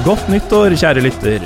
Godt 0.00 0.30
nyttår, 0.32 0.72
kjære 0.80 1.02
lytter. 1.04 1.42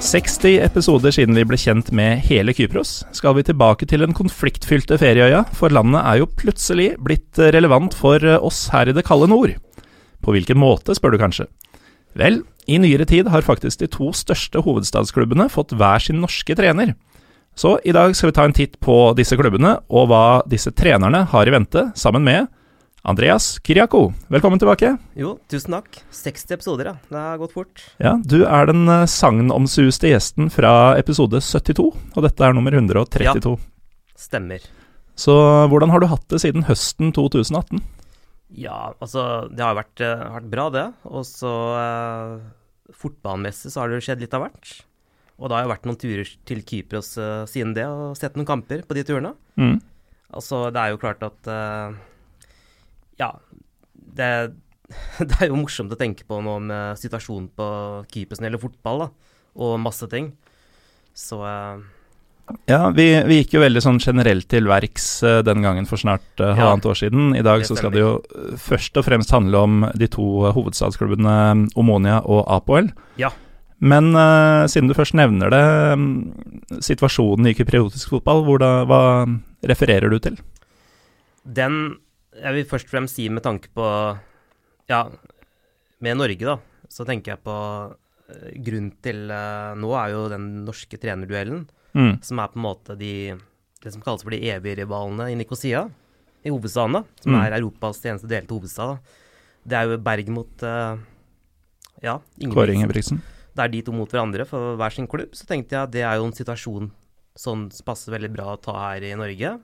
60 0.00 0.54
episoder 0.64 1.12
siden 1.12 1.36
vi 1.36 1.42
ble 1.44 1.58
kjent 1.60 1.90
med 1.92 2.22
hele 2.24 2.54
Kypros, 2.56 3.02
skal 3.12 3.34
vi 3.36 3.42
tilbake 3.44 3.84
til 3.84 4.00
den 4.00 4.14
konfliktfylte 4.16 4.96
ferieøya, 4.96 5.42
for 5.52 5.68
landet 5.68 6.00
er 6.00 6.22
jo 6.22 6.28
plutselig 6.40 6.94
blitt 7.04 7.36
relevant 7.52 7.92
for 7.92 8.24
oss 8.38 8.62
her 8.72 8.88
i 8.88 8.94
det 8.96 9.04
kalde 9.04 9.28
nord. 9.28 9.52
På 10.24 10.32
hvilken 10.32 10.56
måte, 10.56 10.96
spør 10.96 11.12
du 11.12 11.18
kanskje? 11.20 11.44
Vel, 12.16 12.40
i 12.64 12.80
nyere 12.80 13.04
tid 13.04 13.28
har 13.28 13.44
faktisk 13.44 13.82
de 13.84 13.90
to 13.92 14.08
største 14.16 14.64
hovedstadsklubbene 14.64 15.50
fått 15.52 15.76
hver 15.76 16.00
sin 16.00 16.22
norske 16.24 16.56
trener. 16.56 16.94
Så 17.52 17.76
i 17.84 17.92
dag 17.92 18.16
skal 18.16 18.32
vi 18.32 18.38
ta 18.38 18.48
en 18.48 18.56
titt 18.56 18.80
på 18.80 18.96
disse 19.20 19.36
klubbene, 19.36 19.76
og 19.92 20.08
hva 20.08 20.24
disse 20.48 20.72
trenerne 20.72 21.26
har 21.34 21.44
i 21.44 21.52
vente, 21.52 21.90
sammen 22.00 22.24
med 22.24 22.48
Andreas 23.00 23.56
Kiriako, 23.64 24.10
velkommen 24.28 24.60
tilbake. 24.60 24.90
Jo, 25.16 25.38
tusen 25.48 25.72
takk. 25.72 26.02
60 26.12 26.52
episoder, 26.58 26.90
ja. 26.90 26.92
Det 27.08 27.16
har 27.16 27.38
gått 27.40 27.54
fort. 27.56 27.80
Ja, 27.96 28.18
Du 28.20 28.42
er 28.44 28.68
den 28.68 28.84
uh, 28.92 29.06
sagnomsuste 29.08 30.10
gjesten 30.10 30.50
fra 30.52 30.98
episode 31.00 31.40
72, 31.40 31.86
og 31.96 32.26
dette 32.26 32.44
er 32.44 32.52
nummer 32.52 32.76
132. 32.76 33.54
Ja, 33.56 34.12
stemmer. 34.20 34.66
Så 35.16 35.32
hvordan 35.72 35.94
har 35.94 36.04
du 36.04 36.10
hatt 36.12 36.26
det 36.28 36.42
siden 36.44 36.66
høsten 36.68 37.14
2018? 37.16 37.80
Ja, 38.60 38.92
altså 39.00 39.48
Det 39.48 39.64
har 39.64 39.80
vært, 39.80 40.04
uh, 40.04 40.26
vært 40.36 40.52
bra, 40.52 40.68
det. 40.74 40.84
Og 41.08 41.24
så 41.24 41.54
eh, 41.80 42.36
Fotballmessig 43.00 43.72
så 43.72 43.80
har 43.80 43.88
det 43.88 44.00
jo 44.00 44.06
skjedd 44.10 44.26
litt 44.26 44.36
av 44.36 44.44
hvert. 44.44 44.74
Og 45.40 45.48
det 45.48 45.56
har 45.56 45.64
jo 45.64 45.72
vært 45.72 45.88
noen 45.88 46.00
turer 46.04 46.36
til 46.44 46.60
Kypros 46.68 47.14
eh, 47.16 47.48
siden 47.48 47.72
det, 47.78 47.88
og 47.88 48.12
sett 48.20 48.36
noen 48.36 48.48
kamper 48.48 48.84
på 48.84 48.98
de 48.98 49.08
turene. 49.08 49.32
Mm. 49.56 49.78
Altså, 50.36 50.66
det 50.68 50.82
er 50.82 50.92
jo 50.92 51.00
klart 51.00 51.24
at 51.26 51.48
uh, 51.48 51.96
ja, 53.20 53.30
det, 53.94 54.32
det, 55.28 55.36
er 55.38 55.50
jo 55.50 55.60
morsomt 55.60 55.92
å 55.92 56.00
tenke 56.00 56.26
på 56.28 56.40
nå 56.44 56.58
med 56.66 57.00
situasjonen 57.00 57.50
på 57.56 57.70
keepersen 58.10 58.48
eller 58.48 58.62
fotball, 58.62 59.06
da, 59.06 59.08
og 59.60 59.80
masse 59.82 60.08
ting. 60.10 60.32
Så 61.16 61.40
uh, 61.42 61.82
ja, 62.70 62.88
vi, 62.94 63.06
vi, 63.26 63.40
gikk 63.40 63.54
jo 63.56 63.62
veldig 63.62 63.82
sånn 63.82 64.00
generelt 64.02 64.48
til 64.50 64.68
verks 64.70 65.06
uh, 65.26 65.40
den 65.46 65.62
gangen 65.64 65.86
for 65.90 66.00
snart 66.00 66.42
uh, 66.42 66.52
halvannet 66.56 66.86
ja, 66.86 66.94
år 66.94 66.98
siden. 66.98 67.30
I 67.38 67.44
dag 67.46 67.64
så 67.66 67.76
skal 67.78 67.94
det 67.94 68.02
jo 68.02 68.14
først 68.58 68.98
og 68.98 69.06
fremst 69.06 69.34
handle 69.34 69.62
om 69.66 69.86
de 69.98 70.08
to 70.10 70.26
hovedstadsklubbene 70.56 71.70
Omonia 71.78 72.20
og 72.24 72.44
Apoel. 72.50 72.90
Ja. 73.20 73.32
Men 73.80 74.12
uh, 74.12 74.66
siden 74.70 74.90
du 74.90 74.96
først 74.96 75.16
nevner 75.16 75.52
det, 75.52 75.64
um, 75.96 76.08
situasjonen 76.84 77.48
i 77.50 77.56
kypriotisk 77.56 78.12
fotball, 78.16 78.44
da, 78.60 78.72
hva 78.88 79.02
refererer 79.66 80.12
du 80.12 80.18
til? 80.22 80.36
Den 81.44 81.80
jeg 82.40 82.56
vil 82.56 82.68
først 82.68 82.88
og 82.88 82.94
fremst 82.94 83.18
si 83.18 83.28
med 83.32 83.44
tanke 83.44 83.70
på 83.74 83.86
Ja, 84.90 85.04
med 86.00 86.18
Norge, 86.18 86.40
da, 86.46 86.56
så 86.90 87.06
tenker 87.08 87.34
jeg 87.34 87.44
på 87.44 87.56
uh, 87.92 88.50
Grunnen 88.64 88.92
til 89.04 89.28
uh, 89.30 89.76
nå 89.78 89.92
er 90.00 90.14
jo 90.14 90.24
den 90.32 90.48
norske 90.66 90.98
trenerduellen, 91.00 91.66
mm. 91.92 92.20
som 92.26 92.40
er 92.40 92.52
på 92.52 92.60
en 92.60 92.66
måte 92.66 92.96
de 92.98 93.14
det 93.80 93.94
som 93.94 94.02
kalles 94.04 94.24
for 94.24 94.34
de 94.34 94.42
evige 94.52 94.82
rivalene 94.82 95.30
i 95.32 95.36
Nikosia, 95.40 95.86
i 96.44 96.52
hovedstaden, 96.52 96.98
da, 96.98 97.20
som 97.22 97.32
mm. 97.32 97.38
er 97.40 97.54
Europas 97.56 98.02
eneste 98.04 98.28
delte 98.28 98.52
hovedstad. 98.52 98.98
Da. 98.98 99.22
Det 99.64 99.78
er 99.78 99.86
jo 99.88 100.00
Berg 100.04 100.28
mot 100.32 100.64
ja, 100.64 100.82
ja, 102.04 102.18
Kåre 102.52 102.74
Ingebrigtsen. 102.76 103.22
Det 103.56 103.64
er 103.64 103.72
de 103.72 103.80
to 103.86 103.94
mot 103.96 104.12
hverandre 104.12 104.44
for 104.48 104.76
hver 104.76 104.92
sin 104.92 105.08
klubb. 105.08 105.32
Så 105.36 105.48
tenkte 105.48 105.78
jeg 105.78 105.94
det 105.96 106.04
er 106.04 106.20
jo 106.20 106.28
en 106.28 106.36
situasjon 106.36 106.90
som 107.40 107.64
passer 107.86 108.12
veldig 108.12 108.30
bra 108.34 108.52
å 108.52 108.60
ta 108.60 108.76
her 108.82 109.08
i 109.08 109.16
Norge 109.16 109.54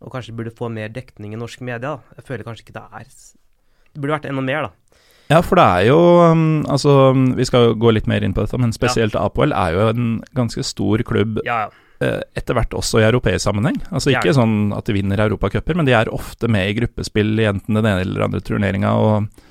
og 0.00 0.12
kanskje 0.14 0.34
burde 0.36 0.54
få 0.56 0.70
mer 0.72 0.92
dekning 0.92 1.34
i 1.36 1.40
norsk 1.40 1.62
media. 1.66 1.98
Jeg 2.16 2.26
føler 2.28 2.46
kanskje 2.46 2.66
ikke 2.66 2.78
det 2.78 2.86
er 2.86 3.08
Det 3.10 4.00
burde 4.00 4.16
vært 4.16 4.30
enda 4.30 4.44
mer, 4.44 4.68
da. 4.68 5.00
Ja, 5.30 5.38
for 5.46 5.60
det 5.60 5.64
er 5.64 5.84
jo 5.86 5.98
um, 6.26 6.64
Altså, 6.66 7.12
vi 7.38 7.46
skal 7.46 7.76
gå 7.78 7.92
litt 7.94 8.08
mer 8.10 8.24
inn 8.26 8.34
på 8.34 8.42
dette, 8.42 8.58
men 8.58 8.74
spesielt 8.74 9.14
ja. 9.14 9.28
Apoel 9.28 9.54
er 9.54 9.76
jo 9.76 9.86
en 9.92 10.10
ganske 10.34 10.64
stor 10.66 11.04
klubb. 11.06 11.42
Ja, 11.46 11.66
ja. 11.68 11.86
Eh, 12.00 12.22
etter 12.32 12.56
hvert 12.56 12.72
også 12.72 13.02
i 13.02 13.04
europeisk 13.04 13.44
sammenheng. 13.44 13.76
Altså 13.92 14.14
Ikke 14.14 14.32
sånn 14.32 14.72
at 14.72 14.86
de 14.88 14.94
vinner 14.96 15.20
europacuper, 15.20 15.76
men 15.76 15.84
de 15.84 15.92
er 15.92 16.08
ofte 16.08 16.48
med 16.48 16.70
i 16.70 16.76
gruppespill 16.78 17.34
i 17.42 17.48
enten 17.50 17.76
den 17.76 17.84
ene 17.84 18.06
eller 18.06 18.24
andre 18.24 18.40
turneringa 18.40 18.94
og, 18.96 19.42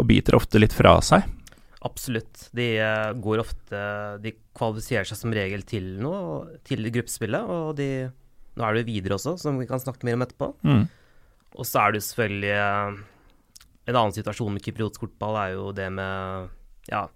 og 0.00 0.08
biter 0.08 0.38
ofte 0.38 0.62
litt 0.62 0.72
fra 0.72 0.94
seg. 1.04 1.26
Absolutt. 1.84 2.48
De 2.56 2.70
uh, 2.80 3.12
går 3.22 3.42
ofte 3.44 3.82
De 4.24 4.32
kvalifiserer 4.56 5.06
seg 5.06 5.20
som 5.20 5.34
regel 5.36 5.62
til 5.68 5.98
noe, 6.00 6.56
til 6.66 6.88
gruppespillet, 6.88 7.44
og 7.44 7.76
de 7.78 8.08
nå 8.58 8.66
er 8.66 8.78
det 8.78 8.88
videre 8.88 9.16
også, 9.18 9.36
som 9.40 9.58
vi 9.60 9.68
kan 9.68 9.80
snakke 9.82 10.06
mer 10.06 10.18
om 10.18 10.24
etterpå. 10.26 10.50
Mm. 10.66 10.82
Og 11.58 11.66
så 11.66 11.84
er 11.84 11.94
det 11.94 12.04
selvfølgelig 12.04 12.50
eh, 12.54 12.98
En 13.88 13.96
annen 13.96 14.12
situasjon 14.12 14.52
med 14.52 14.64
kypriotisk 14.66 15.06
fotball 15.06 15.38
er 15.40 15.54
jo 15.54 15.70
det 15.72 15.86
med 15.96 16.50
ja, 16.90 17.06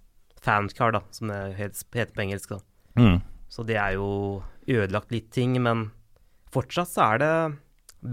fancar, 0.41 0.95
da, 0.95 1.03
som 1.13 1.29
det 1.29 1.41
heter 1.59 2.15
på 2.15 2.25
engelsk. 2.25 2.55
da. 2.55 2.63
Mm. 2.97 3.19
Så 3.53 3.67
det 3.69 3.77
er 3.77 3.99
jo 3.99 4.41
ødelagt 4.65 5.13
litt 5.13 5.29
ting, 5.35 5.59
men 5.61 5.91
fortsatt 6.55 6.89
så 6.89 7.11
er 7.11 7.21
det 7.21 7.35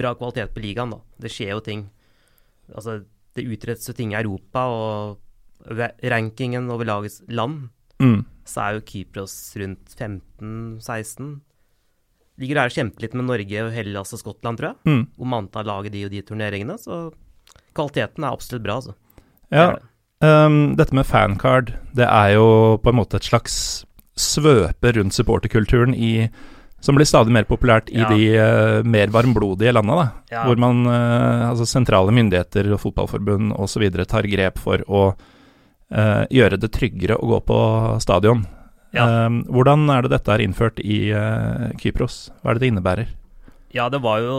bra 0.01 0.11
kvalitet 0.19 0.51
på 0.51 0.63
ligaen, 0.65 0.91
da. 0.91 0.99
Det 1.23 1.31
skjer 1.31 1.53
jo 1.55 1.63
ting. 1.63 1.85
Altså, 2.73 2.99
det 3.37 3.47
utrettes 3.47 3.87
jo 3.87 3.95
ting 3.95 4.11
i 4.11 4.19
Europa, 4.19 4.65
og 4.67 5.79
rankingen 6.11 6.67
over 6.73 6.87
lagets 6.87 7.21
land, 7.31 7.69
mm. 8.03 8.19
så 8.43 8.65
er 8.65 8.75
jo 8.75 8.87
Kypros 8.91 9.37
rundt 9.59 9.95
15-16 9.95 11.39
ligger 12.39 12.61
der 12.61 12.71
og 12.71 12.75
kjemper 12.75 13.05
litt 13.05 13.17
med 13.17 13.27
Norge, 13.27 13.65
og 13.65 13.75
Hellas 13.75 14.15
og 14.15 14.21
Skottland, 14.21 14.59
tror 14.59 14.71
jeg. 14.71 14.79
Mm. 14.89 15.03
Om 15.25 15.37
antall 15.41 15.69
lag 15.69 15.89
i 15.89 15.93
de 15.93 16.05
og 16.07 16.13
de 16.13 16.23
turneringene. 16.25 16.77
Så 16.81 17.01
kvaliteten 17.77 18.25
er 18.25 18.31
absolutt 18.33 18.65
bra, 18.65 18.79
altså. 18.79 18.95
Ja. 19.53 19.67
Um, 20.19 20.75
dette 20.79 20.95
med 20.95 21.07
fancard, 21.07 21.73
det 21.95 22.07
er 22.07 22.35
jo 22.35 22.77
på 22.83 22.91
en 22.91 22.99
måte 22.99 23.19
et 23.19 23.27
slags 23.27 23.55
svøpe 24.19 24.91
rundt 24.97 25.15
supporterkulturen 25.15 25.93
i 25.95 26.29
som 26.83 26.95
blir 26.95 27.07
stadig 27.07 27.33
mer 27.35 27.47
populært 27.47 27.89
i 27.91 27.99
ja. 27.99 28.07
de 28.07 28.27
uh, 28.39 28.87
mer 28.87 29.11
varmblodige 29.11 29.73
landene. 29.75 29.99
Da, 29.99 30.35
ja. 30.35 30.43
Hvor 30.47 30.59
man, 30.63 30.85
uh, 30.87 31.49
altså 31.49 31.67
sentrale 31.67 32.13
myndigheter 32.15 32.71
og 32.71 32.79
fotballforbund 32.85 33.51
osv. 33.59 33.83
tar 34.07 34.27
grep 34.31 34.61
for 34.63 34.83
å 34.87 35.01
uh, 35.11 36.23
gjøre 36.31 36.59
det 36.61 36.71
tryggere 36.75 37.19
å 37.19 37.33
gå 37.33 37.41
på 37.51 37.59
stadion. 38.03 38.45
Ja. 38.95 39.27
Um, 39.27 39.43
hvordan 39.45 39.85
er 39.93 40.05
det 40.05 40.13
dette 40.15 40.33
er 40.33 40.41
innført 40.41 40.79
i 40.81 41.11
uh, 41.13 41.69
Kypros? 41.77 42.29
Hva 42.41 42.51
er 42.51 42.57
det 42.57 42.63
det 42.65 42.71
innebærer? 42.73 43.11
Ja, 43.75 43.85
det 43.93 44.01
var 44.01 44.21
jo 44.23 44.37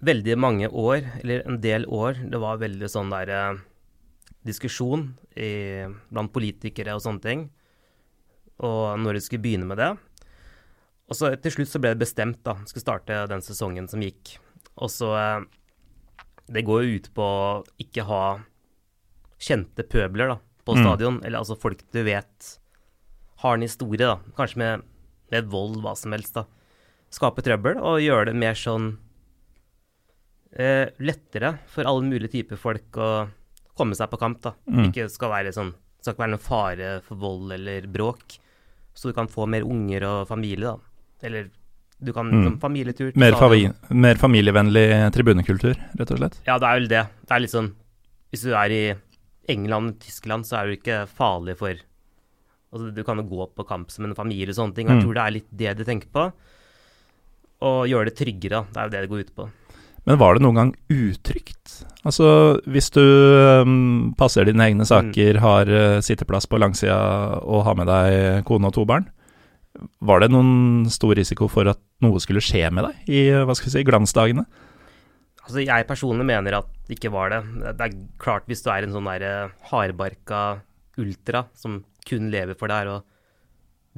veldig 0.00 0.36
mange 0.40 0.68
år, 0.72 1.04
eller 1.20 1.42
en 1.44 1.58
del 1.60 1.84
år, 1.84 2.22
det 2.32 2.40
var 2.40 2.62
veldig 2.62 2.88
sånn 2.88 3.12
der 3.12 3.32
uh, 3.34 3.58
diskusjon 4.48 5.10
i, 5.36 5.84
blant 6.08 6.32
politikere 6.32 6.94
og 6.96 7.02
sånne 7.04 7.24
ting, 7.26 7.42
og 8.64 8.96
når 9.00 9.18
de 9.18 9.24
skulle 9.24 9.44
begynne 9.44 9.68
med 9.68 9.80
det. 9.80 9.90
Og 11.10 11.18
så 11.18 11.34
til 11.42 11.58
slutt 11.58 11.72
så 11.72 11.80
ble 11.82 11.92
det 11.92 12.00
bestemt, 12.00 12.40
da, 12.46 12.56
skulle 12.64 12.86
starte 12.86 13.24
den 13.28 13.44
sesongen 13.44 13.88
som 13.90 14.00
gikk. 14.04 14.38
Og 14.80 14.88
så 14.92 15.10
uh, 15.12 15.44
Det 16.48 16.64
går 16.64 16.86
jo 16.86 16.96
ut 16.96 17.12
på 17.14 17.26
å 17.26 17.60
ikke 17.82 18.08
ha 18.08 18.24
kjente 19.40 19.84
pøbler 19.84 20.32
da, 20.32 20.40
på 20.64 20.72
mm. 20.76 20.80
stadion, 20.86 21.20
eller 21.20 21.42
altså 21.44 21.60
folk 21.60 21.84
du 21.92 22.00
vet 22.08 22.56
har 23.42 23.56
en 23.56 23.64
historie, 23.64 24.06
da, 24.06 24.18
kanskje 24.36 24.60
med, 24.60 24.88
med 25.32 25.52
vold, 25.52 25.78
hva 25.84 25.94
som 25.98 26.12
helst, 26.16 26.36
da, 26.36 26.46
skape 27.10 27.42
trøbbel 27.44 27.80
og 27.80 28.02
gjøre 28.04 28.30
det 28.30 28.38
mer 28.38 28.58
sånn 28.58 28.92
eh, 30.54 30.90
lettere 31.02 31.56
for 31.70 31.88
alle 31.88 32.06
mulige 32.06 32.34
typer 32.36 32.60
folk 32.60 33.00
å 33.00 33.10
komme 33.78 33.96
seg 33.96 34.10
på 34.12 34.20
kamp, 34.20 34.42
da. 34.44 34.54
Mm. 34.68 34.90
Ikke 34.90 35.08
skal 35.12 35.32
være 35.32 35.54
sånn 35.56 35.72
skal 36.00 36.14
ikke 36.14 36.24
være 36.24 36.32
noen 36.32 36.44
fare 36.44 36.90
for 37.04 37.20
vold 37.20 37.54
eller 37.56 37.88
bråk. 37.92 38.38
Så 38.96 39.10
du 39.10 39.16
kan 39.16 39.28
få 39.30 39.46
mer 39.50 39.66
unger 39.68 40.06
og 40.08 40.20
familie, 40.30 40.72
da. 40.72 41.26
Eller 41.28 41.50
du 42.00 42.14
kan 42.16 42.30
mm. 42.32 42.54
familietur 42.62 43.12
mer, 43.20 43.36
famili 43.36 43.68
mer, 43.92 44.16
familievennlig 44.16 44.86
tribunekultur, 45.12 45.76
rett 46.00 46.12
og 46.14 46.20
slett? 46.22 46.38
Ja, 46.46 46.56
det 46.56 46.68
er 46.68 46.78
vel 46.78 46.88
det. 46.88 47.02
Det 47.28 47.36
er 47.36 47.42
litt 47.44 47.52
sånn 47.52 47.74
Hvis 48.32 48.46
du 48.46 48.54
er 48.56 48.72
i 48.72 48.84
England, 49.52 49.98
Tyskland, 50.00 50.48
så 50.48 50.60
er 50.60 50.70
du 50.70 50.78
ikke 50.78 51.02
farlig 51.10 51.58
for 51.60 51.76
Altså, 52.70 52.90
du 52.94 53.02
kan 53.06 53.18
jo 53.18 53.26
gå 53.26 53.46
på 53.56 53.66
kamp 53.66 53.90
som 53.90 54.06
en 54.06 54.16
familie 54.18 54.52
og 54.52 54.58
sånne 54.58 54.76
ting. 54.76 54.90
Jeg 54.90 55.00
mm. 55.00 55.04
tror 55.04 55.16
det 55.16 55.22
er 55.24 55.36
litt 55.36 55.48
det 55.62 55.76
de 55.80 55.86
tenker 55.88 56.12
på. 56.14 56.28
Og 57.66 57.80
gjøre 57.90 58.08
det 58.08 58.16
tryggere, 58.20 58.62
det 58.70 58.78
er 58.78 58.86
jo 58.86 58.94
det 58.94 59.02
det 59.04 59.10
går 59.10 59.24
ut 59.26 59.34
på. 59.36 59.48
Men 60.08 60.20
var 60.20 60.36
det 60.36 60.44
noen 60.44 60.56
gang 60.56 60.70
utrygt? 60.88 61.82
Altså, 62.08 62.26
hvis 62.70 62.88
du 62.94 63.02
um, 63.02 64.12
passer 64.18 64.48
dine 64.48 64.64
egne 64.70 64.86
saker, 64.88 65.36
mm. 65.36 65.42
har 65.44 65.68
uh, 65.70 65.98
sitteplass 66.04 66.48
på 66.48 66.60
langsida 66.62 66.96
og 67.42 67.66
har 67.66 67.76
med 67.76 67.90
deg 67.90 68.46
kone 68.48 68.70
og 68.70 68.76
to 68.78 68.86
barn, 68.88 69.10
var 70.00 70.22
det 70.22 70.30
noen 70.32 70.88
stor 70.90 71.12
risiko 71.18 71.50
for 71.52 71.68
at 71.70 71.78
noe 72.02 72.22
skulle 72.22 72.42
skje 72.42 72.64
med 72.74 72.88
deg 72.88 73.12
i 73.12 73.20
hva 73.46 73.54
skal 73.54 73.68
vi 73.68 73.74
si, 73.76 73.84
glansdagene? 73.86 74.46
Altså, 75.44 75.60
jeg 75.62 75.86
personlig 75.88 76.26
mener 76.30 76.58
at 76.62 76.72
det 76.88 76.96
ikke 76.96 77.12
var 77.12 77.34
det. 77.34 77.42
Det 77.76 77.86
er 77.86 78.00
klart 78.22 78.48
hvis 78.48 78.64
du 78.64 78.70
er 78.72 78.86
en 78.86 78.96
sånn 78.96 79.08
der 79.10 79.26
uh, 79.26 79.54
hardbarka 79.70 80.42
ultra 81.00 81.44
som 81.56 81.82
kun 82.08 82.30
lever 82.32 82.56
for 82.58 82.68
det 82.70 82.76
her. 82.82 82.88
og 82.98 83.06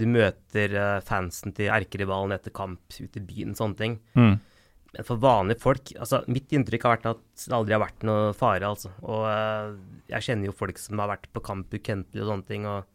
du 0.00 0.06
møter 0.08 0.72
uh, 0.72 1.00
fansen 1.04 1.52
til 1.52 1.68
erkerivalen 1.68 2.32
etter 2.32 2.50
kamp 2.56 2.80
ute 2.96 3.20
i 3.20 3.24
byen, 3.28 3.52
sånne 3.54 3.76
ting. 3.76 3.98
Mm. 4.16 4.38
Men 4.92 5.04
for 5.08 5.20
vanlige 5.20 5.60
folk 5.60 5.90
altså 6.00 6.22
Mitt 6.32 6.50
inntrykk 6.52 6.82
har 6.84 6.94
vært 6.96 7.06
at 7.10 7.20
det 7.46 7.52
aldri 7.56 7.76
har 7.76 7.82
vært 7.84 8.06
noe 8.08 8.32
fare, 8.36 8.64
altså. 8.72 8.88
Og 9.04 9.26
uh, 9.28 9.76
jeg 10.08 10.24
kjenner 10.28 10.48
jo 10.48 10.56
folk 10.56 10.80
som 10.80 10.98
har 11.04 11.12
vært 11.12 11.28
på 11.32 11.44
kamp 11.44 11.72
ukentlig 11.76 12.24
og 12.24 12.30
sånne 12.32 12.48
ting. 12.48 12.66
og 12.66 12.88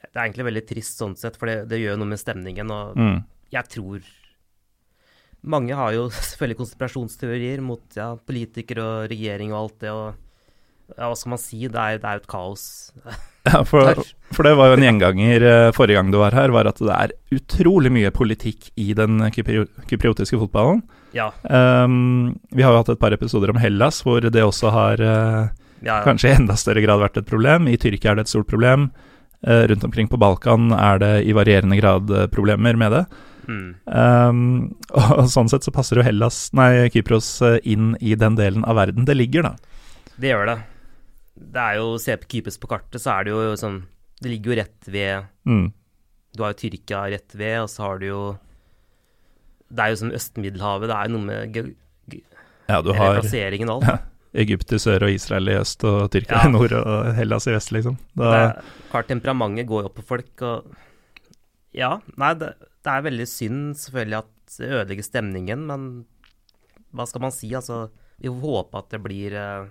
det 0.00 0.16
er 0.16 0.22
egentlig 0.24 0.46
veldig 0.48 0.62
trist 0.70 1.02
sånn 1.02 1.18
sett, 1.18 1.36
for 1.36 1.50
det, 1.50 1.66
det 1.68 1.82
gjør 1.82 1.98
noe 2.00 2.08
med 2.14 2.22
stemningen. 2.22 2.70
Og 2.72 2.96
Mm. 2.96 3.20
jeg 3.52 3.68
tror 3.74 4.00
Mange 5.42 5.72
har 5.74 5.92
jo 5.96 6.06
selvfølgelig 6.14 6.58
konspirasjonsteorier 6.62 7.60
mot 7.64 7.96
ja, 7.96 8.10
politikere 8.16 8.82
og 8.84 9.06
regjering 9.12 9.54
og 9.54 9.58
alt 9.64 9.78
det. 9.80 9.90
og 9.90 10.14
ja, 10.96 11.08
Hva 11.08 11.16
skal 11.16 11.34
man 11.34 11.42
si? 11.42 11.60
Det 11.66 11.80
er, 11.80 12.00
det 12.00 12.08
er 12.08 12.18
jo 12.18 12.24
et 12.24 12.32
kaos. 12.36 12.64
Ja, 13.48 13.62
for, 13.64 14.02
for 14.36 14.44
det 14.44 14.52
var 14.58 14.68
jo 14.68 14.76
en 14.76 14.84
gjenganger 14.84 15.44
eh, 15.48 15.70
forrige 15.72 15.96
gang 15.96 16.10
du 16.12 16.18
var 16.20 16.34
her, 16.36 16.52
var 16.52 16.68
at 16.68 16.80
det 16.82 16.92
er 16.92 17.14
utrolig 17.32 17.88
mye 17.92 18.10
politikk 18.12 18.68
i 18.76 18.90
den 18.96 19.22
kyprio 19.32 19.64
kypriotiske 19.88 20.36
fotballen. 20.42 20.82
Ja. 21.16 21.30
Um, 21.42 22.36
vi 22.52 22.62
har 22.62 22.74
jo 22.74 22.82
hatt 22.82 22.92
et 22.92 23.00
par 23.00 23.16
episoder 23.16 23.50
om 23.50 23.60
Hellas, 23.60 24.02
hvor 24.04 24.20
det 24.22 24.44
også 24.44 24.72
har 24.74 25.00
uh, 25.00 25.48
ja 25.80 26.02
kanskje 26.04 26.28
i 26.28 26.36
enda 26.36 26.56
større 26.60 26.84
grad 26.84 27.00
vært 27.00 27.16
et 27.22 27.30
problem. 27.30 27.70
I 27.70 27.78
Tyrkia 27.80 28.12
er 28.12 28.20
det 28.20 28.28
et 28.28 28.34
stort 28.34 28.50
problem. 28.50 28.90
Uh, 29.40 29.64
rundt 29.72 29.88
omkring 29.88 30.10
på 30.12 30.20
Balkan 30.20 30.68
er 30.76 31.00
det 31.00 31.12
i 31.24 31.32
varierende 31.32 31.80
grad 31.80 32.12
problemer 32.34 32.76
med 32.76 32.92
det. 32.92 33.04
mm, 33.48 33.68
Um, 34.00 34.76
og 34.92 35.24
sånn 35.32 35.48
sett 35.48 35.64
så 35.64 35.72
passer 35.72 35.96
jo 35.96 36.04
Hellas, 36.04 36.50
nei, 36.52 36.90
Kypros 36.92 37.38
inn 37.64 37.94
i 38.04 38.12
den 38.20 38.36
delen 38.36 38.68
av 38.68 38.76
verden 38.76 39.08
det 39.08 39.16
ligger, 39.16 39.48
da. 39.48 39.56
det 40.20 40.34
gjør 40.34 40.52
det. 40.52 40.58
Det 41.40 41.62
er 41.62 41.78
jo, 41.80 41.96
Se 41.98 42.16
på 42.20 42.28
Kypros 42.34 42.58
på 42.60 42.68
kartet, 42.70 43.00
så 43.00 43.14
er 43.18 43.24
det 43.24 43.32
jo 43.34 43.54
sånn 43.56 43.78
Det 44.20 44.28
ligger 44.34 44.52
jo 44.52 44.58
rett 44.62 44.88
ved 44.92 45.26
Mm. 45.48 45.72
Du 46.36 46.42
har 46.44 46.52
jo 46.52 46.58
Tyrkia 46.60 47.04
rett 47.10 47.32
ved, 47.34 47.56
og 47.64 47.68
så 47.72 47.82
har 47.86 47.98
du 47.98 48.06
jo 48.06 48.20
Det 49.70 49.80
er 49.84 49.90
jo 49.94 49.96
som 50.02 50.10
Øst-Middelhavet. 50.14 50.88
Det 50.90 50.96
er 50.96 51.08
jo 51.08 51.16
noe 51.16 51.26
med 51.26 51.54
ge- 51.54 52.22
Ja, 52.68 52.80
du 52.82 52.92
har 52.92 53.20
plasseringen 53.20 53.70
alt. 53.70 53.84
Ja. 53.90 53.98
Egypt 54.44 54.70
i 54.70 54.78
sør 54.78 55.02
og 55.08 55.10
Israel 55.10 55.48
i 55.50 55.56
øst 55.58 55.82
og 55.88 56.04
Tyrkia 56.14 56.44
Ja. 56.44 56.48
i 56.48 56.52
nord 56.52 56.70
og 56.78 57.08
Hellas 57.16 57.48
i 57.50 57.54
vest, 57.56 57.72
liksom. 57.74 57.96
Det 58.14 58.22
Da, 58.28 58.42
er, 58.44 58.62
klart 58.92 59.08
temperamentet 59.10 59.66
går 59.66 59.88
opp 59.88 59.96
på 59.98 60.04
folk, 60.06 60.42
og 60.42 60.76
Ja, 61.74 61.96
nei, 62.16 62.34
det, 62.34 62.52
det 62.84 62.92
er 62.92 63.02
veldig 63.08 63.26
synd 63.26 63.74
selvfølgelig 63.78 64.18
at 64.20 64.30
det 64.58 64.70
ødelegger 64.70 65.02
stemningen, 65.06 65.66
men 65.66 65.82
hva 66.94 67.06
skal 67.06 67.22
man 67.22 67.30
si? 67.34 67.50
Altså, 67.54 67.88
vi 68.20 68.28
får 68.30 68.40
håpe 68.42 68.78
at 68.78 68.88
det 68.90 69.02
blir 69.02 69.34
eh, 69.38 69.66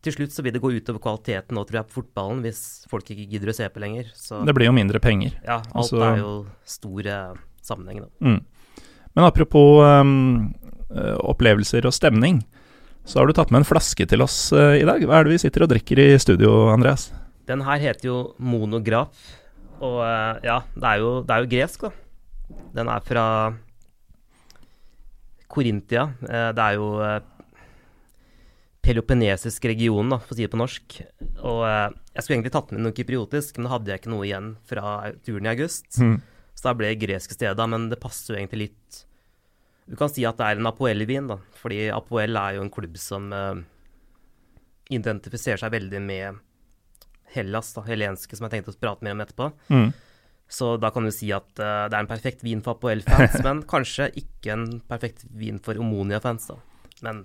Til 0.00 0.14
slutt 0.14 0.32
så 0.32 0.40
vil 0.40 0.54
det 0.54 0.62
gå 0.62 0.70
utover 0.72 1.02
kvaliteten 1.04 1.56
nå, 1.56 1.62
tror 1.68 1.82
jeg, 1.82 1.88
på 1.90 1.98
fotballen, 1.98 2.40
hvis 2.44 2.86
folk 2.88 3.10
ikke 3.12 3.26
gidder 3.34 3.50
å 3.52 3.56
se 3.58 3.66
på 3.68 3.82
lenger. 3.82 4.08
Så 4.16 4.38
det 4.48 4.54
blir 4.56 4.70
jo 4.70 4.76
mindre 4.76 5.00
penger. 5.02 5.34
ja, 5.44 5.58
alt 5.60 5.76
altså- 5.82 6.04
er 6.06 6.22
jo 6.22 6.30
stor 6.64 7.06
eh, 7.06 7.34
sammenheng, 7.60 8.06
da. 8.06 8.08
Mm. 8.24 8.40
Men 9.14 9.26
apropos 9.26 9.82
um, 9.84 10.54
opplevelser 10.88 11.84
og 11.84 11.92
stemning, 11.92 12.40
så 13.04 13.20
har 13.20 13.26
du 13.26 13.34
tatt 13.36 13.50
med 13.50 13.60
en 13.60 13.68
flaske 13.68 14.06
til 14.08 14.22
oss 14.22 14.52
uh, 14.54 14.72
i 14.78 14.86
dag. 14.88 15.04
Hva 15.04 15.18
er 15.18 15.26
det 15.26 15.34
vi 15.34 15.42
sitter 15.42 15.66
og 15.66 15.72
drikker 15.74 16.00
i 16.00 16.14
studio, 16.22 16.70
Andreas? 16.72 17.10
Den 17.50 17.60
her 17.66 17.82
heter 17.82 18.06
jo 18.08 18.18
monograf, 18.38 19.10
og 19.82 19.98
uh, 20.00 20.38
ja, 20.46 20.62
det 20.76 20.94
er 20.94 21.02
jo, 21.02 21.10
det 21.26 21.34
er 21.34 21.44
jo 21.44 21.50
gresk, 21.50 21.84
da. 21.84 22.56
Den 22.78 22.88
er 22.88 23.04
fra 23.04 23.26
Korintia. 25.50 26.06
Det 26.22 26.62
er 26.62 26.78
jo 26.78 26.88
peloponnesisk 28.84 29.66
region, 29.68 30.08
da, 30.12 30.18
for 30.22 30.34
å 30.34 30.38
si 30.38 30.46
det 30.46 30.52
på 30.52 30.60
norsk. 30.60 30.98
Og 31.44 31.62
eh, 31.68 31.86
jeg 32.14 32.24
skulle 32.24 32.38
egentlig 32.38 32.54
tatt 32.56 32.72
med 32.74 32.84
noe 32.84 32.96
kypriotisk, 32.96 33.58
men 33.58 33.68
da 33.68 33.74
hadde 33.74 33.92
jeg 33.92 34.02
ikke 34.02 34.12
noe 34.14 34.26
igjen 34.26 34.52
fra 34.68 34.94
turen 35.26 35.48
i 35.48 35.52
august. 35.52 35.88
Mm. 36.00 36.18
Så 36.56 36.66
da 36.66 36.74
ble 36.76 36.92
det 36.92 37.00
gresk 37.02 37.32
i 37.32 37.38
stedet, 37.38 37.68
men 37.72 37.88
det 37.92 38.00
passer 38.02 38.34
jo 38.34 38.40
egentlig 38.40 38.66
litt 38.66 39.00
Du 39.90 39.96
kan 39.98 40.10
si 40.12 40.22
at 40.28 40.38
det 40.38 40.46
er 40.46 40.60
en 40.60 40.70
Apoel-vin, 40.70 41.28
da, 41.30 41.40
fordi 41.60 41.88
Apoel 41.92 42.38
er 42.38 42.56
jo 42.56 42.64
en 42.64 42.72
klubb 42.72 42.98
som 43.00 43.32
eh, 43.34 43.64
identifiserer 44.94 45.60
seg 45.60 45.74
veldig 45.74 46.02
med 46.04 46.38
Hellas, 47.30 47.72
da, 47.76 47.84
helenske, 47.86 48.34
som 48.34 48.46
jeg 48.46 48.56
tenkte 48.56 48.74
å 48.74 48.80
prate 48.80 49.06
mer 49.06 49.14
om 49.14 49.20
etterpå. 49.22 49.50
Mm. 49.70 49.90
Så 50.50 50.72
da 50.82 50.90
kan 50.90 51.06
du 51.06 51.12
si 51.14 51.28
at 51.34 51.62
eh, 51.62 51.84
det 51.90 51.94
er 51.94 52.00
en 52.00 52.10
perfekt 52.10 52.42
vin 52.46 52.62
for 52.64 52.78
Apoel-fans, 52.78 53.36
men 53.46 53.62
kanskje 53.70 54.08
ikke 54.18 54.56
en 54.56 54.66
perfekt 54.90 55.26
vin 55.30 55.60
for 55.62 55.78
Omonia-fans, 55.78 56.48
da. 56.50 56.58
Men 57.06 57.24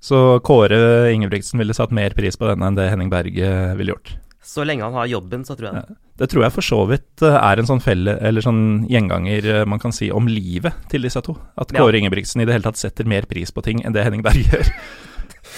Så 0.00 0.38
Kåre 0.44 1.10
Ingebrigtsen 1.12 1.58
ville 1.58 1.74
satt 1.74 1.90
mer 1.90 2.10
pris 2.14 2.36
på 2.36 2.46
denne 2.50 2.68
enn 2.68 2.76
det 2.78 2.90
Henning 2.92 3.10
Berg 3.10 3.38
eh, 3.38 3.74
ville 3.78 3.92
gjort. 3.94 4.16
så 4.46 4.62
lenge 4.64 4.84
han 4.84 4.94
har 4.94 5.06
jobben, 5.10 5.42
så 5.44 5.56
tror 5.58 5.66
jeg 5.72 5.74
det. 5.82 5.96
Det 6.16 6.28
tror 6.30 6.44
jeg 6.46 6.52
for 6.54 6.62
så 6.64 6.76
vidt 6.88 7.22
eh, 7.26 7.34
er 7.36 7.58
en 7.60 7.66
sånn 7.68 7.80
felle, 7.82 8.14
eller 8.24 8.40
sånn 8.44 8.86
gjenganger 8.88 9.48
eh, 9.54 9.64
man 9.68 9.80
kan 9.82 9.92
si 9.92 10.10
om 10.14 10.28
livet 10.30 10.72
til 10.92 11.02
disse 11.02 11.20
to. 11.26 11.34
At 11.58 11.72
Ja. 11.74 11.80
Kåre 11.82 11.98
Ingebrigtsen 11.98 12.40
i 12.40 12.46
det 12.46 12.54
hele 12.54 12.64
tatt 12.68 12.78
setter 12.80 13.04
mer 13.08 13.26
pris 13.28 13.50
på 13.52 13.64
ting 13.66 13.82
enn 13.84 13.92
det 13.96 14.04
Henning 14.06 14.22
Berg 14.24 14.46
gjør. 14.52 14.70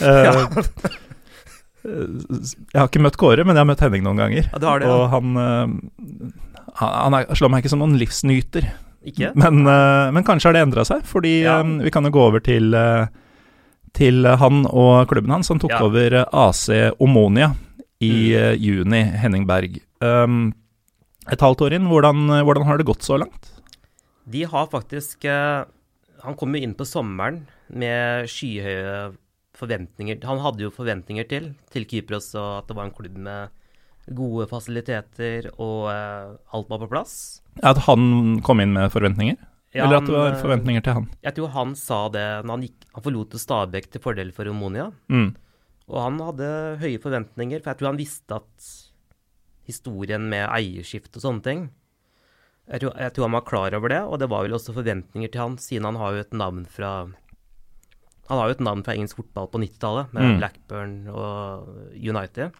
uh, 0.02 0.64
Jeg 1.84 2.80
har 2.80 2.88
ikke 2.88 3.02
møtt 3.04 3.16
Kåre, 3.20 3.44
men 3.46 3.54
jeg 3.56 3.62
har 3.62 3.68
møtt 3.70 3.84
Henning 3.84 4.04
noen 4.06 4.18
ganger. 4.20 4.48
Ja, 4.50 4.58
det, 4.80 4.88
Og 4.88 5.04
han, 5.12 5.36
uh, 5.38 6.74
han, 6.80 7.14
er, 7.20 7.28
slår 7.38 7.52
meg 7.52 7.62
ikke 7.64 7.72
som 7.74 7.82
noen 7.84 7.98
livsnyter. 8.00 8.66
Ikke? 9.08 9.30
Men, 9.38 9.62
uh, 9.68 10.08
men 10.14 10.26
kanskje 10.26 10.50
har 10.50 10.58
det 10.58 10.64
endra 10.66 10.84
seg, 10.88 11.04
fordi 11.08 11.42
Ja. 11.44 11.60
vi 11.62 11.92
kan 11.94 12.04
jo 12.08 12.10
gå 12.14 12.24
over 12.32 12.42
til, 12.44 12.74
til 13.94 14.24
han 14.26 14.64
og 14.66 15.08
klubben 15.10 15.30
hans, 15.30 15.46
som 15.50 15.58
tok 15.58 15.70
Ja. 15.70 15.82
over 15.84 16.24
AC 16.32 16.68
Omonia 17.00 17.54
i 18.00 18.10
Mm. 18.30 18.38
eh, 18.38 18.54
juni, 18.56 19.02
Henning 19.18 19.46
Berg. 19.46 19.80
Um, 20.00 20.52
et 21.30 21.40
halvt 21.40 21.60
år 21.66 21.72
inn, 21.74 21.88
hvordan, 21.88 22.28
hvordan 22.44 22.64
har 22.66 22.78
det 22.78 22.86
gått 22.86 23.02
så 23.02 23.18
langt? 23.18 23.50
De 24.28 24.44
har 24.44 24.66
faktisk 24.68 25.24
uh, 25.24 25.64
Han 26.22 26.34
kom 26.34 26.52
jo 26.54 26.60
inn 26.62 26.74
på 26.74 26.84
sommeren 26.86 27.46
med 27.70 28.26
skyhøye 28.26 29.14
forventninger. 29.54 30.18
Han 30.24 30.38
hadde 30.42 30.64
jo 30.66 30.70
forventninger 30.70 31.28
til, 31.28 31.54
til 31.70 31.84
Kypros, 31.86 32.34
og 32.34 32.58
at 32.58 32.66
det 32.68 32.76
var 32.76 32.84
en 32.88 32.94
klubb 32.94 33.16
med 33.16 33.48
gode 34.14 34.46
fasiliteter, 34.48 35.50
og 35.58 35.86
uh, 35.90 36.36
alt 36.54 36.68
var 36.70 36.78
på 36.78 36.88
plass. 36.90 37.40
At 37.62 37.78
han 37.86 38.40
kom 38.42 38.60
inn 38.60 38.72
med 38.72 38.90
forventninger? 38.90 39.36
Ja, 39.76 39.84
eller 39.84 39.98
at 40.00 40.06
det 40.08 40.14
var 40.16 40.30
eh, 40.32 40.40
forventninger 40.40 40.84
til 40.84 40.96
han? 40.96 41.08
Jeg 41.26 41.36
tror 41.36 41.50
han 41.52 41.74
sa 41.76 41.98
det 42.14 42.26
når 42.44 42.52
han, 42.54 42.66
gikk, 42.68 42.86
han 42.94 43.04
forlot 43.04 43.36
Stabæk 43.36 43.90
til 43.92 44.00
fordel 44.04 44.30
for 44.32 44.48
Omonia. 44.48 44.90
Mm. 45.12 45.34
Og 45.88 45.98
han 46.04 46.20
hadde 46.20 46.52
høye 46.80 47.00
forventninger, 47.02 47.60
for 47.60 47.72
jeg 47.72 47.80
tror 47.80 47.90
han 47.92 48.00
visste 48.00 48.38
at 48.38 48.70
historien 49.68 50.24
med 50.30 50.46
eierskift 50.48 51.16
og 51.18 51.24
sånne 51.24 51.44
ting 51.44 51.66
jeg 52.68 52.82
tror, 52.82 52.96
jeg 53.00 53.12
tror 53.16 53.24
han 53.24 53.36
var 53.38 53.44
klar 53.48 53.74
over 53.78 53.92
det, 53.92 54.00
og 54.04 54.18
det 54.20 54.28
var 54.28 54.44
vel 54.44 54.56
også 54.58 54.74
forventninger 54.76 55.30
til 55.32 55.40
han, 55.40 55.54
siden 55.60 55.86
han 55.88 55.96
har 55.96 56.12
jo 56.12 56.24
et 56.24 56.34
navn 56.36 56.66
fra 56.68 56.90
Han 58.28 58.36
har 58.36 58.50
jo 58.50 58.56
et 58.58 58.60
navn 58.60 58.82
fra 58.84 58.92
engelsk 58.92 59.16
fotball 59.22 59.46
på 59.48 59.60
90-tallet, 59.62 60.10
med 60.12 60.22
Mm. 60.22 60.34
Blackburn 60.36 60.96
og 61.08 61.68
United. 61.96 62.52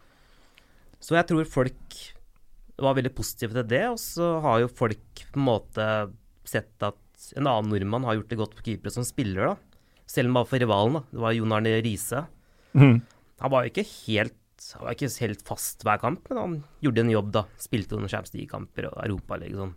Så 0.99 1.13
jeg 1.19 1.27
tror 1.29 1.45
folk 1.45 1.99
var 2.79 2.95
veldig 2.97 3.13
positive 3.15 3.53
til 3.53 3.67
det, 3.69 3.83
og 3.91 3.99
så 4.01 4.41
har 4.41 4.61
jo 4.63 4.69
folk 4.73 5.27
på 5.29 5.37
en 5.37 5.45
måte 5.45 5.85
sett 6.49 6.87
at 6.87 7.31
en 7.37 7.49
annen 7.49 7.73
nordmann 7.73 8.07
har 8.09 8.19
gjort 8.19 8.33
det 8.33 8.41
godt 8.41 8.57
på 8.59 8.67
keepere 8.71 8.95
som 8.95 9.07
spiller, 9.07 9.53
da. 9.53 9.85
Selv 10.09 10.31
om 10.31 10.39
var 10.39 10.49
for 10.49 10.63
rivalen, 10.63 10.99
da. 10.99 11.05
Det 11.13 11.23
var 11.25 11.37
Jon 11.37 11.55
Arne 11.57 11.79
Riise. 11.85 12.25
Mm. 12.79 12.99
Han 13.43 13.53
var 13.55 13.65
jo 13.65 13.73
ikke 13.75 13.89
helt 14.09 14.37
han 14.75 14.83
var 14.83 14.97
ikke 14.97 15.11
helt 15.23 15.43
fast 15.47 15.85
hver 15.87 16.01
kamp, 16.03 16.25
men 16.29 16.39
han 16.41 16.55
gjorde 16.83 17.05
en 17.05 17.13
jobb, 17.13 17.31
da. 17.37 17.45
Spilte 17.63 17.95
noen 17.95 18.11
Champions 18.11 18.35
League-kamper 18.35 18.89
og 18.91 18.97
Europaliga 19.05 19.55
og 19.55 19.63
sånn. 19.63 19.75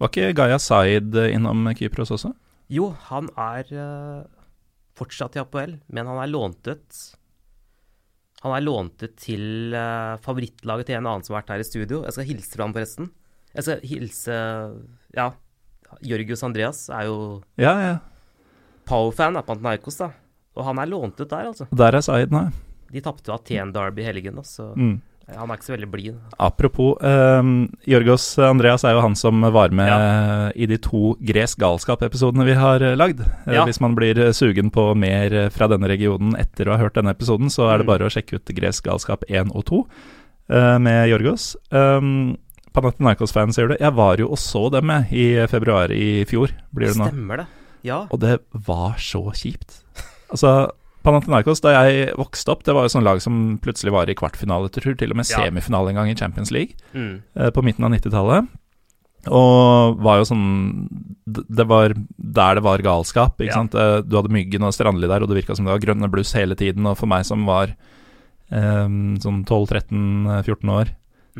Var 0.00 0.10
ikke 0.10 0.34
Gaia 0.38 0.58
Zaid 0.62 1.16
eh, 1.20 1.34
innom 1.36 1.68
Kypros 1.76 2.10
også? 2.16 2.32
Jo, 2.72 2.88
han 3.10 3.28
er 3.38 3.70
eh, 3.70 4.22
fortsatt 4.98 5.36
i 5.36 5.42
APL, 5.42 5.76
men 5.92 6.10
han 6.10 6.20
er 6.22 6.30
lånt 6.32 6.70
ut. 6.70 7.00
Han 8.40 8.56
er 8.56 8.64
lånt 8.64 9.04
ut 9.04 9.16
til 9.20 9.76
eh, 9.76 10.16
favorittlaget 10.24 10.90
til 10.90 10.98
en 10.98 11.06
annen 11.06 11.26
som 11.26 11.36
har 11.36 11.44
vært 11.44 11.54
her 11.54 11.64
i 11.64 11.68
studio. 11.68 12.02
Jeg 12.06 12.16
skal 12.16 12.28
hilse 12.32 12.56
fra 12.56 12.66
ham, 12.66 12.74
forresten. 12.76 13.12
Jeg 13.50 13.66
skal 13.66 13.86
hilse 13.90 14.34
Ja, 15.16 15.30
Jørgus 16.02 16.42
Andreas 16.46 16.88
er 16.90 17.06
jo 17.10 17.42
Ja, 17.58 17.74
ja. 17.80 17.98
Power-fan 18.88 19.36
av 19.38 19.46
Pantanaikos, 19.46 19.98
da. 20.00 20.10
Og 20.58 20.64
han 20.66 20.78
er 20.82 20.86
lånt 20.90 21.20
ut 21.20 21.28
der, 21.30 21.46
altså. 21.52 21.68
Der 21.70 21.94
er 21.94 22.02
Zaid 22.02 22.32
nei. 22.34 22.48
De 22.90 23.00
tapte 23.04 23.30
Aten 23.32 23.70
Derby 23.72 24.02
i 24.02 24.08
helgen, 24.08 24.34
da, 24.40 24.42
så 24.42 24.72
Mm. 24.76 25.00
han 25.30 25.48
er 25.50 25.54
ikke 25.56 25.68
så 25.68 25.76
veldig 25.76 25.90
blid. 25.92 26.16
Apropos, 26.40 26.96
eh, 27.00 27.42
Jorgos 27.86 28.36
Andreas 28.38 28.82
er 28.84 28.94
jo 28.96 29.00
han 29.00 29.14
som 29.14 29.40
var 29.42 29.70
med 29.70 30.52
i 30.56 30.66
de 30.66 30.76
to 30.78 31.14
Gresk 31.22 31.58
galskap-episodene 31.60 32.44
vi 32.44 32.54
har 32.54 32.82
eh, 32.82 32.96
lagd. 32.96 33.20
Eh, 33.20 33.54
Ja. 33.54 33.64
Hvis 33.64 33.80
man 33.80 33.94
blir 33.94 34.18
eh, 34.18 34.32
sugen 34.32 34.70
på 34.72 34.96
mer 34.96 35.32
eh, 35.32 35.48
fra 35.50 35.68
denne 35.68 35.86
regionen 35.86 36.34
etter 36.36 36.66
å 36.66 36.72
ha 36.76 36.78
hørt 36.82 36.94
denne 36.94 37.14
episoden, 37.14 37.46
så 37.46 37.70
er 37.72 37.78
det 37.78 37.86
Mm. 37.86 37.92
bare 37.92 38.06
å 38.08 38.10
sjekke 38.10 38.34
ut 38.40 38.44
Gresk 38.46 38.84
galskap 38.84 39.22
1 39.28 39.52
og 39.54 39.64
2 39.66 39.86
eh, 40.50 40.78
med 40.78 41.08
Jorgos. 41.10 41.54
Um, 41.70 42.36
Panathinaikos-fan, 42.74 43.52
sier 43.52 43.68
det. 43.72 43.80
Jeg 43.80 43.94
var 43.96 44.16
jo 44.22 44.28
og 44.30 44.38
så 44.38 44.70
dem 44.70 44.88
jeg, 44.88 45.12
i 45.12 45.46
februar 45.50 45.90
i 45.90 46.24
fjor, 46.28 46.52
blir 46.74 46.92
det 46.92 46.96
nå. 47.00 47.08
Stemmer 47.10 47.36
det. 47.42 47.46
Ja. 47.82 48.02
Og 48.12 48.20
det 48.20 48.38
var 48.52 48.94
så 49.00 49.22
kjipt. 49.34 49.80
Altså, 50.30 50.70
Panathinaikos, 51.02 51.62
da 51.64 51.72
jeg 51.82 52.14
vokste 52.20 52.52
opp, 52.52 52.62
det 52.64 52.74
var 52.76 52.84
jo 52.84 52.92
sånn 52.92 53.06
lag 53.06 53.22
som 53.24 53.58
plutselig 53.64 53.90
var 53.94 54.10
i 54.12 54.14
kvartfinale, 54.14 54.68
tror 54.70 54.96
til 55.00 55.10
og 55.10 55.16
med 55.16 55.26
Ja. 55.30 55.38
semifinale 55.46 55.88
en 55.90 55.94
gang 55.96 56.08
i 56.10 56.14
Champions 56.14 56.50
League 56.52 56.74
Mm. 56.94 57.22
eh, 57.36 57.50
på 57.50 57.62
midten 57.64 57.84
av 57.84 57.90
90-tallet. 57.90 58.48
Og 59.28 59.98
var 60.00 60.18
jo 60.18 60.24
sånn 60.24 60.88
Det 61.26 61.66
var 61.68 61.92
der 62.18 62.54
det 62.54 62.62
var 62.62 62.78
galskap, 62.78 63.36
ikke 63.38 63.46
Ja. 63.46 63.52
sant. 63.54 63.74
Eh, 63.74 64.02
Du 64.02 64.16
hadde 64.16 64.30
Myggen 64.32 64.62
og 64.62 64.72
Strandli 64.72 65.06
der, 65.08 65.22
og 65.22 65.28
det 65.28 65.36
virka 65.44 65.54
som 65.56 65.64
det 65.64 65.72
var 65.72 65.78
grønne 65.94 66.10
bluss 66.10 66.32
hele 66.32 66.54
tiden. 66.54 66.86
Og 66.86 66.96
for 66.98 67.06
meg 67.06 67.24
som 67.24 67.44
var 67.46 67.74
eh, 68.52 68.88
sånn 69.20 69.44
12-13-14 69.44 70.68
år, 70.70 70.88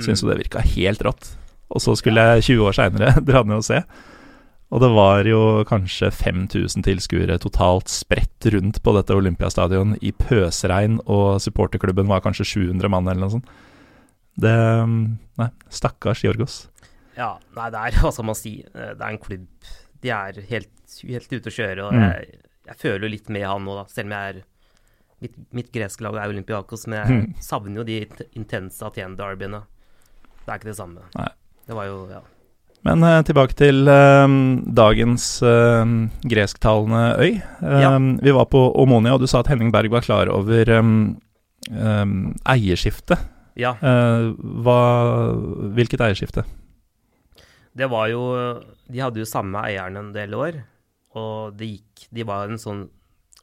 Syns 0.04 0.22
jo 0.24 0.28
det 0.30 0.38
virka 0.40 0.62
helt 0.64 1.02
rått. 1.06 1.28
Og 1.70 1.80
så 1.84 1.94
skulle 1.98 2.22
jeg 2.34 2.42
20 2.56 2.66
år 2.66 2.76
seinere 2.78 3.12
dra 3.28 3.42
ned 3.46 3.60
og 3.60 3.64
se. 3.66 3.82
Og 4.70 4.78
det 4.84 4.90
var 4.94 5.26
jo 5.26 5.40
kanskje 5.66 6.12
5000 6.14 6.84
tilskuere 6.86 7.38
totalt 7.42 7.90
spredt 7.90 8.46
rundt 8.54 8.78
på 8.86 8.92
dette 8.94 9.14
Olympiastadion 9.18 9.96
i 10.00 10.12
pøsregn, 10.14 11.00
og 11.10 11.40
supporterklubben 11.42 12.06
var 12.06 12.22
kanskje 12.22 12.46
700 12.46 12.88
mann 12.92 13.08
eller 13.10 13.24
noe 13.24 13.34
sånt. 13.34 13.48
Det 14.40 14.52
Nei, 15.40 15.48
stakkars 15.72 16.22
Jorgos. 16.24 16.68
Ja, 17.16 17.32
nei, 17.56 17.66
det 17.74 17.80
er 17.80 17.96
hva 18.02 18.12
skal 18.14 18.28
man 18.30 18.38
si. 18.38 18.60
Eh, 18.62 18.92
det 18.94 19.02
er 19.02 19.08
en 19.10 19.18
klubb 19.22 19.48
De 20.00 20.12
er 20.14 20.38
helt, 20.50 20.70
helt 21.08 21.32
ute 21.34 21.50
å 21.50 21.54
kjøre. 21.56 21.88
Og 21.88 21.92
Mm. 21.96 22.04
jeg, 22.06 22.38
jeg 22.70 22.76
føler 22.80 23.04
jo 23.08 23.12
litt 23.16 23.28
med 23.28 23.44
han 23.48 23.64
nå, 23.66 23.74
da. 23.80 23.84
Selv 23.90 24.06
om 24.10 24.16
jeg 24.18 24.34
er 24.36 24.42
Mitt, 25.20 25.34
mitt 25.52 25.66
greske 25.68 26.00
lag 26.00 26.14
er 26.16 26.30
Olympiakos, 26.32 26.86
men 26.88 26.96
jeg 27.02 27.10
Mm. 27.18 27.34
savner 27.50 27.82
jo 27.82 27.84
de 27.84 27.98
intense 28.40 28.80
Aten-derbyene. 28.86 29.58
Det 30.44 30.52
er 30.52 30.60
ikke 30.60 30.70
det 30.70 30.76
samme. 30.78 31.06
Nei. 31.16 31.30
Det 31.66 31.76
var 31.78 31.90
jo 31.90 32.04
Ja. 32.10 32.20
Men 32.80 33.04
uh, 33.04 33.18
tilbake 33.20 33.52
til 33.52 33.84
uh, 33.92 34.24
dagens 34.72 35.42
uh, 35.44 35.84
gresktalende 36.24 37.02
øy. 37.20 37.34
Ja. 37.60 37.90
Vi 37.98 38.32
var 38.32 38.46
på 38.48 38.62
Omonia, 38.80 39.12
og 39.12 39.20
du 39.20 39.26
sa 39.28 39.42
at 39.42 39.50
Henning 39.52 39.68
Berg 39.74 39.92
var 39.92 40.00
klar 40.00 40.30
over 40.32 40.70
um, 40.78 41.20
um, 41.68 42.32
eierskiftet. 42.48 43.20
ja. 43.60 43.74
Hva, 44.64 44.78
hvilket 45.76 46.00
eierskifte? 46.00 46.46
Det 47.76 47.86
var 47.90 48.08
jo 48.08 48.22
De 48.90 48.98
hadde 48.98 49.20
jo 49.20 49.28
samme 49.28 49.60
eieren 49.68 50.00
en 50.00 50.12
del 50.14 50.32
år, 50.34 50.62
og 51.14 51.52
det 51.60 51.68
gikk 51.74 52.08
De 52.16 52.24
var 52.24 52.48
en 52.48 52.58
sånn 52.58 52.86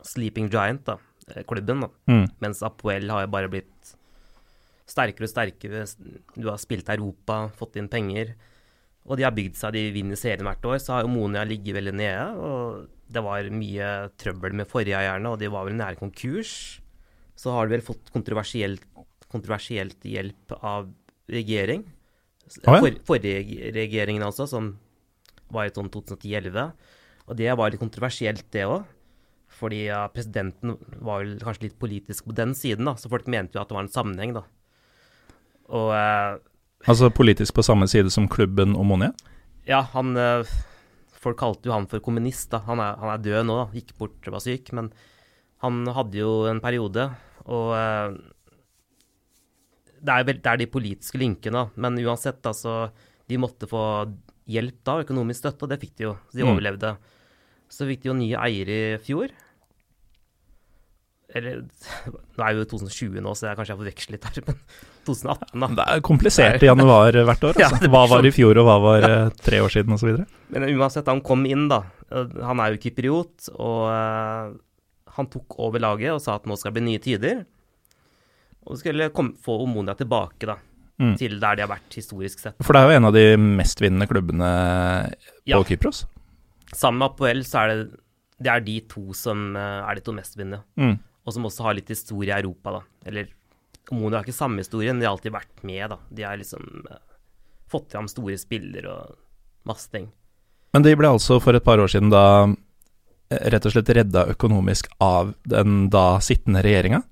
sleeping 0.01 0.49
giant, 0.49 0.81
da, 0.87 0.97
klubben, 1.45 1.85
da. 1.85 1.89
Mm. 2.09 2.25
Mens 2.41 2.63
Apoel 2.65 3.09
har 3.11 3.27
jo 3.27 3.31
bare 3.37 3.49
blitt 3.53 3.76
sterkere 4.87 5.27
og 5.27 5.31
sterkere. 5.31 5.85
Du 6.35 6.47
har 6.49 6.59
spilt 6.61 6.89
Europa, 6.93 7.47
fått 7.57 7.77
inn 7.79 7.89
penger. 7.91 8.35
Og 9.07 9.19
de 9.19 9.23
har 9.23 9.35
bygd 9.35 9.55
seg, 9.55 9.75
de 9.75 9.93
vinner 9.95 10.19
serien 10.19 10.47
hvert 10.47 10.65
år. 10.67 10.79
Så 10.83 10.95
har 10.95 11.05
jo 11.05 11.11
Monia 11.11 11.45
ligget 11.47 11.77
veldig 11.77 11.95
nede. 11.95 12.25
Og 12.43 12.87
det 13.07 13.23
var 13.23 13.51
mye 13.55 13.91
trøbbel 14.19 14.57
med 14.59 14.69
forrige 14.69 14.99
eierne, 14.99 15.31
og 15.31 15.39
de 15.39 15.51
var 15.51 15.67
vel 15.67 15.77
nære 15.79 15.99
konkurs. 15.99 16.51
Så 17.37 17.53
har 17.53 17.67
de 17.67 17.77
vel 17.77 17.85
fått 17.85 18.11
kontroversielt, 18.15 18.83
kontroversielt 19.31 20.03
hjelp 20.07 20.57
av 20.59 20.89
regjering. 21.31 21.85
For, 22.63 22.91
forrige 23.07 23.71
regjeringen 23.75 24.23
altså, 24.23 24.47
som 24.47 24.75
var 25.51 25.67
i 25.67 25.73
sånn 25.75 25.91
2010-2011. 25.91 26.69
Og 27.27 27.39
det 27.39 27.49
var 27.59 27.71
litt 27.71 27.81
kontroversielt, 27.83 28.45
det 28.55 28.67
òg. 28.67 28.87
Fordi 29.57 29.85
ja, 29.87 30.03
presidenten 30.11 30.75
var 30.99 31.23
vel 31.23 31.37
kanskje 31.41 31.67
litt 31.67 31.79
politisk 31.79 32.27
på 32.27 32.35
den 32.35 32.53
siden, 32.57 32.87
da, 32.87 32.93
så 32.99 33.09
folk 33.11 33.29
mente 33.31 33.57
jo 33.57 33.63
at 33.63 33.71
det 33.71 33.77
var 33.77 33.85
en 33.85 33.93
sammenheng, 33.93 34.35
da. 34.35 34.43
Og 35.69 35.91
eh, 35.95 36.37
Altså 36.87 37.09
politisk 37.11 37.53
på 37.57 37.63
samme 37.65 37.87
side 37.89 38.11
som 38.13 38.27
klubben 38.31 38.75
og 38.75 38.81
Omonia? 38.85 39.11
ja, 39.67 39.81
han 39.93 40.15
eh, 40.15 40.43
Folk 41.17 41.39
kalte 41.41 41.67
jo 41.67 41.73
han 41.73 41.87
for 41.91 41.99
kommunist, 41.99 42.51
da. 42.53 42.59
Han 42.67 42.79
er, 42.79 42.93
han 43.01 43.09
er 43.11 43.23
død 43.25 43.45
nå, 43.49 43.55
da. 43.57 43.65
Gikk 43.73 43.95
bort, 43.97 44.27
var 44.31 44.39
syk. 44.39 44.69
Men 44.77 44.91
han 45.65 45.81
hadde 45.91 46.19
jo 46.21 46.45
en 46.47 46.61
periode, 46.63 47.07
og 47.49 47.71
eh, 47.75 48.13
det, 49.97 50.13
er 50.13 50.27
vel, 50.29 50.39
det 50.45 50.51
er 50.51 50.61
de 50.61 50.67
politiske 50.71 51.19
linkene, 51.19 51.65
da. 51.65 51.81
Men 51.83 51.97
uansett, 52.05 52.39
altså 52.45 52.91
De 53.27 53.39
måtte 53.41 53.67
få 53.67 53.81
hjelp 54.47 54.77
da, 54.87 54.99
økonomisk 55.03 55.41
støtte, 55.41 55.65
og 55.65 55.73
det 55.73 55.81
fikk 55.81 55.95
de 55.99 56.05
jo. 56.05 56.13
Så 56.29 56.37
de 56.39 56.45
Mm. 56.45 56.51
overlevde. 56.53 56.93
Så 57.67 57.83
fikk 57.89 58.03
de 58.05 58.07
jo 58.13 58.13
nye 58.15 58.37
eiere 58.39 58.77
i 58.95 58.97
fjor. 59.03 59.33
Eller 61.35 61.63
Nå 62.37 62.45
er 62.45 62.53
jo 62.55 62.63
2020 62.71 63.19
nå, 63.25 63.33
så 63.35 63.49
jeg 63.49 63.57
kanskje 63.59 63.73
jeg 63.73 63.81
forveksler 63.81 64.15
litt 64.15 64.27
her, 64.29 64.45
men 64.47 64.61
2018, 65.07 65.59
da. 65.63 65.67
Det 65.79 65.87
er 65.95 66.01
komplisert 66.07 66.63
i 66.63 66.69
januar 66.69 67.15
hvert 67.27 67.43
år. 67.49 67.59
Altså. 67.67 67.87
Hva 67.91 68.03
var 68.07 68.21
sånn. 68.21 68.29
i 68.29 68.35
fjor, 68.35 68.59
og 68.61 68.67
hva 68.67 68.77
var 68.83 69.07
eh, 69.09 69.27
tre 69.43 69.59
år 69.63 69.71
siden, 69.73 69.95
osv.? 69.97 70.23
Men 70.55 70.67
uansett, 70.77 71.07
han 71.11 71.21
kom 71.25 71.45
inn, 71.47 71.67
da. 71.71 71.81
Han 72.47 72.59
er 72.63 72.73
jo 72.75 72.81
kypriot, 72.87 73.49
og 73.55 73.83
eh, 73.91 74.55
han 75.17 75.29
tok 75.33 75.55
over 75.65 75.81
laget 75.83 76.13
og 76.15 76.19
sa 76.23 76.35
at 76.37 76.45
nå 76.47 76.55
skal 76.59 76.71
det 76.73 76.79
bli 76.79 76.87
nye 76.91 77.03
tider. 77.03 77.43
Og 78.67 78.79
skulle 78.81 79.07
komme, 79.15 79.35
få 79.39 79.61
Omonia 79.63 79.95
tilbake, 79.99 80.47
da. 80.49 80.57
Mm. 80.99 81.13
Til 81.19 81.35
der 81.39 81.55
de 81.59 81.61
har 81.63 81.69
vært 81.69 81.93
historisk 81.99 82.39
sett. 82.41 82.55
For 82.65 82.73
det 82.73 82.79
er 82.81 82.89
jo 82.89 82.97
en 82.99 83.07
av 83.11 83.13
de 83.15 83.25
mestvinnende 83.37 84.07
klubbene 84.09 84.47
på 85.13 85.51
Ja. 85.51 85.59
Kypros. 85.67 86.03
Sammen 86.73 86.99
med 87.03 87.11
Apoel 87.11 87.43
så 87.47 87.61
er 87.63 87.67
det 87.73 87.77
det 88.43 88.49
er 88.53 88.61
de 88.65 88.75
to 88.89 89.13
som 89.17 89.55
eh, 89.57 89.85
er 89.89 89.97
de 89.97 90.03
to 90.05 90.13
mestvinnende. 90.13 90.59
Mm. 90.77 90.97
Og 91.27 91.35
som 91.35 91.47
også 91.47 91.65
har 91.67 91.75
litt 91.75 91.91
historie 91.91 92.31
i 92.31 92.39
Europa, 92.39 92.77
da. 92.79 93.09
Eller 93.09 93.33
Omonia 93.91 94.19
har 94.19 94.27
ikke 94.27 94.35
samme 94.35 94.63
historie, 94.63 94.93
men 94.93 95.01
de 95.03 95.07
har 95.07 95.15
alltid 95.15 95.35
vært 95.35 95.63
med, 95.67 95.83
da. 95.91 95.99
De 96.09 96.23
har 96.23 96.39
liksom 96.39 96.87
eh, 96.87 97.03
fått 97.71 97.91
fram 97.91 98.07
store 98.11 98.37
spiller 98.39 98.87
og 98.91 99.17
masse 99.67 99.91
ting. 99.91 100.07
Men 100.75 100.85
de 100.85 100.95
ble 100.99 101.11
altså 101.11 101.39
for 101.43 101.57
et 101.57 101.65
par 101.65 101.81
år 101.83 101.91
siden 101.91 102.11
da 102.11 102.23
eh, 102.47 103.43
rett 103.51 103.67
og 103.67 103.75
slett 103.75 103.91
redda 103.95 104.27
økonomisk 104.33 104.89
av 105.03 105.35
den 105.47 105.87
da 105.93 106.21
sittende 106.23 106.63
regjeringa. 106.65 107.03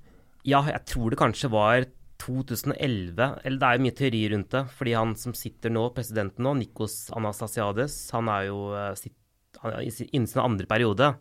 Ja, 0.45 0.61
jeg 0.69 0.83
tror 0.91 1.11
det 1.11 1.19
kanskje 1.19 1.51
var 1.51 1.87
2011, 2.21 3.19
eller 3.43 3.59
det 3.59 3.67
er 3.67 3.77
jo 3.77 3.85
mye 3.85 3.95
teori 3.97 4.21
rundt 4.31 4.51
det. 4.55 4.63
Fordi 4.77 4.95
han 4.97 5.15
som 5.19 5.35
sitter 5.37 5.73
nå, 5.73 5.89
presidenten 5.95 6.47
nå, 6.47 6.55
Nikos 6.59 7.05
Anastasiades, 7.15 7.97
han 8.15 8.31
er 8.31 8.49
jo 8.49 8.59
eh, 8.75 8.91
sitt, 8.99 9.17
han 9.63 9.79
er 9.79 9.87
i 9.87 9.91
innen 10.11 10.29
sin 10.29 10.43
andre 10.43 10.67
periode. 10.69 11.15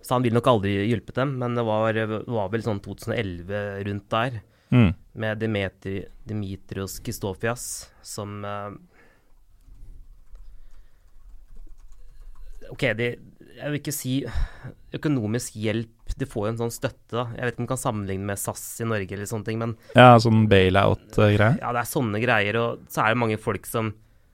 Så 0.00 0.14
han 0.16 0.22
vil 0.24 0.32
nok 0.32 0.46
aldri 0.48 0.76
hjulpet 0.88 1.14
dem, 1.20 1.34
men 1.38 1.54
det 1.54 1.64
var, 1.66 1.92
var 2.26 2.48
vel 2.52 2.62
sånn 2.64 2.80
2011 2.80 3.84
rundt 3.86 4.08
der. 4.10 4.40
Mm. 4.72 4.94
Med 5.20 5.38
Dimitri, 5.42 6.04
Dimitrios 6.24 7.00
Kristofias 7.04 7.90
som 8.06 8.44
uh, 8.46 8.70
OK, 12.70 12.84
de, 12.96 13.08
jeg 13.58 13.72
vil 13.72 13.80
ikke 13.80 13.94
si 13.94 14.12
økonomisk 14.94 15.56
hjelp. 15.58 16.14
De 16.18 16.26
får 16.28 16.46
jo 16.46 16.50
en 16.52 16.60
sånn 16.64 16.72
støtte, 16.74 17.14
da. 17.14 17.24
Jeg 17.36 17.42
vet 17.48 17.54
ikke 17.54 17.60
om 17.62 17.66
man 17.66 17.72
kan 17.72 17.80
sammenligne 17.82 18.28
med 18.30 18.38
SAS 18.40 18.62
i 18.82 18.86
Norge 18.88 19.16
eller 19.16 19.28
sånne 19.30 19.46
ting, 19.48 19.58
men 19.62 19.74
Ja, 19.98 20.12
sånn 20.22 20.46
bailout-greie. 20.50 21.58
ja, 21.60 21.72
det 21.74 21.82
er 21.82 21.90
sånne 21.90 22.20
greier. 22.22 22.58
Og 22.62 22.86
så 22.90 23.02
er 23.04 23.14
det 23.14 23.20
mange 23.24 23.38
folk 23.42 23.66
som 23.66 23.92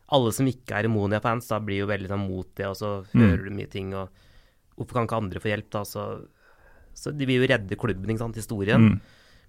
Alle 0.08 0.30
som 0.30 0.46
ikke 0.46 0.70
er 0.78 0.87
Monia-fans, 0.87 1.49
da 1.50 1.56
blir 1.58 1.80
jo 1.80 1.87
veldig 1.90 2.06
sånn 2.12 2.28
mot 2.28 2.46
det, 2.54 2.66
og 2.68 2.76
så 2.78 2.90
Mm. 3.11 3.23
hører 3.26 3.44
du 3.44 3.50
mye 3.50 3.66
ting, 3.68 3.92
og 3.92 4.08
hvorfor 4.76 4.99
kan 4.99 5.09
ikke 5.09 5.21
andre 5.21 5.42
få 5.42 5.52
hjelp, 5.52 5.71
da? 5.75 5.85
Så, 5.88 6.06
så 6.97 7.12
de 7.12 7.28
vil 7.28 7.42
jo 7.42 7.49
redde 7.50 7.78
klubben, 7.80 8.11
ikke 8.12 8.25
sant, 8.25 8.38
historien. 8.40 8.90
Mm. 8.92 9.00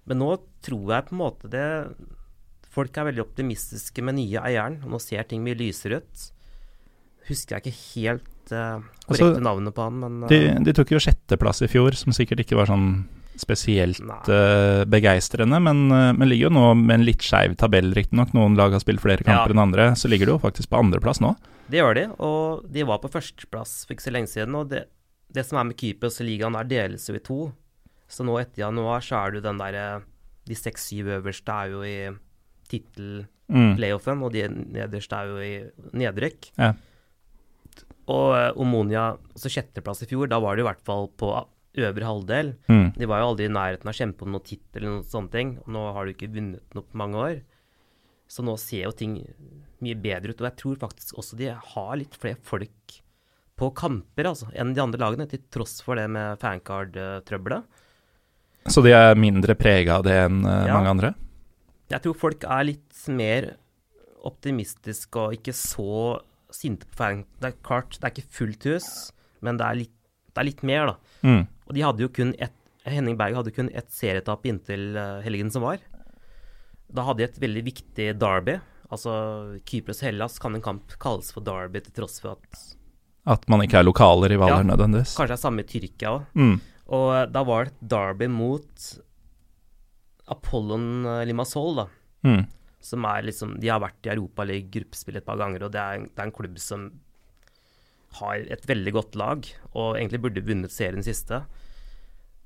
Men 0.08 0.22
nå 0.22 0.30
tror 0.64 0.94
jeg 0.94 1.08
på 1.08 1.16
en 1.16 1.22
måte 1.24 1.52
det 1.52 1.66
Folk 2.68 2.94
er 3.00 3.08
veldig 3.08 3.22
optimistiske 3.24 4.02
med 4.04 4.18
nye 4.18 4.42
eieren, 4.44 4.76
nå 4.86 5.00
ser 5.02 5.24
ting 5.26 5.40
mye 5.42 5.56
lysere 5.58 5.98
ut. 5.98 6.26
Husker 7.26 7.56
jeg 7.56 7.64
ikke 7.64 7.78
helt 7.96 8.52
uh, 8.52 8.84
korrekte 9.06 9.24
Altså, 9.24 9.42
navnet 9.42 9.74
på 9.74 9.86
han, 9.86 9.96
men 10.02 10.18
De, 10.30 10.38
eh, 10.50 10.60
de 10.62 10.74
tok 10.76 10.92
jo 10.94 11.00
sjetteplass 11.02 11.64
i 11.64 11.68
fjor, 11.72 11.96
som 11.98 12.14
sikkert 12.14 12.44
ikke 12.44 12.58
var 12.60 12.70
sånn 12.70 12.90
spesielt 13.38 14.02
uh, 14.02 14.84
begeistrende, 14.90 15.58
men, 15.64 15.84
uh, 15.90 16.12
men 16.12 16.30
ligger 16.30 16.48
jo 16.48 16.54
nå 16.56 16.66
med 16.80 16.98
en 16.98 17.06
litt 17.08 17.24
skeiv 17.24 17.56
tabell, 17.58 17.92
riktignok. 17.96 18.32
Noen 18.36 18.56
lag 18.58 18.76
har 18.76 18.84
spilt 18.84 19.02
flere 19.02 19.24
kamper 19.24 19.52
Ja. 19.52 19.56
enn 19.56 19.64
andre, 19.64 19.90
så 19.98 20.12
ligger 20.12 20.28
det 20.28 20.36
jo 20.36 20.44
faktisk 20.44 20.70
på 20.72 20.80
andreplass 20.80 21.22
nå. 21.24 21.34
Det 21.68 21.80
gjør 21.80 21.98
de, 21.98 22.06
og 22.24 22.68
de 22.72 22.86
var 22.88 23.02
på 23.02 23.10
førsteplass 23.12 23.82
for 23.86 23.96
ikke 23.96 24.06
så 24.06 24.14
lenge 24.14 24.32
siden. 24.32 24.56
Og 24.58 24.70
det, 24.70 24.86
det 25.34 25.44
som 25.46 25.58
er 25.60 25.64
med 25.68 25.76
Kypros-ligaen, 25.80 26.56
er 26.58 26.64
deles 26.70 27.08
jo 27.08 27.14
i 27.18 27.22
to. 27.24 27.38
Så 28.08 28.24
nå 28.24 28.38
etter 28.40 28.62
januar 28.64 29.02
så 29.04 29.18
er 29.20 29.30
det 29.34 29.42
jo 29.42 29.48
den 29.50 29.58
derre 29.60 30.02
De 30.48 30.54
seks-syv 30.56 31.10
øverste 31.18 31.52
er 31.52 31.68
jo 31.74 31.82
i 31.84 32.08
tittel-playoffen, 32.70 34.16
Mm. 34.18 34.22
og 34.24 34.32
de 34.32 34.42
nederste 34.48 35.12
er 35.16 35.26
jo 35.28 35.36
i 35.44 35.98
nedrykk. 35.98 36.50
Ja. 36.58 36.72
Og 38.08 38.32
eh, 38.36 38.52
Omonia, 38.56 39.18
altså 39.34 39.50
sjetteplass 39.52 40.02
i 40.02 40.08
fjor, 40.08 40.28
da 40.28 40.38
var 40.40 40.56
det 40.56 40.64
i 40.64 40.68
hvert 40.68 40.80
fall 40.84 41.08
på 41.20 41.28
øvre 41.78 42.08
halvdel. 42.08 42.54
Mm. 42.68 42.94
De 42.96 43.06
var 43.06 43.20
jo 43.20 43.28
aldri 43.34 43.44
i 43.44 43.52
nærheten 43.52 43.84
av 43.88 43.92
å 43.92 43.98
kjempe 44.00 44.24
om 44.24 44.32
noen 44.32 44.44
tittel 44.48 44.80
eller 44.82 44.94
noen 44.96 45.04
sånne 45.12 45.30
ting. 45.34 45.52
Og 45.64 45.68
nå 45.76 45.82
har 45.92 46.06
de 46.08 46.14
ikke 46.16 46.32
vunnet 46.32 46.74
noe 46.74 46.88
på 46.88 46.96
mange 46.96 47.20
år. 47.20 47.42
Så 48.28 48.44
nå 48.44 48.56
ser 48.60 48.86
jo 48.88 48.92
ting 48.96 49.18
mye 49.84 49.94
bedre 50.00 50.32
ut. 50.32 50.40
Og 50.40 50.48
jeg 50.48 50.56
tror 50.64 50.80
faktisk 50.80 51.20
også 51.20 51.36
de 51.36 51.52
har 51.52 51.92
litt 52.00 52.16
flere 52.16 52.40
folk 52.42 52.98
på 53.58 53.70
kamper 53.76 54.28
altså, 54.30 54.48
enn 54.54 54.74
de 54.76 54.82
andre 54.82 55.00
lagene, 55.02 55.26
til 55.30 55.42
tross 55.52 55.80
for 55.84 55.98
det 55.98 56.06
med 56.14 56.38
fancard-trøbbelet. 56.42 57.66
Så 58.68 58.82
de 58.84 58.92
er 58.92 59.16
mindre 59.18 59.56
prega 59.58 59.98
av 59.98 60.04
det 60.06 60.16
enn 60.26 60.42
eh, 60.44 60.66
Ja. 60.68 60.76
mange 60.78 60.92
andre? 60.94 61.14
Jeg 61.88 62.04
tror 62.04 62.18
folk 62.20 62.44
er 62.44 62.66
litt 62.68 63.04
mer 63.08 63.54
optimistiske 64.28 65.16
og 65.22 65.36
ikke 65.38 65.54
så 65.56 66.18
sinte 66.52 66.88
på 66.88 66.98
fancard. 67.00 67.28
Det 67.40 67.50
er 67.50 67.58
klart, 67.64 67.96
det 67.98 68.04
er 68.04 68.14
ikke 68.14 68.36
fullt 68.40 68.68
hus, 68.68 68.88
men 69.44 69.56
det 69.60 69.66
er 69.66 69.80
litt, 69.84 69.94
det 70.34 70.42
er 70.42 70.48
litt 70.50 70.62
mer, 70.66 70.92
da. 70.92 70.96
Mm. 71.26 71.42
Og 71.68 71.74
de 71.76 71.84
hadde 71.86 72.04
jo 72.04 72.12
kun 72.20 72.34
ett 72.38 72.54
Henning 72.88 73.18
Berg 73.20 73.34
hadde 73.36 73.52
kun 73.52 73.68
ett 73.76 73.90
serietap 73.92 74.46
inntil 74.48 74.94
eh, 74.96 75.18
helgen 75.20 75.50
som 75.52 75.60
var. 75.66 75.82
Da 76.88 77.04
hadde 77.04 77.20
de 77.20 77.26
et 77.26 77.40
veldig 77.42 77.62
viktig 77.66 78.06
derby. 78.16 78.54
Altså 78.88 79.12
Kypros-Hellas 79.68 80.38
kan 80.40 80.56
en 80.56 80.64
kamp 80.64 80.94
kalles 81.02 81.28
for 81.34 81.44
derby 81.44 81.82
til 81.84 81.92
tross 81.98 82.16
for 82.22 82.38
at 82.38 82.62
At 83.28 83.44
man 83.50 83.60
ikke 83.64 83.80
er 83.80 83.86
lokale 83.86 84.30
rivaler 84.32 84.64
Ja. 84.64 84.70
nødvendigvis. 84.70 85.16
Kanskje 85.18 85.34
det 85.34 85.38
er 85.38 85.44
samme 85.44 85.64
i 85.64 85.68
Tyrkia 85.68 86.14
òg. 86.14 86.26
Mm. 86.34 86.60
Og 86.96 87.32
da 87.32 87.42
var 87.44 87.66
det 87.66 87.74
et 87.74 87.88
derby 87.92 88.28
mot 88.32 88.86
Apollon 90.32 91.06
eh, 91.06 91.26
Limassol, 91.28 91.82
da. 91.82 91.86
Mm. 92.26 92.46
som 92.82 93.04
er 93.06 93.22
liksom 93.22 93.60
De 93.60 93.68
har 93.70 93.78
vært 93.78 94.06
i 94.06 94.10
Europaligaen 94.10 94.70
gruppespill 94.74 95.18
et 95.20 95.26
par 95.26 95.38
ganger, 95.38 95.66
og 95.66 95.72
det 95.74 95.80
er, 95.80 96.00
det 96.08 96.18
er, 96.18 96.24
en 96.26 96.34
klubb 96.34 96.58
som 96.58 96.88
har 98.18 98.42
et 98.50 98.64
veldig 98.66 98.92
godt 98.96 99.18
lag, 99.20 99.44
og 99.74 99.96
egentlig 99.98 100.20
burde 100.24 100.44
vunnet 100.46 100.72
serien 100.72 101.04
siste. 101.04 101.42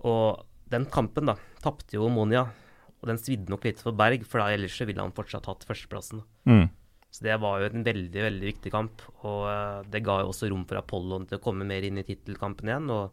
Og 0.03 0.43
den 0.73 0.87
kampen, 0.91 1.29
da, 1.31 1.37
tapte 1.62 1.97
jo 1.97 2.09
Monia, 2.12 2.47
og 3.01 3.11
den 3.11 3.21
svidde 3.21 3.53
nok 3.53 3.65
litt 3.69 3.81
for 3.83 3.95
Berg, 3.97 4.25
for 4.27 4.43
da 4.43 4.51
ellers 4.55 4.81
ville 4.83 5.01
han 5.01 5.15
fortsatt 5.15 5.47
hatt 5.51 5.65
førsteplassen. 5.69 6.25
Mm. 6.49 6.67
Så 7.12 7.26
det 7.26 7.35
var 7.42 7.61
jo 7.61 7.69
en 7.69 7.85
veldig, 7.85 8.23
veldig 8.25 8.47
viktig 8.47 8.71
kamp, 8.73 9.02
og 9.21 9.42
uh, 9.45 9.83
det 9.92 10.00
ga 10.04 10.23
jo 10.23 10.31
også 10.31 10.49
rom 10.49 10.62
for 10.69 10.81
Apollon 10.81 11.26
til 11.28 11.37
å 11.37 11.42
komme 11.45 11.66
mer 11.69 11.85
inn 11.85 12.00
i 12.00 12.07
tittelkampen 12.07 12.71
igjen. 12.71 12.88
og 12.88 13.12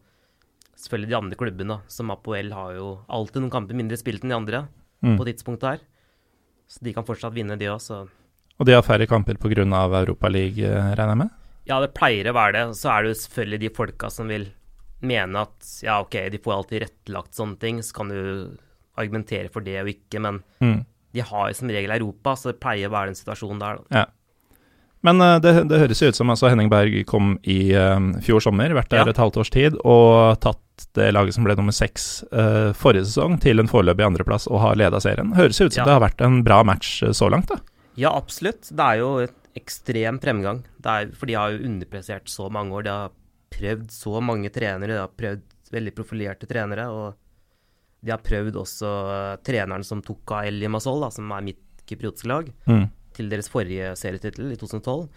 selvfølgelig 0.79 1.11
de 1.11 1.17
andre 1.17 1.39
klubbene, 1.39 1.79
som 1.91 2.13
Apoel 2.13 2.53
har 2.55 2.75
jo 2.77 2.87
alltid 3.11 3.43
noen 3.43 3.53
kamper 3.53 3.77
mindre 3.77 3.99
spilt 3.99 4.23
enn 4.23 4.31
de 4.31 4.37
andre 4.37 4.61
mm. 5.03 5.17
på 5.19 5.27
tidspunktet 5.27 5.67
her. 5.73 5.83
Så 6.69 6.85
de 6.85 6.93
kan 6.95 7.07
fortsatt 7.07 7.35
vinne, 7.35 7.57
de 7.59 7.67
òg, 7.71 7.81
Og 8.59 8.67
de 8.67 8.75
har 8.75 8.85
færre 8.85 9.07
kamper 9.09 9.39
pga. 9.41 9.65
Europaligaen, 9.65 10.69
eh, 10.69 10.95
regner 10.95 11.15
jeg 11.15 11.21
med? 11.23 11.35
Ja, 11.65 11.79
det 11.81 11.93
pleier 11.97 12.29
å 12.29 12.35
være 12.37 12.53
det. 12.55 12.77
Så 12.77 12.91
er 12.93 13.03
det 13.03 13.11
jo 13.11 13.21
selvfølgelig 13.23 13.59
de 13.59 13.75
folka 13.75 14.09
som 14.13 14.27
vil 14.27 14.47
mene 15.01 15.45
at 15.45 15.67
ja, 15.83 15.99
ok, 16.03 16.29
de 16.31 16.41
får 16.43 16.55
alltid 16.55 16.83
rettlagt 16.83 17.35
sånne 17.35 17.59
ting, 17.59 17.83
så 17.83 17.95
kan 17.95 18.11
du 18.11 18.57
argumentere 18.99 19.51
for 19.51 19.63
det 19.63 19.77
og 19.81 19.91
ikke, 19.91 20.19
men 20.19 20.41
mm. 20.59 20.79
De 21.15 21.25
har 21.25 21.53
som 21.57 21.71
regel 21.71 21.91
Europa, 21.95 22.35
så 22.37 22.51
det 22.51 22.59
pleier 22.61 22.89
å 22.89 22.93
være 22.93 23.11
den 23.11 23.19
situasjonen 23.19 23.61
der, 23.61 23.79
da. 23.81 24.01
Ja. 24.03 24.07
Men 25.07 25.23
uh, 25.23 25.37
det, 25.39 25.53
det, 25.69 25.79
høres 25.79 26.01
jo 26.03 26.09
ut 26.11 26.17
som 26.17 26.31
altså 26.31 26.49
Henning 26.51 26.67
Berg 26.71 26.97
kom 27.07 27.37
i 27.47 27.71
uh, 27.71 27.97
fjor 28.25 28.43
sommer, 28.43 28.73
vært 28.75 28.91
der 28.91 29.05
ja. 29.05 29.13
et 29.13 29.21
halvt 29.21 29.39
års 29.39 29.51
tid, 29.53 29.77
og 29.87 30.39
tatt 30.43 30.89
det 30.95 31.09
laget 31.11 31.35
som 31.35 31.47
ble 31.47 31.55
nummer 31.59 31.75
seks 31.75 32.21
uh, 32.33 32.75
forrige 32.77 33.07
sesong, 33.07 33.37
til 33.43 33.63
en 33.63 33.71
foreløpig 33.71 34.05
andreplass 34.05 34.47
og 34.51 34.61
har 34.63 34.79
leda 34.79 34.99
serien. 35.03 35.31
Høres 35.37 35.59
ut 35.61 35.71
som 35.71 35.83
ja. 35.83 35.87
det 35.87 35.95
har 35.95 36.03
vært 36.03 36.23
en 36.25 36.41
bra 36.45 36.61
match 36.67 36.99
uh, 37.03 37.13
så 37.15 37.31
langt, 37.31 37.51
da? 37.51 37.59
Ja, 37.99 38.13
absolutt. 38.15 38.69
Det 38.71 38.85
er 38.85 39.01
jo 39.01 39.13
et 39.23 39.35
ekstrem 39.59 40.19
fremgang. 40.23 40.61
Er, 40.83 41.09
for 41.15 41.27
de 41.27 41.35
har 41.35 41.55
jo 41.55 41.63
underpressert 41.67 42.29
så 42.31 42.47
mange 42.53 42.75
år. 42.75 42.85
De 42.85 42.93
har 42.93 43.15
prøvd 43.55 43.89
så 43.91 44.19
mange 44.23 44.51
trenere, 44.53 44.93
de 44.93 45.01
har 45.01 45.15
prøvd 45.19 45.43
veldig 45.73 45.95
profilerte 45.97 46.47
trenere. 46.49 46.87
Og 46.91 47.17
de 48.05 48.13
har 48.13 48.21
prøvd 48.23 48.59
også 48.61 48.91
uh, 49.09 49.39
treneren 49.45 49.83
som 49.85 50.03
tok 50.05 50.35
av 50.35 50.47
El 50.49 50.59
Limassol, 50.61 51.01
da, 51.03 51.11
som 51.13 51.31
er 51.35 51.45
mitt 51.49 51.83
kypriotiske 51.89 52.29
lag, 52.29 52.47
mm. 52.69 52.85
til 53.17 53.31
deres 53.31 53.49
forrige 53.51 53.91
serietittel 53.99 54.53
i 54.53 54.59
2012. 54.59 55.07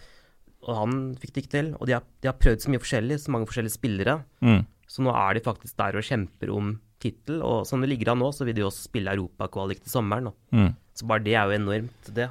Og 0.63 0.77
han 0.79 1.01
fikk 1.19 1.33
det 1.33 1.43
ikke 1.43 1.55
til. 1.57 1.73
Og 1.79 1.89
de 1.89 1.97
har, 1.97 2.05
de 2.23 2.29
har 2.31 2.39
prøvd 2.39 2.63
så 2.63 2.71
mye 2.71 2.83
forskjellig, 2.83 3.19
så 3.19 3.33
mange 3.35 3.49
forskjellige 3.49 3.75
spillere. 3.75 4.19
Mm. 4.43 4.61
Så 4.89 5.03
nå 5.03 5.13
er 5.15 5.35
de 5.35 5.43
faktisk 5.43 5.75
der 5.79 5.97
og 5.99 6.07
kjemper 6.07 6.51
om 6.53 6.77
tittel. 7.03 7.41
Og 7.43 7.67
som 7.67 7.83
det 7.83 7.91
ligger 7.91 8.13
an 8.13 8.23
nå, 8.23 8.31
så 8.35 8.47
vil 8.47 8.57
de 8.57 8.65
også 8.67 8.87
spille 8.87 9.15
europakvalik 9.15 9.83
til 9.83 9.95
sommeren. 9.95 10.31
Mm. 10.55 10.71
Så 10.95 11.09
bare 11.09 11.25
det 11.25 11.35
er 11.35 11.49
jo 11.49 11.59
enormt, 11.59 12.13
det. 12.15 12.29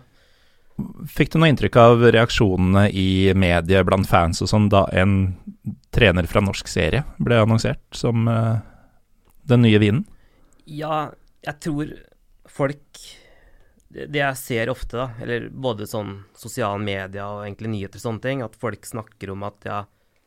Fikk 1.12 1.35
du 1.35 1.38
noe 1.38 1.50
inntrykk 1.52 1.76
av 1.78 2.04
reaksjonene 2.14 2.87
i 2.97 3.32
mediet 3.38 3.85
blant 3.87 4.09
fans 4.09 4.40
og 4.42 4.49
sånn 4.50 4.71
da 4.73 4.87
en 4.97 5.35
trener 5.92 6.26
fra 6.30 6.40
norsk 6.42 6.71
serie 6.71 7.04
ble 7.21 7.37
annonsert 7.42 7.82
som 7.94 8.25
uh, 8.26 8.56
den 9.47 9.66
nye 9.66 9.80
vinen? 9.82 10.06
Ja, 10.73 10.97
jeg 11.43 11.58
tror 11.63 11.91
folk 12.50 13.02
Det 13.93 14.21
jeg 14.21 14.39
ser 14.41 14.71
ofte, 14.73 14.97
da, 14.97 15.08
eller 15.21 15.50
både 15.50 15.89
sånn 15.89 16.23
sosiale 16.39 16.80
medier 16.80 17.26
og 17.26 17.43
egentlig 17.45 17.75
nyheter 17.75 18.00
og 18.00 18.06
sånne 18.06 18.25
ting, 18.25 18.45
at 18.45 18.56
folk 18.56 18.87
snakker 18.89 19.35
om 19.35 19.45
at 19.45 19.67
ja, 19.69 19.82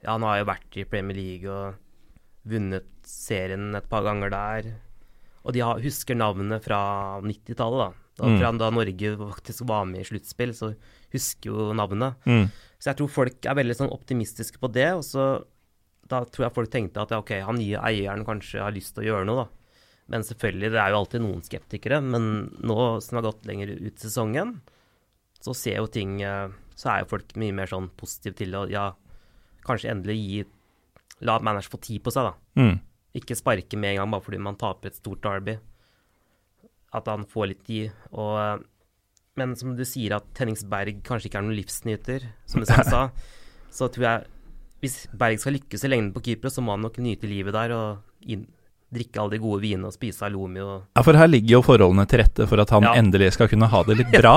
ja 0.05 0.13
han 0.13 0.25
har 0.27 0.43
jo 0.43 0.49
vært 0.51 0.77
i 0.77 0.86
Premier 0.89 1.17
League 1.17 1.49
og 1.49 1.79
vunnet 2.45 2.91
serien 3.10 3.73
et 3.73 3.88
par 3.89 4.05
ganger 4.05 4.29
der. 4.29 4.69
Og 5.41 5.55
de 5.58 5.63
har, 5.65 5.81
husker 5.81 6.17
navnet 6.17 6.62
fra 6.65 6.79
90-tallet, 7.25 7.81
da. 7.81 8.05
Da, 8.15 8.29
mm. 8.31 8.62
da, 8.62 8.69
Norge 8.71 9.12
faktisk 9.19 9.65
var 9.67 9.89
med 9.89 10.05
i 10.05 10.08
sluttspill, 10.08 10.53
så 10.55 10.71
husker 11.13 11.49
jo 11.49 11.73
navnet. 11.75 12.21
Mm. 12.29 12.47
Så 12.77 12.91
jeg 12.91 12.99
tror 13.01 13.12
folk 13.12 13.49
er 13.49 13.58
veldig 13.58 13.75
sånn 13.81 13.91
optimistiske 13.93 14.62
på 14.62 14.69
det. 14.77 14.91
Og 14.95 15.03
så 15.10 15.25
da 16.10 16.21
tror 16.29 16.47
jeg 16.47 16.55
folk 16.55 16.71
tenkte 16.73 17.01
at 17.01 17.13
ja, 17.13 17.19
OK, 17.21 17.34
han 17.45 17.60
nye 17.60 17.81
eieren 17.89 18.25
kanskje 18.27 18.62
har 18.62 18.73
lyst 18.75 18.95
til 18.95 19.05
å 19.05 19.10
gjøre 19.10 19.29
noe, 19.29 19.45
da. 19.45 19.64
Men 20.11 20.25
selvfølgelig, 20.25 20.71
det 20.75 20.81
er 20.81 20.91
jo 20.93 20.99
alltid 20.99 21.23
noen 21.23 21.43
skeptikere. 21.45 21.99
Men 22.03 22.49
nå 22.61 22.77
som 23.01 23.15
det 23.15 23.21
har 23.21 23.29
gått 23.29 23.47
lenger 23.49 23.71
ut 23.73 24.01
sesongen, 24.01 24.59
så 25.41 25.53
ser 25.57 25.77
jo 25.77 25.89
ting 25.91 26.17
eh, 26.25 26.49
Så 26.75 26.89
er 26.89 27.03
jo 27.03 27.11
folk 27.11 27.35
mye 27.39 27.53
mer 27.55 27.69
sånn 27.69 27.91
positive 27.97 28.37
til 28.39 28.55
å 28.57 28.65
ja, 28.71 28.89
kanskje 29.65 29.91
endelig 29.93 30.17
gi 30.19 30.43
la 31.25 31.37
manager 31.39 31.71
få 31.71 31.79
tid 31.79 32.03
på 32.03 32.11
seg, 32.11 32.27
da. 32.27 32.59
Mm. 32.59 32.79
Ikke 33.15 33.37
sparke 33.39 33.79
med 33.79 33.93
en 33.93 34.01
gang 34.01 34.11
bare 34.11 34.25
fordi 34.25 34.41
man 34.43 34.57
taper 34.59 34.91
et 34.91 34.99
stort 34.99 35.23
derby. 35.23 35.55
At 36.95 37.07
han 37.07 37.23
får 37.31 37.51
litt 37.51 37.63
tid. 37.67 37.93
Og, 38.11 38.33
eh, 38.41 38.65
men 39.39 39.55
som 39.59 39.73
du 39.75 39.85
sier, 39.87 40.17
at 40.17 40.27
Tenningsberg 40.37 41.01
kanskje 41.07 41.31
ikke 41.31 41.41
er 41.41 41.47
noen 41.47 41.59
livsnyter, 41.59 42.27
som 42.51 42.61
du 42.61 42.67
selv 42.69 42.89
sa, 42.93 43.07
så 43.73 43.89
tror 43.91 44.09
jeg 44.09 44.31
hvis 44.83 44.99
Berg 45.17 45.39
skal 45.41 45.55
lykkes 45.55 45.85
i 45.87 45.89
lengden 45.89 46.13
på 46.13 46.21
Kypros, 46.27 46.57
så 46.57 46.63
må 46.63 46.75
han 46.75 46.83
nok 46.85 46.99
nyte 47.01 47.29
livet 47.29 47.55
der 47.55 47.73
og 47.73 48.29
inn, 48.29 48.43
drikke 48.93 49.21
alle 49.21 49.36
de 49.36 49.41
gode 49.43 49.63
vinene 49.63 49.89
og 49.89 49.95
spise 49.95 50.26
halloumi 50.26 50.62
og 50.63 50.76
Ja, 50.95 51.04
for 51.06 51.17
her 51.17 51.30
ligger 51.32 51.58
jo 51.58 51.63
forholdene 51.65 52.06
til 52.10 52.21
rette 52.21 52.48
for 52.50 52.62
at 52.62 52.74
han 52.76 52.86
ja. 52.88 52.93
endelig 53.00 53.34
skal 53.36 53.50
kunne 53.52 53.69
ha 53.71 53.82
det 53.88 53.98
litt 54.02 54.13
bra. 54.21 54.36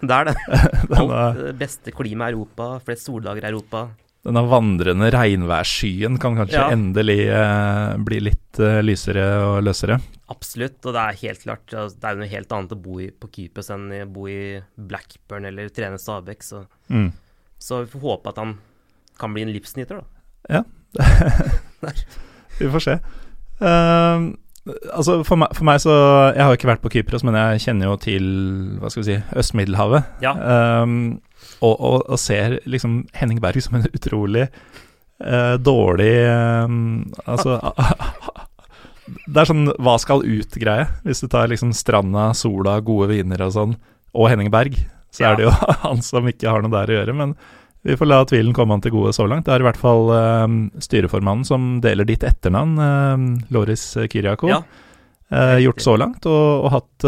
det 0.00 0.20
er 0.20 0.30
det. 0.30 0.36
Alt 1.00 1.42
beste 1.60 1.94
klima 1.96 2.30
i 2.30 2.36
Europa, 2.36 2.76
flest 2.86 3.08
soldager 3.08 3.44
i 3.44 3.50
Europa. 3.50 3.88
Denne 4.20 4.42
vandrende 4.44 5.08
regnværsskyen 5.14 6.18
kan 6.20 6.34
kanskje 6.36 6.58
ja. 6.58 6.66
endelig 6.74 7.22
eh, 7.32 7.94
bli 8.04 8.18
litt 8.26 8.58
eh, 8.60 8.82
lysere 8.84 9.24
og 9.46 9.62
løsere? 9.64 9.96
Absolutt, 10.30 10.76
og 10.84 10.92
det 10.94 11.02
er 11.02 11.20
helt 11.22 11.40
klart 11.42 11.72
Det 11.72 12.06
er 12.06 12.18
noe 12.20 12.28
helt 12.30 12.52
annet 12.54 12.74
å 12.76 12.78
bo 12.78 12.98
i, 13.00 13.08
på 13.10 13.30
Kypros 13.32 13.72
enn 13.72 13.88
å 13.96 14.04
bo 14.12 14.28
i 14.30 14.60
Blackburn 14.76 15.48
eller 15.48 15.72
trene 15.74 15.98
Stabæk. 15.98 16.44
Så. 16.44 16.66
Mm. 16.92 17.08
så 17.58 17.80
vi 17.86 17.90
får 17.94 18.04
håpe 18.04 18.34
at 18.34 18.42
han 18.44 18.54
kan 19.20 19.32
bli 19.34 19.46
en 19.46 19.54
livsnyter, 19.56 20.00
da. 20.00 20.60
Ja. 20.60 20.62
vi 22.60 22.70
får 22.76 22.84
se. 22.84 22.98
Uh, 23.60 24.32
altså 24.94 25.20
for 25.26 25.40
meg, 25.40 25.52
for 25.56 25.66
meg, 25.68 25.80
så 25.82 25.92
Jeg 26.34 26.42
har 26.42 26.52
jo 26.52 26.58
ikke 26.58 26.70
vært 26.70 26.84
på 26.84 26.92
Kypros, 26.94 27.24
men 27.26 27.36
jeg 27.36 27.64
kjenner 27.66 27.90
jo 27.90 27.96
til 28.00 28.28
hva 28.80 28.90
skal 28.92 29.04
vi 29.04 29.08
si, 29.10 29.18
Øst-Middelhavet. 29.40 30.20
Ja. 30.24 30.34
Um, 30.82 31.20
og, 31.60 31.74
og, 31.74 31.96
og, 32.06 32.18
ser 32.20 32.58
liksom 32.68 33.02
Henning 33.16 33.40
Berg 33.42 33.60
som 33.64 33.78
en 33.78 33.88
utrolig 33.96 34.46
uh, 35.24 35.56
dårlig 35.60 36.14
um, 36.64 37.12
Altså 37.26 37.58
Det 39.26 39.42
er 39.42 39.48
sånn 39.48 39.70
hva 39.82 39.96
skal 40.00 40.24
ut-greie. 40.24 40.86
Hvis 41.06 41.22
du 41.24 41.28
tar 41.30 41.50
liksom 41.50 41.72
stranda, 41.76 42.30
sola, 42.36 42.78
gode 42.84 43.10
viner 43.10 43.42
og 43.46 43.54
sånn, 43.56 43.76
og 44.14 44.28
Henning 44.30 44.50
Berg, 44.52 44.76
så 45.10 45.24
ja. 45.24 45.30
er 45.32 45.38
det 45.38 45.48
jo 45.48 45.54
han 45.84 46.02
som 46.06 46.28
ikke 46.30 46.50
har 46.50 46.62
noe 46.62 46.74
der 46.74 46.92
å 46.92 46.98
gjøre. 47.00 47.16
Men 47.18 47.34
vi 47.82 47.96
får 47.96 48.06
la 48.06 48.20
tvilen 48.28 48.52
komme 48.56 48.76
han 48.76 48.82
til 48.84 48.92
gode 48.92 49.14
så 49.16 49.24
langt. 49.28 49.46
Det 49.46 49.54
er 49.54 49.62
i 49.62 49.66
hvert 49.68 49.80
fall 49.80 50.10
uh, 50.12 50.46
styreformannen 50.84 51.46
som 51.48 51.72
deler 51.84 52.08
ditt 52.08 52.24
etternavn, 52.26 52.76
uh, 52.76 53.50
Loris 53.54 53.84
Kyriako. 54.12 54.50
Ja. 54.52 54.60
Uh, 55.30 55.56
gjort 55.62 55.80
så 55.80 55.94
langt, 55.96 56.26
og, 56.26 56.64
og 56.66 56.72
hatt 56.74 57.04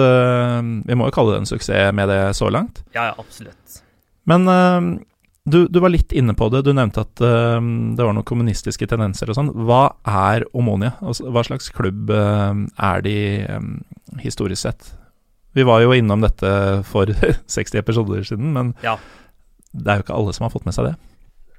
Vi 0.87 0.95
må 0.95 1.09
jo 1.09 1.15
kalle 1.15 1.33
det 1.35 1.41
en 1.43 1.49
suksess 1.51 1.91
med 1.97 2.09
det 2.09 2.21
så 2.39 2.49
langt. 2.55 2.85
Ja, 2.95 3.11
ja 3.11 3.17
absolutt. 3.19 3.83
Men 4.31 4.47
uh, 4.49 4.81
du, 5.45 5.67
du, 5.67 5.81
var 5.83 5.93
litt 5.93 6.15
inne 6.17 6.33
på 6.39 6.49
det. 6.55 6.63
Du 6.65 6.73
nevnte 6.73 7.05
at 7.05 7.21
uh, 7.21 7.59
det 7.59 8.01
var 8.01 8.15
noen 8.15 8.29
kommunistiske 8.29 8.89
tendenser 8.89 9.29
og 9.29 9.37
sånn. 9.37 9.53
Hva 9.67 9.85
er 10.09 10.47
Omonia? 10.57 10.95
Altså, 11.03 11.29
hva 11.35 11.45
slags 11.45 11.69
klubb 11.75 12.13
er 12.15 13.05
de 13.05 13.17
historisk 14.23 14.63
sett? 14.65 14.95
Vi 15.53 15.67
var 15.69 15.83
jo 15.85 15.93
innom 15.93 16.23
dette 16.25 16.49
for 16.89 17.11
60 17.57 17.83
episoder 17.83 18.25
siden, 18.25 18.55
men 18.57 18.73
ja. 18.87 18.97
Det 19.73 19.89
er 19.89 20.01
jo 20.01 20.07
ikke 20.07 20.17
alle 20.19 20.35
som 20.37 20.47
har 20.47 20.53
fått 20.53 20.69
med 20.69 20.77
seg 20.77 20.91
det. 20.91 20.95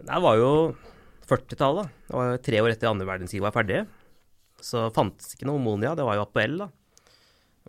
Det 0.03 0.21
var 0.25 0.37
jo 0.37 0.53
40-tallet. 1.29 1.91
Det 2.07 2.15
var 2.19 2.39
tre 2.45 2.61
år 2.61 2.73
etter 2.73 2.91
andre 2.91 3.07
verdenskrig 3.09 3.43
var 3.43 3.55
ferdig. 3.55 3.83
Så 4.63 4.85
fantes 4.95 5.33
ikke 5.33 5.47
noe 5.49 5.59
Omonia. 5.59 5.95
Det 5.97 6.05
var 6.05 6.19
jo 6.19 6.25
APL, 6.27 6.57
da. 6.61 6.69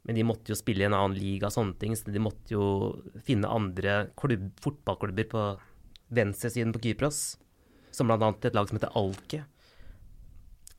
Men 0.07 0.15
de 0.15 0.23
måtte 0.27 0.53
jo 0.53 0.59
spille 0.59 0.85
i 0.85 0.87
en 0.89 0.95
annen 0.95 1.17
liga 1.19 1.49
og 1.49 1.55
sånne 1.55 1.79
ting, 1.81 1.95
så 1.97 2.12
de 2.12 2.23
måtte 2.23 2.53
jo 2.55 3.03
finne 3.27 3.49
andre 3.51 4.11
klubb, 4.19 4.53
fotballklubber 4.62 5.29
på 5.31 5.45
venstresiden 6.15 6.73
på 6.75 6.83
Kypros. 6.85 7.37
Som 7.93 8.11
annet 8.11 8.45
et 8.45 8.55
lag 8.55 8.69
som 8.69 8.77
heter 8.79 8.93
Alke. 8.99 9.45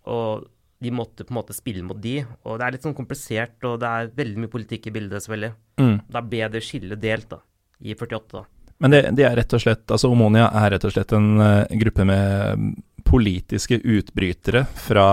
Og 0.07 0.47
de 0.83 0.91
måtte 0.93 1.25
på 1.25 1.33
en 1.33 1.39
måte 1.39 1.55
spille 1.57 1.85
mot 1.85 1.97
de. 2.01 2.19
Og 2.45 2.59
det 2.59 2.65
er 2.65 2.75
litt 2.75 2.85
sånn 2.85 2.97
komplisert, 2.97 3.57
og 3.65 3.79
det 3.81 3.89
er 3.89 4.11
veldig 4.17 4.43
mye 4.43 4.53
politikk 4.53 4.89
i 4.89 4.93
bildet, 4.93 5.23
selvfølgelig. 5.25 5.55
Mm. 5.81 5.95
Da 6.13 6.21
ble 6.21 6.49
det 6.53 6.63
skillet 6.65 7.01
delt, 7.01 7.29
da. 7.31 7.41
I 7.81 7.95
48, 7.97 8.29
da. 8.37 8.45
Men 8.81 8.93
det, 8.93 9.01
det 9.17 9.25
er 9.25 9.35
rett 9.37 9.53
og 9.53 9.61
slett 9.61 9.89
Altså 9.93 10.09
Omonia 10.13 10.47
er 10.53 10.71
rett 10.75 10.83
og 10.85 10.91
slett 10.93 11.13
en 11.17 11.41
uh, 11.41 11.77
gruppe 11.81 12.05
med 12.05 12.75
politiske 13.07 13.79
utbrytere 13.81 14.65
fra 14.77 15.05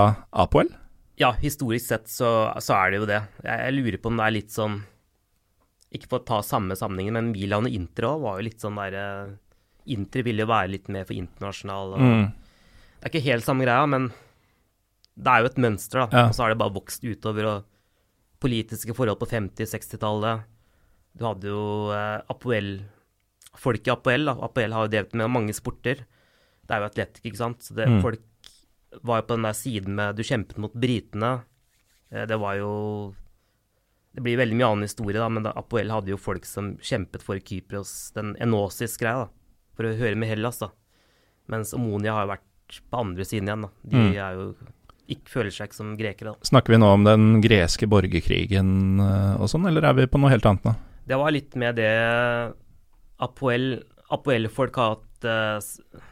Apoel? 0.44 0.68
Ja, 1.20 1.30
historisk 1.40 1.86
sett 1.88 2.10
så, 2.10 2.50
så 2.60 2.74
er 2.76 2.90
det 2.90 2.98
jo 3.00 3.08
det. 3.08 3.20
Jeg, 3.44 3.60
jeg 3.62 3.76
lurer 3.76 4.00
på 4.02 4.10
om 4.10 4.18
det 4.18 4.26
er 4.26 4.34
litt 4.34 4.52
sånn 4.52 4.80
Ikke 5.94 6.10
for 6.10 6.20
å 6.20 6.26
ta 6.26 6.40
samme 6.44 6.76
sammenhengen, 6.76 7.16
men 7.16 7.30
Milan 7.32 7.68
og 7.68 7.76
Inter 7.76 8.08
òg 8.10 8.24
var 8.26 8.40
jo 8.40 8.48
litt 8.48 8.64
sånn 8.64 8.80
derre 8.80 9.06
Inter 9.94 10.24
ville 10.26 10.44
jo 10.44 10.50
være 10.50 10.72
litt 10.72 10.88
mer 10.92 11.08
for 11.08 11.16
internasjonal 11.16 11.96
og 11.96 12.04
Mm. 12.04 12.24
Det 13.04 13.10
er 13.10 13.12
ikke 13.12 13.28
helt 13.28 13.44
samme 13.44 13.66
greia, 13.66 13.84
men 13.84 14.06
det 15.16 15.30
er 15.30 15.40
jo 15.44 15.46
et 15.52 15.58
mønster, 15.62 16.00
da. 16.04 16.08
Ja. 16.18 16.26
Og 16.28 16.34
så 16.34 16.42
har 16.44 16.50
det 16.54 16.58
bare 16.58 16.74
vokst 16.74 17.04
utover. 17.06 17.44
og 17.46 17.64
Politiske 18.40 18.94
forhold 18.94 19.18
på 19.20 19.28
50-60-tallet. 19.30 20.44
Du 21.16 21.24
hadde 21.24 21.48
jo 21.48 21.92
eh, 21.94 22.20
Apoel 22.28 22.82
Folk 23.56 23.86
i 23.86 23.92
Apoel, 23.94 24.24
da. 24.26 24.34
Apoel 24.42 24.72
har 24.74 24.84
jo 24.88 24.90
drevet 24.90 25.14
med 25.14 25.30
mange 25.30 25.54
sporter. 25.54 26.00
Det 26.66 26.74
er 26.74 26.80
jo 26.82 26.88
atletikk, 26.90 27.24
ikke 27.30 27.38
sant. 27.38 27.62
Så 27.62 27.74
det, 27.78 27.86
Mm. 27.88 28.00
folk 28.02 28.20
var 29.02 29.20
jo 29.22 29.26
på 29.28 29.34
den 29.36 29.42
der 29.46 29.52
siden 29.54 29.94
med 29.94 30.16
Du 30.16 30.22
kjempet 30.22 30.58
mot 30.58 30.72
britene. 30.74 31.44
Eh, 32.10 32.26
det 32.26 32.38
var 32.40 32.56
jo 32.56 33.14
Det 34.14 34.22
blir 34.22 34.36
veldig 34.38 34.54
mye 34.54 34.66
annen 34.70 34.82
historie, 34.86 35.18
da, 35.18 35.28
men 35.28 35.42
da, 35.42 35.52
Apoel 35.58 35.90
hadde 35.90 36.06
jo 36.12 36.16
folk 36.16 36.44
som 36.46 36.76
kjempet 36.78 37.20
for 37.22 37.34
Kypros, 37.42 38.12
den 38.14 38.36
Enosis-greia, 38.38 39.24
da. 39.24 39.28
For 39.74 39.82
å 39.88 39.96
høre 39.98 40.14
med 40.16 40.28
Hellas, 40.28 40.58
da. 40.60 40.68
Mens 41.50 41.72
Omonia 41.74 42.12
har 42.14 42.26
jo 42.26 42.30
vært 42.36 42.78
på 42.92 43.00
andre 43.00 43.24
siden 43.26 43.48
igjen, 43.48 43.62
da. 43.62 43.70
De 43.84 43.96
Mm. 43.96 44.14
er 44.14 44.34
jo 44.38 44.54
ikke, 45.08 45.28
føler 45.28 45.50
seg 45.52 45.68
ikke 45.68 45.76
som 45.76 45.96
grekere, 45.98 46.32
da. 46.32 46.48
Snakker 46.48 46.74
vi 46.74 46.78
nå 46.80 46.88
om 46.94 47.04
den 47.04 47.40
greske 47.44 47.86
borgerkrigen 47.90 49.00
eh, 49.04 49.34
og 49.40 49.50
sånn, 49.52 49.66
eller 49.68 49.84
er 49.90 49.94
vi 49.98 50.06
på 50.08 50.20
noe 50.22 50.30
helt 50.32 50.46
annet 50.48 50.64
nå? 50.64 50.74
Det 51.06 51.18
var 51.20 51.34
litt 51.34 51.54
med 51.60 51.76
det 51.76 51.90
Apoel 53.24 53.82
Apoel-folk 54.14 54.76
har 54.80 54.94
hatt 54.96 55.26
eh, 55.28 55.58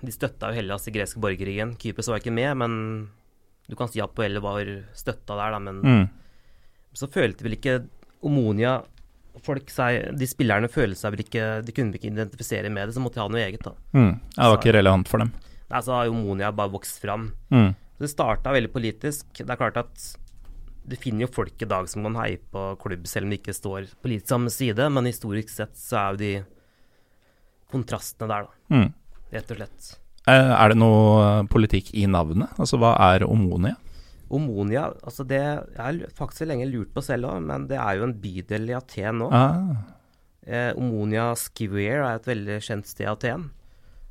De 0.04 0.12
støtta 0.14 0.50
jo 0.50 0.56
Hellas 0.58 0.86
i 0.88 0.94
greske 0.94 1.20
borgerkrigen. 1.22 1.74
Kypros 1.80 2.08
var 2.10 2.22
ikke 2.22 2.32
med, 2.34 2.52
men 2.62 2.76
du 3.68 3.76
kan 3.78 3.88
si 3.90 4.00
Apoel 4.02 4.40
var 4.42 4.68
støtta 4.96 5.36
der, 5.38 5.54
da. 5.56 5.58
Men 5.62 5.80
Mm. 5.82 6.08
så 6.94 7.08
følte 7.12 7.44
vel 7.46 7.56
ikke 7.56 7.76
Omonia 8.22 8.82
folk 9.42 9.70
seg, 9.72 10.10
De 10.18 10.26
spillerne 10.28 10.68
følte 10.70 10.98
seg 11.00 11.14
vel 11.14 11.22
ikke 11.24 11.46
De 11.64 11.72
kunne 11.72 11.96
ikke 11.96 12.10
identifisere 12.12 12.68
med 12.70 12.88
det, 12.88 12.94
så 12.96 13.00
måtte 13.02 13.16
de 13.20 13.24
ha 13.24 13.28
noe 13.32 13.40
eget, 13.44 13.62
da. 13.64 13.72
Mm. 13.96 14.12
Det 14.36 14.50
var 14.50 14.58
ikke 14.58 14.74
relevant 14.76 15.08
for 15.08 15.18
dem. 15.24 15.32
Nei, 15.72 15.80
så 15.80 15.94
har 15.96 16.10
Omonia 16.12 16.50
bare 16.52 16.68
vokst 16.74 17.00
fram. 17.00 17.30
Mm. 17.50 17.70
Så 18.02 18.08
det 18.08 18.14
starta 18.16 18.50
veldig 18.50 18.72
politisk. 18.74 19.28
Det 19.38 19.46
er 19.50 19.58
klart 19.60 19.76
at 19.78 20.06
du 20.90 20.96
finner 20.98 21.28
jo 21.28 21.30
folk 21.30 21.62
i 21.62 21.68
dag 21.70 21.86
som 21.86 22.02
kan 22.02 22.16
heie 22.18 22.40
på 22.50 22.62
klubb, 22.82 23.04
selv 23.06 23.28
om 23.28 23.30
de 23.30 23.36
ikke 23.38 23.54
står 23.54 23.84
politisk 24.02 24.32
samme 24.32 24.50
side, 24.50 24.88
men 24.90 25.06
historisk 25.06 25.52
sett 25.54 25.76
så 25.78 26.00
er 26.00 26.08
jo 26.16 26.18
de 26.18 26.32
kontrastene 27.70 28.28
der, 28.28 28.42
da, 28.48 28.74
Mm. 28.74 28.92
rett 29.32 29.50
og 29.50 29.56
slett. 29.56 29.98
Eh, 30.26 30.32
Er 30.64 30.68
det 30.70 30.76
noe 30.78 31.40
eh, 31.42 31.46
politikk 31.46 31.94
i 31.94 32.06
navnet? 32.06 32.50
Altså, 32.58 32.76
hva 32.78 32.96
er 33.14 33.24
Omonia? 33.24 33.76
Omonia, 34.30 34.92
altså 35.04 35.26
det 35.26 35.38
Jeg 35.40 35.78
har 35.78 35.92
faktisk 36.16 36.46
lenge 36.48 36.66
lurt 36.72 36.92
på 36.94 37.02
selv 37.02 37.26
òg, 37.26 37.42
men 37.42 37.66
det 37.68 37.78
er 37.78 37.96
jo 37.98 38.04
en 38.04 38.14
bydel 38.14 38.68
i 38.70 38.74
Aten 38.74 39.18
nå. 39.18 39.30
Ah. 39.32 39.76
Eh, 40.46 40.72
Omonia 40.74 41.34
Square 41.36 42.02
er 42.10 42.14
et 42.16 42.24
veldig 42.26 42.58
kjent 42.60 42.86
sted 42.86 43.06
i 43.06 43.10
Aten. 43.12 43.50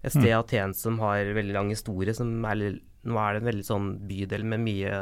Et 0.04 0.12
sted 0.12 0.28
i 0.28 0.32
Aten 0.40 0.74
som 0.74 0.98
har 1.00 1.18
veldig 1.26 1.54
lang 1.54 1.70
historie. 1.70 2.14
Som 2.16 2.44
er, 2.46 2.56
litt- 2.56 2.84
nå 3.04 3.18
er 3.18 3.34
det 3.34 3.42
en 3.42 3.50
veldig 3.50 3.66
sånn 3.66 3.88
bydel 4.08 4.44
med 4.46 4.60
mye 4.66 5.00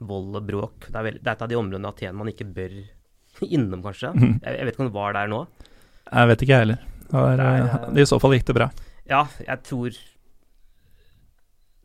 vold 0.00 0.36
og 0.38 0.46
bråk. 0.46 0.86
Det 0.88 0.96
er, 0.96 1.02
veld, 1.08 1.18
det 1.22 1.28
er 1.28 1.32
et 1.36 1.42
av 1.42 1.48
de 1.50 1.58
områdene 1.58 1.88
i 1.88 1.90
Aten 1.90 2.16
man 2.16 2.30
ikke 2.32 2.46
bør 2.54 2.76
innom, 3.56 3.82
kanskje. 3.84 4.12
Jeg, 4.16 4.54
jeg 4.58 4.64
vet 4.68 4.74
ikke 4.74 4.84
om 4.86 4.90
det 4.92 4.96
var 5.00 5.12
der 5.18 5.28
nå. 5.32 5.42
Jeg 6.10 6.30
vet 6.30 6.42
ikke, 6.46 6.54
jeg 6.56 6.64
heller. 6.66 6.86
Det 7.10 7.12
var, 7.18 7.36
Nei, 7.42 7.50
eh, 7.58 7.74
jeg- 7.90 8.04
I 8.04 8.08
så 8.12 8.20
fall 8.22 8.36
gikk 8.38 8.46
det 8.52 8.56
bra. 8.60 8.70
Ja, 9.10 9.24
jeg 9.42 9.62
tror 9.66 9.90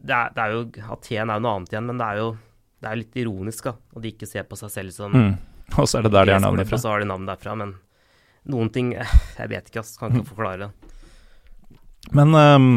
det 0.06 0.14
er, 0.14 0.30
det 0.36 0.42
er 0.44 0.52
jo 0.54 0.60
Aten 0.94 1.32
er 1.32 1.40
jo 1.40 1.42
noe 1.42 1.56
annet 1.58 1.72
igjen, 1.74 1.88
men 1.90 1.98
det 2.02 2.06
er 2.12 2.20
jo 2.22 2.28
det 2.86 2.90
er 2.92 3.00
litt 3.00 3.16
ironisk 3.18 3.66
da, 3.66 3.72
at 3.96 4.04
de 4.04 4.12
ikke 4.12 4.28
ser 4.30 4.44
på 4.46 4.58
seg 4.60 4.70
selv 4.74 4.94
som 4.94 5.16
Mm. 5.16 5.36
Og 5.82 5.88
så 5.90 5.98
er 5.98 6.04
det 6.06 6.12
der 6.14 6.26
de 6.30 6.34
har 6.36 6.42
navnet 6.44 6.68
Og 6.68 6.70
fra. 6.70 6.78
så 6.78 6.90
har 6.92 7.00
de 7.02 7.08
navnet 7.10 7.26
derfra, 7.32 7.56
men 7.58 7.72
noen 8.54 8.70
ting 8.72 8.92
eh, 8.94 9.14
Jeg 9.40 9.50
vet 9.50 9.72
ikke, 9.72 9.80
ass. 9.82 9.96
Kan 9.98 10.14
ikke 10.14 10.28
forklare. 10.36 10.68
det. 10.68 11.72
Men 12.14 12.36
um, 12.38 12.68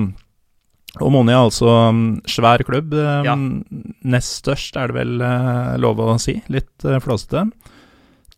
Omonia 1.04 1.36
er 1.36 1.46
altså 1.50 1.72
um, 1.90 2.04
svær 2.26 2.64
klubb. 2.66 2.94
Um, 2.96 3.26
Ja. 3.26 3.34
Nest 4.08 4.40
størst 4.40 4.78
er 4.80 4.88
det 4.88 4.96
vel 4.96 5.20
eh, 5.22 5.74
lov 5.82 6.00
å 6.00 6.14
si. 6.22 6.38
Litt 6.48 6.86
uh, 6.88 6.96
flåsete. 7.02 7.44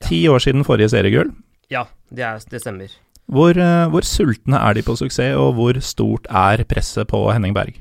Ti 0.03 0.19
år 0.33 0.43
siden 0.43 0.67
forrige 0.67 0.91
seriegull. 0.93 1.31
Ja, 1.71 1.87
det, 2.11 2.25
er, 2.27 2.43
det 2.51 2.63
stemmer. 2.65 2.93
Hvor, 3.31 3.55
eh, 3.55 3.87
hvor 3.93 4.07
sultne 4.07 4.59
er 4.59 4.75
de 4.75 4.83
på 4.83 4.97
suksess, 4.99 5.37
og 5.39 5.55
hvor 5.59 5.79
stort 5.85 6.27
er 6.27 6.65
presset 6.69 7.07
på 7.13 7.23
Henning 7.31 7.55
Berg? 7.55 7.79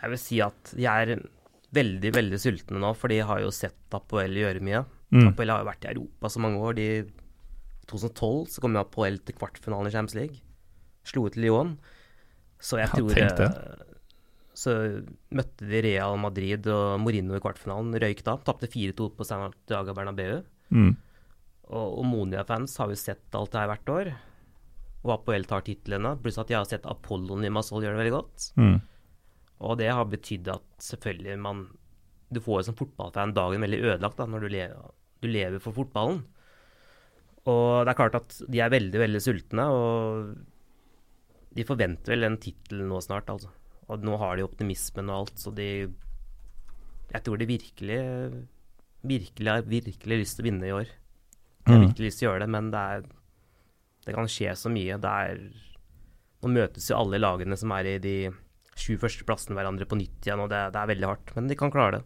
Jeg 0.00 0.12
vil 0.12 0.20
si 0.20 0.40
at 0.42 0.74
de 0.74 0.88
er 0.90 1.14
veldig, 1.74 2.10
veldig 2.16 2.40
sultne 2.42 2.80
nå, 2.82 2.90
for 2.98 3.12
de 3.12 3.20
har 3.24 3.42
jo 3.44 3.52
sett 3.54 3.94
Apoel 3.94 4.34
gjøre 4.36 4.62
mye. 4.64 4.82
Mm. 5.14 5.28
Apoel 5.30 5.52
har 5.54 5.62
jo 5.62 5.68
vært 5.70 5.86
i 5.86 5.92
Europa 5.92 6.30
så 6.32 6.42
mange 6.42 6.58
år. 6.66 6.80
I 6.82 6.90
2012 7.90 8.56
så 8.56 8.64
kom 8.64 8.74
jo 8.74 8.82
Apoel 8.82 9.20
til 9.22 9.38
kvartfinalen 9.38 9.90
i 9.90 9.94
Champions 9.94 10.18
League. 10.18 10.42
Slo 11.06 11.28
ut 11.28 11.38
Lyon. 11.38 11.76
Så 12.64 12.78
jeg 12.80 12.88
Ja, 12.88 12.96
tror 12.96 13.14
tenk 13.18 13.36
det. 13.36 13.48
eh, 13.52 13.80
Så 14.56 14.72
møtte 15.34 15.66
de 15.68 15.80
Real 15.84 16.16
Madrid 16.22 16.66
og 16.70 17.00
Mourinho 17.02 17.34
i 17.36 17.42
kvartfinalen. 17.42 17.92
Røyk 18.00 18.22
da. 18.24 18.36
Tapte 18.46 18.68
4-2 18.70 19.08
på 19.18 19.26
Santiago 19.26 19.92
Bernabeu. 19.96 20.44
Mm. 20.70 20.92
Og 21.74 22.04
Monia 22.06 22.44
fans 22.46 22.76
har 22.78 22.88
jo 22.92 22.94
sett 23.00 23.34
alt 23.34 23.50
det 23.52 23.60
her 23.64 23.70
hvert 23.72 23.90
år. 23.92 24.12
Og 25.04 25.10
Apoel 25.18 25.44
tar 25.50 25.64
titlene. 25.66 26.14
Pluss 26.22 26.38
at 26.38 26.48
de 26.48 26.54
har 26.56 26.64
sett 26.70 26.86
Apollon 26.88 27.44
i 27.44 27.50
Masol 27.52 27.82
gjøre 27.82 27.98
det 27.98 28.04
veldig 28.04 28.14
godt. 28.14 28.46
Mm. 28.56 28.78
Og 29.66 29.76
det 29.82 29.90
har 29.92 30.04
betydd 30.06 30.48
at 30.54 30.64
selvfølgelig 30.82 31.36
man 31.40 31.66
Du 32.32 32.40
får 32.40 32.62
jo 32.62 32.66
som 32.70 32.74
fotballfan 32.78 33.34
dagen 33.36 33.60
veldig 33.62 33.82
ødelagt 33.84 34.16
da, 34.18 34.24
når 34.26 34.40
du, 34.46 34.48
le, 34.54 34.64
du 35.22 35.28
lever 35.28 35.60
for 35.62 35.72
fotballen. 35.76 36.22
Og 37.46 37.84
det 37.84 37.92
er 37.92 37.98
klart 37.98 38.16
at 38.18 38.38
de 38.48 38.60
er 38.64 38.72
veldig, 38.72 38.98
veldig 39.02 39.20
sultne, 39.22 39.66
og 39.70 40.32
de 41.54 41.64
forventer 41.64 42.14
vel 42.14 42.24
en 42.26 42.36
tittel 42.42 42.82
nå 42.88 42.98
snart, 43.04 43.28
altså. 43.30 43.48
Og 43.88 44.02
nå 44.02 44.16
har 44.18 44.36
de 44.36 44.42
optimismen 44.46 45.10
og 45.12 45.24
alt, 45.26 45.38
så 45.38 45.52
de 45.54 45.68
Jeg 47.14 47.22
tror 47.22 47.38
de 47.38 47.46
virkelig 47.46 47.98
virkelig 49.04 49.50
har 49.52 49.62
virkelig 49.68 50.16
lyst 50.22 50.36
til 50.38 50.44
å 50.44 50.48
vinne 50.48 50.66
i 50.66 50.72
år. 50.72 50.86
De 51.66 51.72
har 51.72 51.78
Mm. 51.80 51.86
virkelig 51.88 52.06
lyst 52.08 52.18
til 52.18 52.28
å 52.28 52.32
gjøre 52.32 52.40
det, 52.40 52.48
men 52.50 52.70
det 52.70 52.80
er 52.80 53.02
Det 54.06 54.14
kan 54.14 54.26
skje 54.28 54.50
så 54.52 54.68
mye. 54.70 54.98
Det 55.00 55.10
er 55.10 55.38
Nå 56.42 56.50
møtes 56.52 56.90
jo 56.90 56.96
alle 56.98 57.16
lagene 57.18 57.56
som 57.56 57.70
er 57.72 57.84
i 57.86 57.98
de 57.98 58.30
sju 58.76 58.98
første 58.98 59.24
plassene 59.24 59.56
hverandre 59.56 59.86
på 59.86 59.96
nytt 59.96 60.26
igjen, 60.26 60.40
og 60.40 60.50
det, 60.50 60.72
det 60.74 60.76
er 60.82 60.90
veldig 60.90 61.06
hardt. 61.08 61.30
Men 61.36 61.46
de 61.48 61.54
kan 61.56 61.70
klare 61.70 61.92
det. 61.92 62.02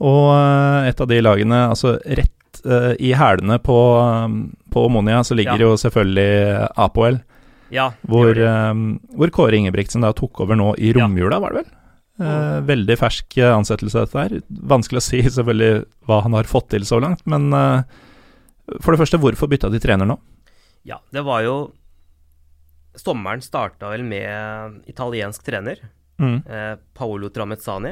Og 0.00 0.30
eh, 0.36 0.88
et 0.90 1.00
av 1.00 1.08
de 1.08 1.18
lagene, 1.22 1.58
altså 1.72 1.96
rett 2.06 2.60
uh, 2.66 2.94
i 3.00 3.10
hælene 3.18 3.58
på, 3.58 3.76
um, 3.98 4.56
på 4.70 4.84
Omonia, 4.86 5.22
så 5.24 5.34
ligger 5.34 5.58
Ja. 5.58 5.66
jo 5.66 5.74
selvfølgelig 5.80 6.68
Apoel. 6.76 7.18
Ja, 7.74 7.88
Hvor, 8.06 8.28
gjør 8.30 8.38
de. 8.38 8.44
eh, 8.46 9.16
hvor 9.16 9.30
Kåre 9.34 9.56
Ingebrigtsen 9.58 10.04
da 10.06 10.12
tok 10.16 10.40
over 10.44 10.54
nå 10.58 10.72
i 10.78 10.92
romjula, 10.94 11.40
var 11.42 11.52
det 11.56 11.64
vel? 11.64 11.72
Eh, 12.26 12.60
veldig 12.64 12.96
fersk 12.96 13.36
eh, 13.38 13.50
ansettelse, 13.56 14.04
dette 14.06 14.22
her. 14.22 14.36
Vanskelig 14.48 15.02
å 15.02 15.06
si 15.06 15.22
selvfølgelig 15.36 15.84
hva 16.06 16.20
han 16.24 16.32
har 16.38 16.44
fått 16.48 16.70
til 16.72 16.86
så 16.88 17.00
langt, 17.02 17.24
men 17.26 17.48
eh, 17.52 17.82
for 18.80 18.92
det 18.94 19.00
første, 19.02 19.18
hvorfor 19.22 19.50
bytta 19.50 19.68
de 19.70 19.80
trener 19.82 20.06
nå? 20.08 20.16
Ja, 20.86 21.00
det 21.12 21.22
var 21.26 21.42
jo 21.46 21.56
Sommeren 22.96 23.42
starta 23.44 23.90
vel 23.92 24.06
med 24.08 24.78
italiensk 24.88 25.42
trener, 25.44 25.82
Mm. 26.18 26.38
eh, 26.48 26.76
Paolo 26.96 27.28
Tramezzani. 27.28 27.90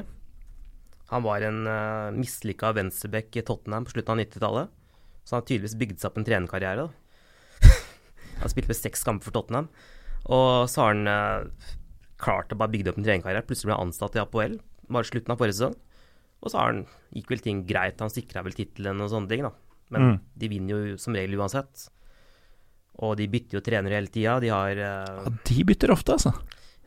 Han 1.10 1.22
var 1.22 1.42
en 1.44 1.66
uh, 1.68 2.08
mislykka 2.16 2.70
venstreback 2.72 3.36
i 3.36 3.42
Tottenham 3.44 3.84
på 3.84 3.92
slutten 3.92 4.14
av 4.14 4.22
90-tallet. 4.24 4.68
Så 5.24 5.34
han 5.36 5.42
har 5.42 5.46
tydeligvis 5.46 5.74
bygd 5.76 5.98
seg 6.00 6.08
opp 6.08 6.16
en 6.18 6.24
trenerkarriere. 6.24 6.86
da. 6.86 6.88
Han 8.40 8.50
spilte 8.52 8.70
vel 8.72 8.78
seks 8.78 9.04
kamper 9.06 9.28
for 9.28 9.36
Tottenham. 9.38 9.68
Og 10.34 10.68
så 10.72 10.80
har 10.84 10.94
han 10.94 11.08
eh, 11.10 11.70
klart 12.22 12.52
å 12.54 12.58
bare 12.60 12.72
bygge 12.72 12.92
opp 12.92 12.98
en 13.00 13.06
trenerkarriere. 13.06 13.44
Plutselig 13.46 13.70
ble 13.70 13.76
han 13.78 13.88
ansatt 13.90 14.16
i 14.16 14.22
Apoel, 14.22 14.58
bare 14.88 15.08
slutten 15.08 15.34
av 15.34 15.40
forrige 15.40 15.58
sesong. 15.58 15.74
Og 16.44 16.52
så 16.52 16.58
har 16.60 16.72
han, 16.72 16.82
gikk 17.16 17.30
vel 17.32 17.42
ting 17.44 17.62
greit. 17.68 18.00
Han 18.04 18.12
sikra 18.12 18.42
vel 18.44 18.56
tittelen 18.56 19.00
og 19.04 19.10
sånne 19.12 19.28
ting, 19.30 19.42
da. 19.46 19.52
Men 19.92 20.02
Mm. 20.04 20.18
de 20.40 20.48
vinner 20.48 20.74
jo 20.92 20.96
som 20.98 21.14
regel 21.16 21.36
uansett. 21.38 21.88
Og 23.04 23.16
de 23.18 23.26
bytter 23.28 23.58
jo 23.58 23.64
trenere 23.64 23.96
hele 23.98 24.10
tida. 24.12 24.38
De 24.40 24.48
har 24.52 24.70
eh, 24.70 25.24
Ja, 25.24 25.30
de 25.48 25.64
bytter 25.64 25.90
ofte, 25.94 26.14
altså. 26.16 26.32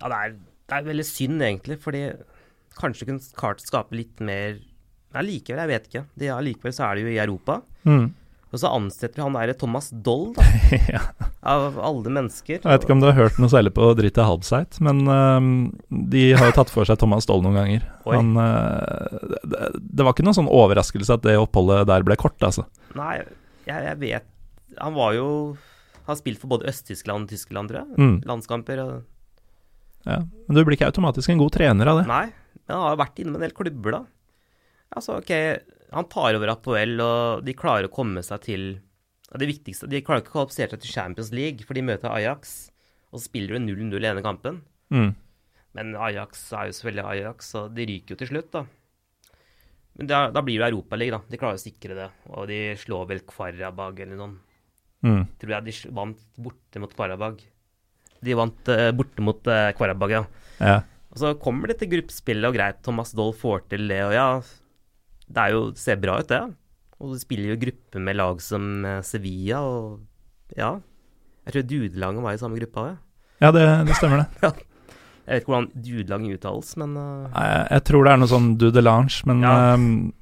Ja, 0.02 0.08
det 0.12 0.18
er, 0.18 0.36
det 0.70 0.78
er 0.78 0.88
veldig 0.88 1.06
synd, 1.08 1.42
egentlig, 1.42 1.80
fordi 1.84 2.02
kanskje 2.78 3.08
kunne 3.10 3.34
klart 3.38 3.62
å 3.64 3.66
skape 3.68 3.96
litt 3.98 4.20
mer 4.22 4.60
Nei, 5.16 5.22
likevel, 5.24 5.62
jeg 5.64 5.70
vet 5.72 5.86
ikke. 5.88 6.02
De, 6.20 6.26
ja, 6.28 6.36
likevel 6.44 6.74
så 6.76 6.84
er 6.90 6.96
det 7.00 7.04
jo 7.06 7.12
i 7.14 7.20
Europa. 7.24 7.62
Mm. 7.88 8.10
Og 8.48 8.62
så 8.62 8.70
ansetter 8.72 9.20
vi 9.20 9.26
han 9.26 9.36
derre 9.36 9.56
Thomas 9.60 9.90
Doll, 9.92 10.30
da. 10.38 10.46
ja. 10.96 11.02
Av 11.48 11.76
alle 11.84 12.12
mennesker. 12.12 12.62
Jeg 12.62 12.64
vet 12.64 12.86
ikke 12.86 12.96
om 12.96 13.02
du 13.04 13.10
har 13.10 13.18
hørt 13.18 13.40
noe 13.42 13.52
særlig 13.52 13.74
på 13.76 13.90
Drita 13.98 14.24
Halbseit, 14.28 14.80
men 14.84 15.04
uh, 15.08 15.40
de 16.12 16.24
har 16.32 16.52
jo 16.52 16.56
tatt 16.56 16.72
for 16.72 16.88
seg 16.88 17.00
Thomas 17.02 17.28
Doll 17.28 17.44
noen 17.44 17.60
ganger. 17.60 17.86
Han, 18.08 18.34
uh, 18.40 19.28
det, 19.44 19.72
det 19.76 20.08
var 20.08 20.16
ikke 20.16 20.26
noen 20.28 20.40
sånn 20.40 20.52
overraskelse 20.52 21.20
at 21.20 21.28
det 21.28 21.36
oppholdet 21.40 21.90
der 21.92 22.08
ble 22.08 22.16
kort, 22.20 22.40
altså. 22.44 22.66
Nei, 22.96 23.20
jeg, 23.68 23.84
jeg 23.84 24.00
vet 24.00 24.28
Han 24.80 24.94
var 24.96 25.12
jo 25.14 25.28
Har 26.08 26.16
spilt 26.16 26.40
for 26.40 26.50
både 26.54 26.70
Øst-Tyskland 26.72 27.28
og 27.28 27.34
Tyskland, 27.36 27.68
tror 27.70 27.84
jeg. 27.84 28.00
Mm. 28.00 28.18
Landskamper. 28.30 28.84
Og, 28.86 28.94
Ja. 30.08 30.22
Men 30.24 30.56
du 30.56 30.64
blir 30.64 30.78
ikke 30.80 30.88
automatisk 30.88 31.34
en 31.34 31.42
god 31.42 31.52
trener 31.58 31.92
av 31.92 32.00
det. 32.00 32.06
nei, 32.08 32.28
men 32.64 32.78
han 32.78 32.86
har 32.86 32.96
jo 32.96 33.02
vært 33.04 33.20
innom 33.20 33.36
en 33.36 33.44
del 33.44 33.56
klubber, 33.56 34.00
da. 34.00 34.06
Altså, 34.96 35.20
OK, 35.20 35.34
han 35.94 36.08
tar 36.12 36.36
over 36.36 36.52
Apoel, 36.52 36.98
og 37.00 37.46
de 37.48 37.56
klarer 37.58 37.88
å 37.88 37.94
komme 37.94 38.24
seg 38.26 38.44
til 38.44 38.66
Det 39.28 39.48
viktigste 39.48 39.90
De 39.92 40.02
klarer 40.04 40.24
ikke 40.24 40.34
å 40.34 40.36
kvalifisere 40.40 40.76
seg 40.76 40.84
til 40.84 40.94
Champions 40.96 41.32
League, 41.36 41.68
for 41.68 41.78
de 41.78 41.86
møter 41.86 42.12
Ajax. 42.12 42.72
Og 43.12 43.20
så 43.20 43.28
spiller 43.28 43.56
du 43.56 43.68
0-0 43.68 44.04
i 44.04 44.10
ene 44.10 44.24
kampen. 44.24 44.62
Mm. 44.94 45.14
Men 45.78 45.96
Ajax 46.00 46.46
er 46.56 46.70
jo 46.70 46.76
selvfølgelig 46.78 47.06
Ajax, 47.12 47.54
og 47.60 47.76
de 47.76 47.88
ryker 47.90 48.16
jo 48.16 48.20
til 48.22 48.32
slutt, 48.32 48.50
da. 48.56 48.64
Men 49.98 50.10
da, 50.10 50.20
da 50.32 50.44
blir 50.46 50.62
det 50.62 50.70
Europaliga, 50.70 51.18
da. 51.18 51.32
De 51.32 51.40
klarer 51.42 51.60
å 51.60 51.64
sikre 51.64 51.98
det. 51.98 52.08
Og 52.32 52.48
de 52.52 52.60
slår 52.80 53.08
vel 53.12 53.24
Kvarabag 53.28 54.04
eller 54.06 54.20
noen. 54.20 54.38
Mm. 55.06 55.24
Tror 55.42 55.56
jeg 55.56 55.68
de 55.68 55.94
vant 55.96 56.24
borte 56.48 56.84
mot 56.84 56.94
Kvarabag. 56.94 57.42
De 58.28 58.38
vant 58.38 58.72
uh, 58.74 58.92
borte 58.96 59.24
mot 59.26 59.52
uh, 59.52 59.72
Kvarabag, 59.78 60.16
ja. 60.16 60.24
Ja. 60.60 60.78
Og 61.12 61.20
så 61.22 61.34
kommer 61.42 61.72
det 61.72 61.80
til 61.82 61.92
gruppespillet, 61.96 62.48
og 62.48 62.56
greit, 62.56 62.80
Thomas 62.86 63.12
Doll 63.18 63.36
får 63.36 63.68
til 63.74 63.92
det, 63.92 64.02
og 64.08 64.16
ja 64.16 64.30
Det 65.28 65.44
er 65.44 65.56
jo, 65.56 65.64
ser 65.76 66.00
bra 66.02 66.20
ut, 66.22 66.30
det. 66.30 66.42
Og 67.04 67.14
de 67.14 67.20
spiller 67.22 67.52
jo 67.52 67.58
i 67.58 67.64
gruppe 67.68 68.02
med 68.02 68.18
lag 68.18 68.40
som 68.42 68.86
eh, 68.88 69.02
Sevilla, 69.06 69.60
og 69.62 70.56
ja. 70.58 70.72
Jeg 71.48 71.54
tror 71.56 71.66
Dudelange 71.70 72.24
var 72.24 72.36
i 72.36 72.40
samme 72.42 72.58
gruppa, 72.60 72.86
det. 72.90 72.96
ja, 73.44 73.52
det, 73.56 73.66
det 73.88 73.98
stemmer, 74.00 74.24
det. 74.24 74.54
Jeg 75.28 75.34
vet 75.36 75.44
ikke 75.44 75.52
hvordan 75.52 75.66
Dudelang 75.84 76.26
uttales, 76.32 76.70
men 76.80 76.94
uh... 76.96 77.26
Nei, 77.34 77.48
Jeg, 77.74 77.84
tror 77.90 78.06
det 78.08 78.12
er 78.14 78.20
noe 78.22 78.32
sånn 78.32 78.46
Dudelange, 78.62 79.18
men 79.28 79.42
Ja. 79.44 79.56
um, 79.76 80.14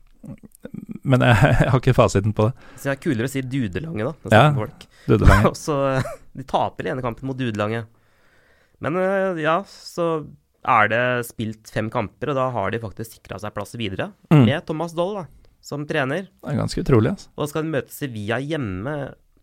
Men 1.06 1.22
jeg, 1.22 1.36
jeg 1.62 1.70
har 1.70 1.78
ikke 1.78 1.94
fasiten 1.94 2.34
på 2.34 2.48
det. 2.48 2.56
Så 2.82 2.88
det 2.89 2.94
er 2.96 3.02
kulere 3.04 3.30
å 3.30 3.32
si 3.36 3.44
Dudelange, 3.46 4.08
da. 4.08 4.32
Ja. 4.34 4.48
folk. 4.58 4.88
Dudelange. 5.06 5.50
Og 5.52 5.60
så 5.60 5.76
De 6.34 6.46
taper 6.50 6.88
i 6.88 6.91
ene 6.96 7.06
kampen 7.06 7.30
mot 7.30 7.38
Dudelange. 7.38 7.84
Men 8.82 8.98
uh, 8.98 9.38
ja, 9.38 9.60
så 9.70 10.08
er 10.67 10.88
det 10.89 11.01
spilt 11.28 11.69
fem 11.71 11.89
kamper, 11.93 12.30
og 12.34 12.36
da 12.36 12.49
har 12.51 12.71
de 12.71 12.80
faktisk 12.80 13.17
sikra 13.19 13.38
seg 13.39 13.54
plass 13.54 13.75
videre. 13.78 14.12
Mm. 14.32 14.45
Med 14.45 14.65
Thomas 14.65 14.93
Doll 14.97 15.15
da, 15.15 15.25
som 15.62 15.86
trener. 15.86 16.28
Det 16.41 16.51
er 16.54 16.58
ganske 16.60 16.82
utrolig, 16.84 17.12
altså. 17.15 17.30
Og 17.36 17.43
da 17.45 17.47
skal 17.51 17.63
de 17.67 17.73
møte 17.75 17.93
Sevilla 17.93 18.39
hjemme 18.41 18.95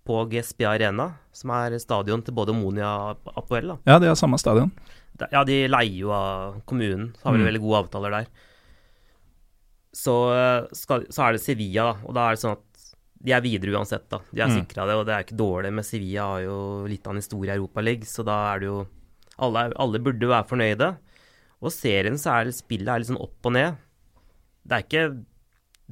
på 0.04 0.16
GSB 0.32 0.64
Arena, 0.66 1.12
som 1.32 1.50
er 1.54 1.78
stadion 1.78 2.22
til 2.26 2.34
både 2.34 2.54
Monia 2.54 2.88
og 3.12 3.32
Apoel. 3.38 3.68
da. 3.68 3.76
Ja, 3.86 3.98
de 4.02 4.06
har 4.10 4.16
samme 4.18 4.38
stadion. 4.42 4.72
Ja, 5.30 5.44
de 5.44 5.68
leier 5.68 5.98
jo 6.00 6.10
av 6.10 6.62
kommunen, 6.66 7.12
så 7.20 7.28
har 7.28 7.32
vel 7.36 7.42
Mm. 7.44 7.48
veldig 7.52 7.60
gode 7.62 7.84
avtaler 7.84 8.10
der. 8.10 8.26
Så, 9.94 10.14
eh, 10.32 10.66
skal, 10.72 11.04
så 11.12 11.28
er 11.28 11.32
det 11.36 11.42
Sevilla, 11.44 11.92
da, 11.92 12.08
og 12.08 12.14
da 12.16 12.28
er 12.30 12.34
det 12.36 12.40
sånn 12.42 12.56
at 12.56 12.68
de 13.22 13.32
er 13.36 13.40
videre 13.44 13.76
uansett, 13.76 14.08
da. 14.10 14.18
De 14.32 14.40
er 14.40 14.48
Mm. 14.48 14.56
sikra 14.66 14.86
det, 14.88 14.94
og 14.96 15.06
det 15.06 15.14
er 15.14 15.22
ikke 15.24 15.36
dårlig, 15.38 15.72
men 15.72 15.84
Sevilla 15.84 16.22
har 16.26 16.40
jo 16.42 16.86
litt 16.88 17.06
av 17.06 17.12
en 17.12 17.20
historie 17.20 17.52
i 17.52 17.58
Europaligaen, 17.58 18.02
så 18.08 18.24
da 18.24 18.54
er 18.54 18.58
det 18.60 18.66
jo 18.66 18.86
alle, 19.38 19.72
alle 19.76 19.98
burde 20.00 20.26
være 20.26 20.48
fornøyde. 20.48 20.96
Og 21.62 21.70
serien 21.70 22.18
så 22.18 22.32
er 22.40 22.50
spillet 22.54 22.90
er 22.90 23.02
litt 23.02 23.10
sånn 23.12 23.20
opp 23.22 23.46
og 23.48 23.54
ned. 23.54 23.76
Det 24.66 24.78
er 24.78 24.84
ikke 24.86 25.04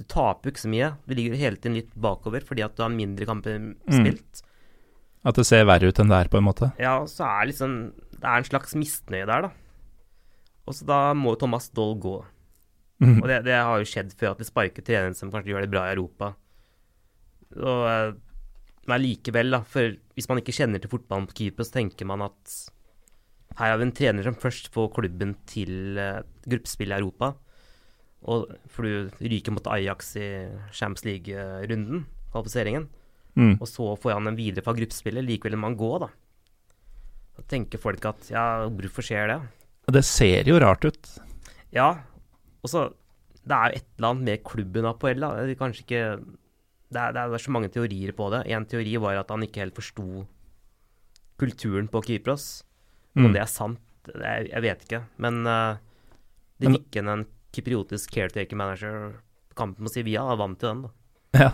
Du 0.01 0.05
taper 0.09 0.49
jo 0.49 0.53
ikke 0.55 0.63
så 0.65 0.71
mye. 0.73 0.87
Du 1.07 1.13
ligger 1.15 1.35
hele 1.37 1.59
tiden 1.61 1.75
litt 1.77 1.91
bakover 1.99 2.41
fordi 2.47 2.63
at 2.65 2.77
du 2.79 2.83
har 2.83 2.93
mindre 2.95 3.27
kamper 3.29 3.59
Mm. 3.59 3.75
spilt. 3.91 4.43
At 5.27 5.37
det 5.37 5.45
ser 5.45 5.67
verre 5.69 5.91
ut 5.91 5.99
enn 6.01 6.09
det 6.09 6.17
er, 6.17 6.29
på 6.33 6.39
en 6.39 6.47
måte. 6.47 6.71
Ja, 6.81 6.95
så 7.05 7.27
er 7.27 7.47
liksom 7.51 7.93
Det 8.15 8.25
er 8.25 8.37
en 8.39 8.45
slags 8.49 8.75
misnøye 8.75 9.27
der, 9.27 9.43
da. 9.43 9.51
Og 10.67 10.75
så 10.75 10.87
da 10.87 11.13
må 11.15 11.35
Thomas 11.39 11.69
Doll 11.71 11.99
gå. 11.99 12.25
Mm. 13.01 13.23
Og 13.23 13.29
det, 13.29 13.45
det 13.45 13.55
har 13.59 13.79
jo 13.79 13.85
skjedd 13.89 14.13
før 14.15 14.31
at 14.33 14.39
de 14.39 14.45
sparker 14.45 14.83
treneren 14.85 15.15
som 15.17 15.31
kanskje 15.33 15.53
gjør 15.53 15.63
det 15.67 15.71
bra 15.73 15.87
i 15.89 15.95
Europa. 15.95 16.35
Og 17.57 17.87
eh, 17.91 18.13
Men 18.89 19.01
likevel, 19.03 19.51
da, 19.53 19.61
for 19.63 19.95
hvis 20.17 20.29
man 20.29 20.39
ikke 20.41 20.53
kjenner 20.57 20.81
til 20.81 20.91
fotballen 20.91 21.27
på 21.29 21.37
keeper, 21.43 21.65
så 21.65 21.77
tenker 21.79 22.07
man 22.09 22.23
at 22.23 22.55
her 23.59 23.73
har 23.73 23.79
vi 23.81 23.87
en 23.89 23.95
trener 23.97 24.27
som 24.27 24.39
først 24.39 24.71
får 24.75 24.93
klubben 24.97 25.35
til 25.51 25.99
uh, 25.99 26.23
gruppespill 26.47 26.93
i 26.93 26.99
Europa. 27.01 27.35
Og 28.31 28.51
for 28.69 28.85
du 28.85 29.25
ryker 29.25 29.55
mot 29.55 29.69
Ajax 29.73 30.15
i 30.21 30.29
Champions 30.77 31.07
League-runden, 31.07 32.05
kvalifiseringen. 32.33 32.89
Mm. 33.39 33.55
Og 33.57 33.67
så 33.69 33.95
får 34.01 34.19
han 34.19 34.29
en 34.29 34.39
videre 34.39 34.65
fra 34.65 34.75
gruppespillet. 34.77 35.25
Likevel 35.25 35.57
må 35.57 35.71
han 35.71 35.79
gå, 35.81 35.91
da. 36.03 36.11
Så 37.39 37.47
tenker 37.49 37.81
folk 37.81 38.05
at 38.11 38.29
ja, 38.33 38.45
hvorfor 38.69 39.07
skjer 39.07 39.33
det? 39.33 39.41
Det 39.97 40.05
ser 40.07 40.49
jo 40.51 40.61
rart 40.61 40.85
ut. 40.85 41.13
Ja, 41.75 41.95
og 42.61 42.71
så 42.71 42.91
Det 43.41 43.57
er 43.57 43.71
jo 43.71 43.79
et 43.79 43.87
eller 43.97 44.09
annet 44.11 44.27
med 44.27 44.43
klubben 44.45 44.87
Apoel, 44.87 45.23
da. 45.23 45.31
Det 45.41 45.55
er 45.55 45.59
Kanskje 45.59 45.85
ikke 45.87 46.03
det 46.91 46.99
er, 46.99 47.15
det 47.15 47.23
er 47.23 47.39
så 47.41 47.53
mange 47.55 47.71
teorier 47.71 48.13
på 48.13 48.27
det. 48.35 48.43
En 48.51 48.67
teori 48.67 48.97
var 49.01 49.21
at 49.21 49.31
han 49.31 49.47
ikke 49.47 49.63
helt 49.63 49.79
forsto 49.79 50.27
kulturen 51.41 51.89
på 51.89 52.03
Kypros. 52.05 52.65
Om 53.21 53.29
Mm. 53.29 53.33
det 53.37 53.43
er 53.43 53.51
sant, 53.53 53.79
det 54.09 54.17
er, 54.25 54.47
jeg 54.49 54.63
vet 54.65 54.85
ikke. 54.87 55.03
Men 55.21 55.41
uh, 55.47 55.77
de 56.61 56.69
Men- 56.69 56.79
fikk 56.81 56.97
inn 57.03 57.09
en 57.13 57.27
kypriotisk 57.53 58.11
caretaker 58.15 58.57
manager 58.57 59.13
kampen 59.59 59.83
mot 59.85 59.93
Sevilla, 59.93 60.23
er 60.33 60.39
vant 60.41 60.59
til 60.61 60.69
den, 60.71 60.83
da. 60.87 60.91
Ja. 61.45 61.51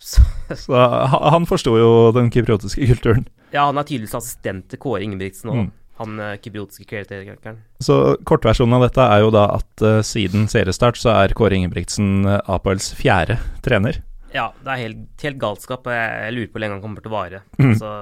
Så, 0.00 0.22
Så 0.64 0.74
han 0.76 1.46
forsto 1.48 1.76
jo 1.78 1.90
den 2.16 2.30
kypriotiske 2.30 2.86
kulturen. 2.92 3.26
ja, 3.54 3.66
han 3.68 3.78
er 3.78 3.86
tydeligvis 3.88 4.14
assistent 4.18 4.68
til 4.72 4.78
Kåre 4.82 5.02
Ingebrigtsen 5.06 5.50
òg. 5.52 5.60
Mm. 5.64 5.72
han 6.00 6.16
uh, 6.18 6.32
kypriotiske 6.42 6.86
caretakeren. 6.90 7.60
Så 7.80 8.16
kortversjonen 8.26 8.74
av 8.80 8.82
dette 8.88 9.04
er 9.14 9.20
jo 9.22 9.30
da 9.30 9.44
at 9.60 9.84
uh, 9.86 10.00
siden 10.02 10.48
seriestart 10.50 10.98
så 10.98 11.12
er 11.22 11.34
Kåre 11.38 11.54
Ingebrigtsen 11.54 12.24
uh, 12.26 12.40
Apoels 12.50 12.88
fjerde 12.98 13.36
trener. 13.62 14.00
Ja, 14.34 14.48
det 14.64 14.72
er 14.74 14.80
helt, 14.82 15.04
helt 15.22 15.38
galskap, 15.38 15.86
jeg, 15.86 16.08
jeg 16.26 16.34
lurer 16.34 16.48
på 16.50 16.56
hvor 16.58 16.64
lenge 16.64 16.74
han 16.74 16.82
kommer 16.82 17.04
til 17.04 17.12
å 17.12 17.14
vare. 17.14 17.42
Mm. 17.62 17.76
Så 17.78 17.92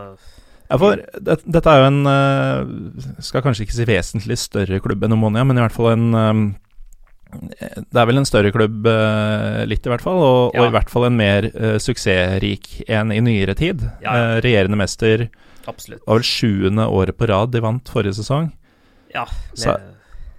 Ja, 0.73 0.79
for 0.81 0.97
det, 0.97 1.35
dette 1.53 1.69
er 1.69 1.83
jo 1.83 1.87
en 1.91 2.07
eh, 2.09 3.21
Skal 3.27 3.43
kanskje 3.45 3.67
ikke 3.67 3.75
si 3.77 3.85
vesentlig 3.89 4.39
større 4.41 4.79
klubb 4.81 5.03
enn 5.05 5.13
Omonia, 5.19 5.45
men 5.45 5.59
i 5.61 5.65
hvert 5.67 5.75
fall 5.77 5.91
en 5.93 6.07
eh, 6.17 6.41
Det 7.93 8.01
er 8.01 8.09
vel 8.09 8.21
en 8.23 8.29
større 8.29 8.53
klubb, 8.55 8.87
eh, 8.89 9.63
litt 9.69 9.85
i 9.85 9.93
hvert 9.93 10.05
fall, 10.05 10.21
og, 10.25 10.57
og 10.57 10.67
i 10.71 10.73
hvert 10.73 10.91
fall 10.93 11.07
en 11.11 11.17
mer 11.21 11.47
suksessrik 11.81 12.71
enn 12.93 13.13
i 13.15 13.21
nyere 13.25 13.55
tid. 13.57 13.85
Ja, 14.05 14.17
ja. 14.17 14.41
Regjerende 14.45 14.77
mester 14.81 15.27
absolutt. 15.69 16.03
var 16.09 16.19
vel 16.21 16.27
sjuende 16.29 16.89
året 16.93 17.17
på 17.21 17.29
rad 17.31 17.53
de 17.55 17.63
vant 17.65 17.89
forrige 17.93 18.17
sesong. 18.21 18.51
Ja, 19.15 19.27
Så- 19.55 19.79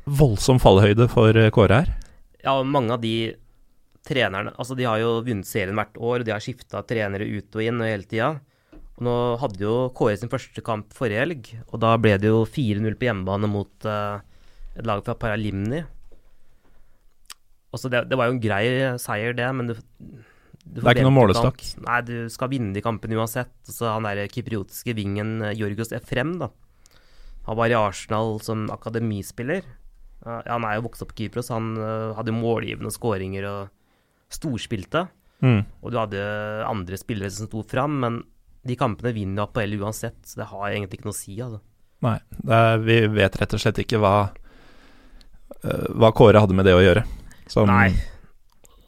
Voldsom 0.03 0.57
fallhøyde 0.59 1.05
for 1.07 1.31
Kåre 1.55 1.77
her. 1.83 1.93
ja, 2.43 2.57
og 2.59 2.65
mange 2.67 2.91
av 2.91 2.99
de 3.01 3.35
trenerne 4.03 4.51
Altså, 4.59 4.75
de 4.75 4.83
har 4.83 4.99
jo 4.99 5.21
vunnet 5.23 5.47
serien 5.47 5.77
hvert 5.77 5.95
år, 5.95 6.25
de 6.27 6.33
har 6.35 6.41
skifta 6.43 6.81
trenere 6.85 7.23
ut 7.23 7.55
og 7.55 7.61
inn 7.63 7.79
og 7.79 7.87
hele 7.87 8.03
tida. 8.03 8.33
Og 8.97 9.05
nå 9.07 9.13
hadde 9.41 9.63
jo 9.63 9.73
Kåre 9.97 10.17
sin 10.19 10.31
første 10.31 10.61
kamp 10.65 10.93
forrige 10.93 11.23
helg, 11.23 11.49
og 11.71 11.81
da 11.81 11.95
ble 12.01 12.13
det 12.21 12.29
jo 12.29 12.43
4-0 12.45 12.97
på 12.99 13.07
hjemmebane 13.07 13.49
mot 13.49 13.87
uh, 13.89 14.21
et 14.77 14.85
lag 14.85 15.01
fra 15.05 15.15
Paralimni. 15.17 15.81
Også 17.73 17.89
det, 17.89 18.05
det 18.09 18.19
var 18.19 18.29
jo 18.29 18.35
en 18.35 18.43
grei 18.43 18.65
seier, 19.01 19.33
det, 19.37 19.47
men 19.57 19.71
du, 19.71 19.73
du 19.73 20.81
Det 20.81 20.83
er 20.83 20.99
ikke 20.99 21.07
noe 21.07 21.09
forventer 21.09 21.15
målestokk. 21.17 21.63
Nei, 21.87 22.01
du 22.05 22.17
skal 22.29 22.51
vinne 22.51 22.75
de 22.75 22.83
kampene 22.85 23.17
uansett. 23.17 23.53
Så 23.65 23.89
han 23.89 24.05
der 24.05 24.29
kypriotiske 24.29 24.93
vingen 24.97 25.39
eh, 25.41 25.55
Jorgos 25.57 25.93
Efrem, 25.95 26.35
da. 26.41 26.51
Han 27.47 27.57
var 27.59 27.73
i 27.73 27.77
Arsenal 27.77 28.37
som 28.45 28.67
akademispiller. 28.71 29.65
Ja, 30.23 30.37
han 30.47 30.67
er 30.69 30.77
jo 30.77 30.85
vokst 30.85 31.01
opp 31.03 31.11
på 31.11 31.23
Kypros. 31.23 31.49
Han 31.51 31.73
uh, 31.81 32.13
hadde 32.15 32.35
målgivende 32.35 32.93
skåringer 32.93 33.49
og 33.49 33.73
storspilte. 34.31 35.07
Mm. 35.43 35.65
Og 35.81 35.91
du 35.91 35.97
hadde 35.99 36.21
andre 36.69 37.01
spillere 37.01 37.33
som 37.33 37.49
sto 37.49 37.65
fram, 37.67 37.97
men 38.05 38.21
de 38.63 38.77
kampene 38.79 39.13
vinner 39.15 39.47
Apoel 39.47 39.75
uansett, 39.81 40.21
så 40.27 40.39
det 40.41 40.49
har 40.51 40.69
egentlig 40.69 41.01
ikke 41.01 41.09
noe 41.09 41.17
å 41.17 41.19
si. 41.19 41.35
Altså. 41.43 41.59
Nei, 42.03 42.15
er, 42.47 42.79
vi 42.83 42.97
vet 43.11 43.37
rett 43.39 43.55
og 43.55 43.61
slett 43.63 43.81
ikke 43.83 43.99
hva, 44.03 44.15
uh, 45.63 45.87
hva 45.99 46.11
Kåre 46.15 46.41
hadde 46.43 46.55
med 46.57 46.67
det 46.67 46.75
å 46.77 46.83
gjøre. 46.83 47.05
Som 47.51 47.67
Nei. 47.71 47.91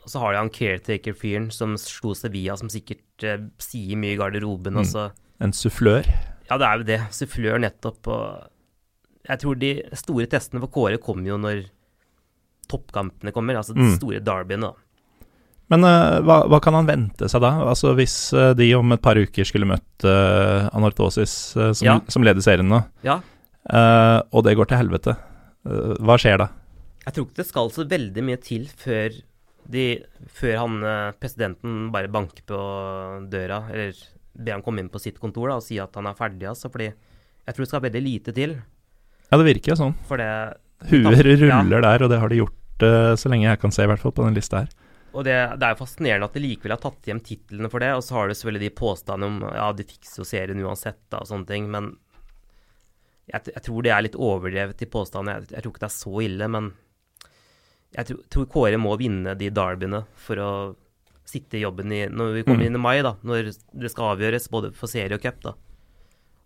Og 0.05 0.11
så 0.11 0.21
har 0.21 0.35
de 0.35 0.41
han 0.43 0.53
caretaker-fyren 0.53 1.49
som 1.51 1.73
slo 1.81 2.13
Sevilla, 2.15 2.53
som 2.59 2.69
sikkert 2.69 3.23
eh, 3.25 3.47
sier 3.57 3.97
mye 3.97 4.13
i 4.13 4.19
garderoben. 4.19 4.77
Mm. 4.77 5.15
En 5.41 5.53
sufflør? 5.55 6.05
Ja, 6.45 6.59
det 6.61 6.67
er 6.67 6.77
jo 6.77 6.85
det. 6.85 6.99
Sufflør 7.17 7.57
nettopp. 7.63 8.11
Og 8.13 9.25
jeg 9.25 9.41
tror 9.41 9.57
de 9.57 9.71
store 9.97 10.27
testene 10.29 10.61
for 10.61 10.73
Kåre 10.75 11.01
kommer 11.01 11.31
jo 11.31 11.39
når 11.41 11.63
toppkampene 12.69 13.33
kommer, 13.33 13.57
altså 13.57 13.73
de 13.73 13.81
mm. 13.81 13.95
store 13.97 14.21
derbyene. 14.25 14.69
da. 14.69 14.84
Men 15.73 15.85
uh, 15.85 16.21
hva, 16.21 16.41
hva, 16.49 16.59
kan 16.61 16.77
han 16.77 16.89
vente 16.89 17.29
seg 17.31 17.41
da? 17.41 17.51
Altså 17.65 17.95
Hvis 17.97 18.15
uh, 18.37 18.51
de 18.57 18.67
om 18.77 18.93
et 18.93 19.01
par 19.01 19.17
uker 19.17 19.47
skulle 19.47 19.67
møtt 19.69 20.05
uh, 20.05 20.67
Anortosis, 20.77 21.33
som, 21.55 21.85
ja. 21.87 21.97
som, 22.11 22.25
leder 22.25 22.45
serien 22.45 22.69
nå, 22.69 22.83
ja. 23.05 23.19
og 24.29 24.43
det 24.45 24.53
går 24.57 24.69
til 24.69 24.77
helvete, 24.77 25.15
hva 25.65 26.17
skjer 26.21 26.37
da? 26.43 26.49
Jeg 27.05 27.15
tror 27.15 27.25
ikke 27.25 27.39
det 27.39 27.47
skal 27.47 27.71
så 27.73 27.85
veldig 27.89 28.23
mye 28.25 28.37
til 28.41 28.67
før, 28.69 29.15
de, 29.73 29.85
før 30.37 30.59
han, 30.61 30.75
presidenten 31.21 31.87
bare 31.93 32.11
banker 32.13 32.45
på 32.49 32.59
døra, 33.31 33.63
eller 33.73 33.97
ber 34.35 34.57
han 34.57 34.65
komme 34.65 34.83
inn 34.83 34.91
på 34.93 35.01
sitt 35.01 35.17
kontor 35.21 35.49
da, 35.49 35.57
og 35.57 35.65
si 35.65 35.79
at 35.81 35.97
han 35.97 36.09
er 36.09 36.17
ferdig. 36.17 36.49
Altså, 36.51 36.69
fordi 36.73 36.91
jeg 36.91 37.55
tror 37.55 37.65
det 37.65 37.71
skal 37.71 37.85
veldig 37.87 38.03
lite 38.05 38.35
til. 38.37 38.57
Ja, 39.31 39.39
det 39.39 39.49
virker 39.49 39.73
jo 39.73 39.79
sånn. 39.81 39.97
For 40.09 40.21
det, 40.21 40.29
Huer 40.91 41.17
ruller 41.25 41.79
ja. 41.79 41.83
der, 41.87 42.05
og 42.05 42.13
det 42.13 42.21
har 42.21 42.33
de 42.33 42.41
gjort 42.43 42.89
så 43.17 43.31
lenge 43.31 43.47
jeg 43.47 43.61
kan 43.61 43.73
se, 43.73 43.85
i 43.85 43.89
hvert 43.89 44.01
fall 44.01 44.13
på 44.13 44.25
den 44.27 44.37
lista 44.37 44.65
her. 44.65 44.73
Og 45.15 45.23
det, 45.23 45.35
det, 45.55 45.63
er 45.63 45.73
jo 45.73 45.79
fascinerende 45.79 46.27
at 46.27 46.35
de 46.35 46.43
likevel 46.43 46.75
har 46.75 46.81
tatt 46.83 47.07
hjem 47.07 47.21
titlene 47.23 47.69
for 47.71 47.83
det. 47.83 47.93
Og 47.95 48.03
så 48.03 48.17
har 48.17 48.27
du 48.27 48.35
selvfølgelig 48.35 48.67
de 48.67 48.77
påstandene 48.77 49.29
om 49.31 49.55
ja, 49.55 49.69
de 49.75 49.87
fikser 49.87 50.21
jo 50.21 50.27
serien 50.27 50.63
uansett 50.65 50.99
da, 51.07 51.21
og 51.23 51.29
sånne 51.29 51.47
ting. 51.49 51.69
Men 51.71 51.93
jeg, 53.31 53.47
jeg, 53.53 53.61
tror 53.65 53.85
det 53.85 53.93
er 53.95 54.03
litt 54.05 54.17
overdrevet 54.19 54.83
i 54.83 54.89
påstandene. 54.91 55.37
Jeg, 55.39 55.53
jeg, 55.55 55.63
tror 55.63 55.73
ikke 55.73 55.85
det 55.85 55.89
er 55.89 55.95
så 55.95 56.15
ille, 56.25 56.49
men 56.57 56.71
jeg 57.95 58.09
tror, 58.09 58.25
tror 58.35 58.49
Kåre 58.51 58.81
må 58.81 58.97
vinne 58.99 59.37
de 59.39 59.51
derbyene 59.55 60.03
for 60.19 60.43
å 60.43 60.51
sitte 61.25 61.57
i 61.57 61.63
jobben 61.63 61.93
i, 61.95 62.03
når 62.11 62.35
vi 62.35 62.43
kommer 62.45 62.65
mm. 62.65 62.67
inn 62.67 62.77
i 62.77 62.83
mai, 62.83 62.97
da, 63.05 63.15
når 63.25 63.49
det 63.55 63.89
skal 63.93 64.11
avgjøres 64.13 64.51
både 64.53 64.75
for 64.77 64.91
serie 64.91 65.17
og 65.17 65.23
cup. 65.23 65.39
da. 65.47 65.55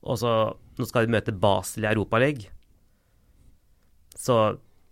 Og 0.08 0.22
så 0.22 0.34
Nå 0.80 0.86
skal 0.88 1.04
de 1.04 1.12
møte 1.12 1.34
Basel 1.36 1.84
i 1.84 1.90
Europaligaen. 1.90 2.54
Så 4.16 4.36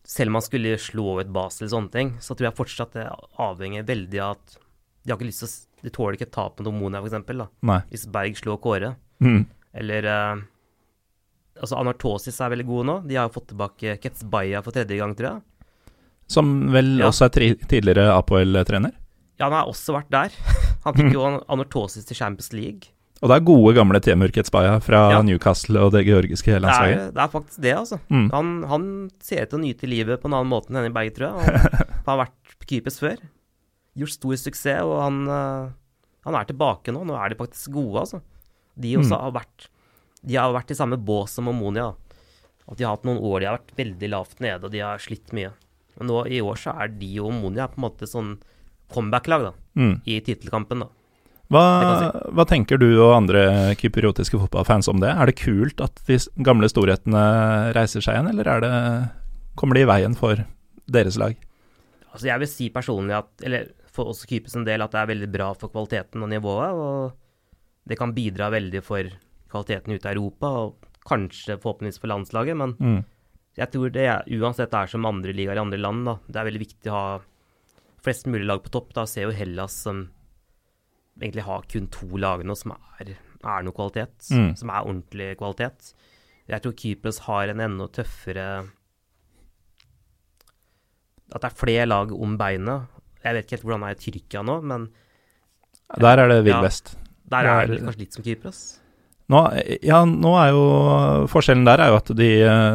selv 0.08 0.32
om 0.32 0.38
man 0.38 0.46
skulle 0.46 0.78
slå 0.80 1.20
ut 1.20 1.32
Basel 1.36 1.66
eller 1.66 1.74
sånne 1.74 1.94
ting, 1.94 2.14
så 2.24 2.36
tror 2.36 2.48
jeg 2.48 2.58
fortsatt 2.58 2.96
det 2.96 3.08
avhenger 3.44 3.88
veldig 3.88 4.22
av 4.24 4.38
at 4.38 4.60
de 5.04 5.12
har 5.12 5.20
ikke 5.20 5.30
lyst 5.30 5.44
til 5.44 5.50
å 5.50 5.56
De 5.86 5.92
tåler 5.94 6.16
ikke 6.18 6.32
tap 6.34 6.58
mot 6.58 6.68
Omonia, 6.72 7.00
f.eks. 7.06 7.84
Hvis 7.92 8.06
Berg 8.12 8.40
slår 8.40 8.58
Kåre. 8.64 8.96
Mm. 9.22 9.44
Eller 9.78 10.08
uh, 10.10 10.40
Altså, 11.58 11.78
Anartosis 11.78 12.40
er 12.42 12.52
veldig 12.54 12.66
gode 12.68 12.88
nå. 12.90 12.96
De 13.10 13.16
har 13.18 13.28
jo 13.28 13.36
fått 13.36 13.52
tilbake 13.52 13.96
Ketsbaya 14.02 14.62
for 14.66 14.76
tredje 14.76 14.98
gang, 15.00 15.14
tror 15.18 15.30
jeg. 15.30 15.46
Som 16.30 16.52
vel 16.74 16.98
ja. 17.00 17.08
også 17.08 17.28
er 17.28 17.56
tidligere 17.70 18.10
APL-trener? 18.14 18.94
Ja, 19.38 19.48
han 19.48 19.56
har 19.56 19.70
også 19.70 19.96
vært 19.96 20.12
der. 20.14 20.36
Han 20.86 20.98
fikk 20.98 21.14
jo 21.18 21.24
Anartosis 21.26 22.10
til 22.10 22.20
Champions 22.20 22.52
League. 22.54 22.92
Og 23.18 23.32
det 23.32 23.38
er 23.38 23.46
gode, 23.48 23.72
gamle 23.74 24.00
Temur 24.04 24.32
Ketsbaya 24.34 24.76
fra 24.84 25.00
ja. 25.16 25.22
Newcastle 25.26 25.82
og 25.88 25.94
det 25.96 26.04
georgiske 26.06 26.60
landslaget. 26.60 27.00
Det, 27.00 27.14
det 27.16 27.24
er, 27.24 27.32
faktisk 27.34 27.64
det, 27.66 27.74
altså. 27.74 27.98
Mm. 28.14 28.28
Han, 28.34 28.52
han, 28.70 28.86
ser 29.24 29.48
ut 29.48 29.52
til 29.54 29.58
å 29.58 29.64
nyte 29.64 29.90
livet 29.90 30.22
på 30.22 30.30
en 30.30 30.36
annen 30.38 30.52
måte 30.52 30.70
enn 30.70 30.78
denne 30.78 30.94
Berg, 30.94 31.16
tror 31.16 31.34
jeg. 31.34 31.64
Han, 32.08 32.12
har 32.12 32.20
vært 32.22 32.68
keepers 32.70 33.02
før. 33.02 33.24
Gjort 33.98 34.14
stor 34.14 34.38
suksess, 34.40 34.86
og 34.86 35.00
han, 35.02 35.18
uh, 35.28 35.72
han, 36.28 36.38
er 36.40 36.46
tilbake 36.48 36.94
nå. 36.94 37.02
Nå 37.10 37.18
er 37.20 37.34
de 37.34 37.40
faktisk 37.40 37.74
gode, 37.74 38.04
altså. 38.06 38.22
De 38.78 38.94
også 39.00 39.16
mm. 39.16 39.24
har 39.26 39.34
vært 39.40 39.66
De 40.22 40.38
har 40.38 40.54
vært 40.54 40.72
i 40.72 40.78
samme 40.78 41.00
bås 41.02 41.34
som 41.36 41.50
Omonia. 41.52 41.90
At 42.68 42.78
de 42.78 42.86
har 42.86 42.96
hatt 42.96 43.08
noen 43.08 43.20
år 43.24 43.42
de 43.42 43.50
har 43.50 43.58
vært 43.58 43.76
veldig 43.80 44.12
lavt 44.14 44.44
nede, 44.44 44.62
og 44.62 44.72
de 44.72 44.84
har 44.86 45.02
slitt 45.04 45.34
mye. 45.36 45.52
Men 45.98 46.12
nå 46.12 46.22
i 46.30 46.40
år 46.46 46.62
så 46.62 46.78
er 46.78 46.94
de 46.94 47.12
og 47.24 47.32
Omonia 47.32 47.68
på 47.72 47.82
en 47.82 47.88
måte 47.90 48.08
sånn 48.08 48.36
comeback-lag, 48.94 49.50
da. 49.50 49.54
Mm. 49.80 49.96
I 50.06 50.22
tittelkampen, 50.24 50.86
da. 50.86 50.92
Hva, 51.54 51.64
hva, 52.36 52.44
tenker 52.48 52.80
du 52.82 52.90
og 52.98 53.14
andre 53.16 53.42
kypriotiske 53.80 54.40
fotballfans 54.42 54.90
om 54.92 55.00
det? 55.00 55.14
Er 55.14 55.30
det 55.30 55.38
kult 55.40 55.80
at 55.84 56.02
de 56.10 56.20
gamle 56.44 56.68
storhetene 56.68 57.22
reiser 57.78 58.04
seg 58.04 58.18
igjen, 58.18 58.32
eller 58.34 58.64
det, 58.64 58.72
kommer 59.60 59.78
de 59.78 59.86
i 59.86 59.88
veien 59.88 60.18
for 60.18 60.44
deres 60.92 61.16
lag? 61.20 61.38
Altså 62.12 62.28
jeg 62.28 62.44
vil 62.44 62.52
si 62.52 62.68
personlig 62.74 63.16
at, 63.16 63.30
eller 63.48 63.70
for 63.94 64.12
oss 64.12 64.26
Kypers 64.28 64.58
en 64.58 64.68
del, 64.68 64.84
at 64.84 64.94
det 64.94 65.00
er 65.02 65.12
veldig 65.14 65.30
bra 65.34 65.52
for 65.58 65.74
kvaliteten 65.74 66.26
og 66.26 66.32
nivået. 66.32 66.76
Og 66.76 67.88
det 67.88 67.98
kan 68.00 68.14
bidra 68.16 68.52
veldig 68.54 68.84
for 68.86 69.08
kvaliteten 69.52 69.96
ute 69.96 70.10
i 70.10 70.18
Europa, 70.18 70.52
og 70.66 70.90
kanskje 71.08 71.60
forhåpentligvis 71.62 72.02
for 72.04 72.12
landslaget. 72.12 72.60
Men 72.60 72.76
mm. 72.76 73.00
jeg 73.62 73.72
tror 73.74 73.96
det 73.96 74.08
uansett 74.38 74.76
er 74.76 74.92
som 74.92 75.08
andre 75.08 75.36
ligaer 75.36 75.60
i 75.60 75.64
andre 75.64 75.80
land. 75.82 76.04
Da. 76.10 76.18
Det 76.28 76.42
er 76.42 76.50
veldig 76.52 76.64
viktig 76.66 76.92
å 76.92 76.98
ha 76.98 77.08
flest 78.04 78.28
mulig 78.30 78.46
lag 78.50 78.62
på 78.66 78.74
topp. 78.74 78.92
Da 78.98 79.08
ser 79.10 79.30
jo 79.30 79.36
Hellas 79.36 79.80
som 79.88 80.08
egentlig 81.22 81.46
ha 81.48 81.62
kun 81.72 81.88
to 81.94 82.20
lag 82.22 82.44
nå 82.46 82.56
som 82.58 82.74
er, 82.76 83.16
er 83.42 83.66
noe 83.66 83.76
kvalitet, 83.76 84.30
mm. 84.32 84.52
som 84.60 84.72
er 84.72 84.86
ordentlig 84.86 85.32
kvalitet. 85.40 85.94
Jeg 86.48 86.64
tror 86.64 86.76
Kypros 86.80 87.22
har 87.26 87.52
en 87.52 87.60
enda 87.60 87.90
tøffere 87.92 88.48
At 91.28 91.44
det 91.44 91.50
er 91.50 91.58
flere 91.60 91.88
lag 91.90 92.14
om 92.16 92.38
beinet. 92.40 92.88
Jeg 93.20 93.36
vet 93.36 93.46
ikke 93.46 93.58
helt 93.58 93.66
hvordan 93.68 93.84
det 93.84 93.90
er 93.90 93.98
i 93.98 94.04
Tyrkia 94.06 94.44
nå, 94.48 94.62
men 94.64 94.88
Der 96.00 96.22
er 96.24 96.32
det 96.32 96.44
vill 96.46 96.62
vest. 96.64 96.96
Ja, 96.96 97.08
der 97.36 97.50
er 97.52 97.68
det 97.68 97.82
kanskje 97.84 98.04
litt 98.06 98.16
som 98.16 98.24
Kypros. 98.24 98.62
Nå, 99.28 99.42
ja, 99.84 100.06
nå 100.08 100.30
er 100.40 100.54
jo 100.56 100.64
Forskjellen 101.28 101.66
der 101.68 101.84
er 101.84 101.92
jo 101.92 101.98
at 102.00 102.12
de, 102.16 102.30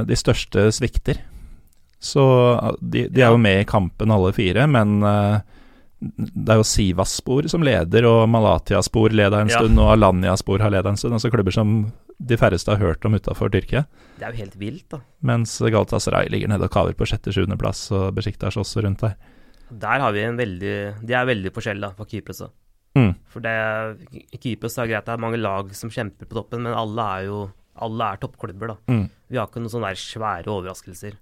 de 0.04 0.18
største 0.20 0.66
svikter. 0.76 1.22
Så 2.02 2.22
de, 2.82 3.06
de, 3.06 3.22
er 3.22 3.30
jo 3.32 3.40
med 3.40 3.62
i 3.62 3.68
kampen 3.68 4.12
alle 4.12 4.32
fire, 4.36 4.66
men 4.68 4.98
uh, 5.06 5.38
det 6.02 6.50
er 6.50 6.58
jo 6.58 6.66
Sivas-spor 6.66 7.46
som 7.50 7.62
leder, 7.62 8.06
og 8.08 8.24
Malatia-spor 8.30 9.14
leder 9.14 9.44
en 9.44 9.52
ja. 9.52 9.60
stund, 9.60 9.78
og 9.78 9.92
Alanya-spor 9.94 10.62
har 10.64 10.72
leda 10.74 10.90
en 10.90 10.98
stund. 10.98 11.14
Altså 11.14 11.30
klubber 11.30 11.54
som 11.54 11.92
de 12.18 12.38
færreste 12.38 12.74
har 12.74 12.82
hørt 12.82 13.06
om 13.06 13.14
utafor 13.14 13.52
Tyrkia. 13.52 13.84
Det 14.18 14.26
er 14.26 14.34
jo 14.34 14.42
helt 14.42 14.56
vilt, 14.58 14.86
da. 14.90 15.02
Mens 15.30 15.54
Galatasaray 15.62 16.30
ligger 16.32 16.50
nede 16.50 16.66
og 16.66 16.74
kaver 16.74 16.96
på 16.98 17.06
sjette-sjuendeplass, 17.08 17.84
og 17.94 18.10
Besjiktas 18.18 18.58
også 18.58 18.82
rundt 18.86 19.04
der. 19.06 19.14
Der 19.72 20.04
har 20.04 20.12
vi 20.12 20.20
en 20.26 20.36
veldig 20.36 20.74
De 21.00 21.14
er 21.16 21.24
veldig 21.24 21.54
forskjellige 21.54 21.88
da, 21.88 21.96
fra 21.96 22.08
Kypros. 22.10 22.42
Mm. 22.98 23.14
For 23.32 23.44
det 23.44 23.56
Kypros 24.42 24.76
er 24.76 24.90
greit, 24.90 25.06
det 25.06 25.14
er 25.14 25.22
mange 25.22 25.40
lag 25.40 25.70
som 25.76 25.92
kjemper 25.92 26.28
på 26.28 26.36
toppen, 26.42 26.66
men 26.66 26.76
alle 26.76 27.08
er 27.16 27.28
jo 27.30 27.42
alle 27.82 28.08
er 28.12 28.20
toppklubber, 28.20 28.74
da. 28.74 28.76
Mm. 28.92 29.06
Vi 29.32 29.38
har 29.40 29.48
ikke 29.48 29.62
noen 29.62 29.72
sånne 29.72 29.92
der 29.94 30.00
svære 30.02 30.52
overraskelser. 30.52 31.16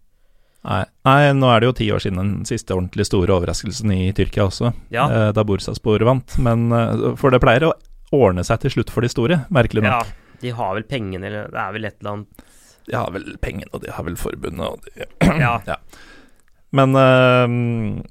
Nei. 0.66 0.82
Nei. 1.08 1.32
nå 1.36 1.48
er 1.48 1.62
det 1.62 1.70
jo 1.70 1.76
ti 1.78 1.86
år 1.94 2.02
siden 2.04 2.20
den 2.20 2.32
siste 2.48 2.74
ordentlig 2.76 3.06
store 3.08 3.32
overraskelsen 3.38 3.92
i 3.94 4.10
Tyrkia 4.16 4.44
også, 4.50 4.72
ja. 4.92 5.06
eh, 5.08 5.30
da 5.36 5.44
Bursaspor 5.46 6.04
vant. 6.06 6.36
Men, 6.42 6.68
eh, 6.76 7.06
for 7.20 7.32
det 7.32 7.40
pleier 7.42 7.70
å 7.70 7.74
ordne 8.16 8.44
seg 8.46 8.60
til 8.64 8.76
slutt 8.76 8.92
for 8.92 9.06
de 9.06 9.12
store, 9.12 9.42
merkelig 9.54 9.86
nok. 9.86 10.12
Ja, 10.12 10.36
de 10.44 10.54
har 10.58 10.76
vel 10.76 10.86
pengene, 10.90 11.30
eller 11.30 11.50
det 11.52 11.64
er 11.64 11.74
vel 11.76 11.88
et 11.88 11.96
eller 12.00 12.16
annet 12.16 12.46
De 12.90 12.96
har 12.96 13.10
vel 13.14 13.26
pengene, 13.40 13.70
og 13.72 13.84
de 13.84 13.92
har 13.94 14.04
vel 14.06 14.16
forbundet, 14.20 14.66
og 14.66 14.84
de 14.84 15.40
ja. 15.40 15.56
ja. 15.72 15.80
Men 16.76 16.94
øh, 16.94 17.56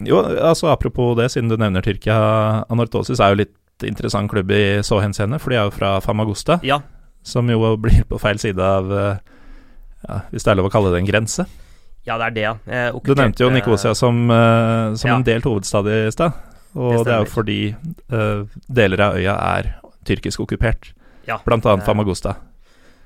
jo, 0.09 0.19
altså 0.19 0.73
apropos 0.73 1.15
det, 1.19 1.29
siden 1.31 1.51
du 1.51 1.55
nevner 1.59 1.85
Tyrkia. 1.85 2.17
Anortosis 2.67 3.21
er 3.21 3.33
jo 3.33 3.43
litt 3.45 3.55
interessant 3.87 4.27
klubb 4.31 4.49
i 4.51 4.81
så 4.83 4.97
henseende, 4.99 5.39
for 5.39 5.53
de 5.53 5.61
er 5.61 5.69
jo 5.69 5.77
fra 5.77 5.93
Famagusta. 6.03 6.57
Ja. 6.67 6.81
Som 7.23 7.47
jo 7.51 7.75
blir 7.79 8.03
på 8.09 8.19
feil 8.19 8.39
side 8.41 8.59
av, 8.59 8.91
ja, 8.91 10.17
hvis 10.31 10.43
det 10.43 10.51
er 10.51 10.59
lov 10.59 10.67
å 10.67 10.73
kalle 10.73 10.91
det 10.91 10.99
en 10.99 11.07
grense. 11.07 11.45
Ja, 12.07 12.15
det 12.17 12.29
er 12.29 12.35
det, 12.35 12.43
ja. 12.45 12.53
Eh, 12.65 12.99
du 13.03 13.11
nevnte 13.13 13.43
jo 13.43 13.49
Nikosia 13.53 13.91
som, 13.97 14.23
uh, 14.31 14.95
som 14.97 15.11
ja. 15.11 15.17
en 15.17 15.25
delt 15.27 15.47
hovedstad 15.47 15.89
i 15.91 15.99
stad. 16.15 16.37
Og 16.77 16.93
det, 16.93 17.05
det, 17.07 17.13
er 17.15 17.23
jo 17.25 17.29
fordi 17.31 17.59
uh, 18.13 18.59
deler 18.69 19.03
av 19.07 19.17
øya 19.19 19.35
er 19.57 19.71
tyrkisk 20.07 20.45
okkupert. 20.45 20.93
Ja, 21.27 21.39
blant 21.45 21.67
annet 21.69 21.85
Famagusta. 21.85 22.37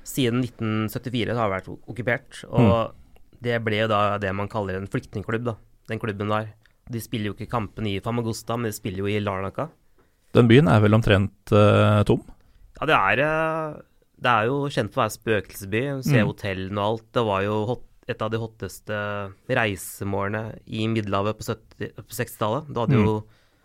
Siden 0.04 0.44
1974 0.44 1.36
har 1.36 1.48
det 1.48 1.54
vært 1.56 1.70
okkupert, 1.74 2.42
og 2.50 2.68
mm. 2.68 3.32
det 3.44 3.60
ble 3.64 3.80
jo 3.82 3.88
da 3.90 4.02
det 4.20 4.32
man 4.36 4.50
kaller 4.52 4.78
en 4.78 4.90
flyktningklubb, 4.90 5.48
da. 5.48 5.56
Den 5.90 6.00
klubben 6.00 6.30
der. 6.32 6.52
De 6.92 7.00
spiller 7.00 7.32
jo 7.32 7.36
ikke 7.36 7.50
kampen 7.50 7.88
i 7.88 7.98
Famagusta, 8.04 8.56
men 8.56 8.70
de 8.70 8.76
spiller 8.76 9.04
jo 9.04 9.10
i 9.10 9.20
Larnaca. 9.20 9.70
Den 10.36 10.48
byen 10.50 10.68
er 10.68 10.80
vel 10.84 10.96
omtrent 10.96 11.52
uh, 11.52 12.00
tom? 12.08 12.22
Ja, 12.78 12.88
det 12.88 12.96
er, 12.96 13.80
det 14.20 14.30
er 14.30 14.48
jo 14.50 14.62
kjent 14.72 14.92
for 14.92 15.02
å 15.02 15.04
være 15.04 15.16
spøkelsesby. 15.16 15.82
Se 16.04 16.18
mm. 16.18 16.28
hotellene 16.30 16.80
og 16.80 16.86
alt. 16.88 17.06
Det 17.16 17.24
var 17.28 17.44
jo 17.46 17.58
hot 17.70 17.84
et 18.10 18.20
av 18.20 18.30
de 18.32 18.40
hotteste 18.40 18.98
reisemålene 19.48 20.58
i 20.66 20.84
Middelhavet 20.92 21.38
på, 21.38 21.56
på 21.56 22.16
60-tallet. 22.18 22.68
Da 22.68 22.84
hadde 22.84 23.00
mm. 23.00 23.08
jo 23.08 23.16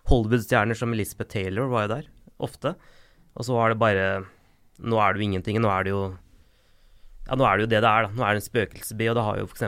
Hollywood-stjerner 0.09 0.77
som 0.79 0.95
Elizabeth 0.95 1.33
Taylor 1.33 1.69
var 1.71 1.85
jo 1.85 1.93
der, 1.97 2.09
ofte. 2.39 2.73
Og 3.35 3.47
så 3.47 3.55
var 3.55 3.71
det 3.73 3.81
bare 3.81 4.07
Nå 4.79 4.95
er 5.03 5.11
det 5.11 5.19
jo 5.19 5.27
ingenting. 5.27 5.57
Nå 5.59 5.67
er 5.73 5.83
det 5.83 5.91
jo 5.91 6.03
ja, 7.29 7.35
nå 7.37 7.45
er 7.45 7.59
det 7.59 7.65
jo 7.65 7.69
det 7.69 7.81
det 7.83 7.89
er. 7.89 8.07
da. 8.07 8.15
Nå 8.15 8.23
er 8.25 8.33
det 8.33 8.39
en 8.39 8.47
spøkelsesby, 8.47 9.07
og 9.11 9.17
det 9.19 9.25
har 9.27 9.39
jo 9.41 9.47
f.eks. 9.49 9.63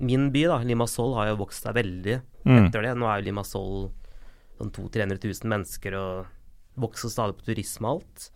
min 0.00 0.26
by, 0.34 0.42
da, 0.50 0.56
Limassol, 0.66 1.12
har 1.18 1.28
jo 1.30 1.38
vokst 1.44 1.66
seg 1.66 1.76
veldig 1.76 2.16
mm. 2.48 2.56
etter 2.56 2.86
det. 2.86 2.94
Nå 2.98 3.06
er 3.06 3.20
jo 3.20 3.28
Limassol 3.28 3.74
sånn 4.58 4.72
200 4.74 5.06
000-300 5.20 5.20
000 5.44 5.52
mennesker 5.52 5.96
og 6.00 6.80
vokser 6.80 7.12
stadig 7.12 7.38
på 7.38 7.46
turisme 7.46 7.86
og 7.86 8.00
alt. 8.00 8.26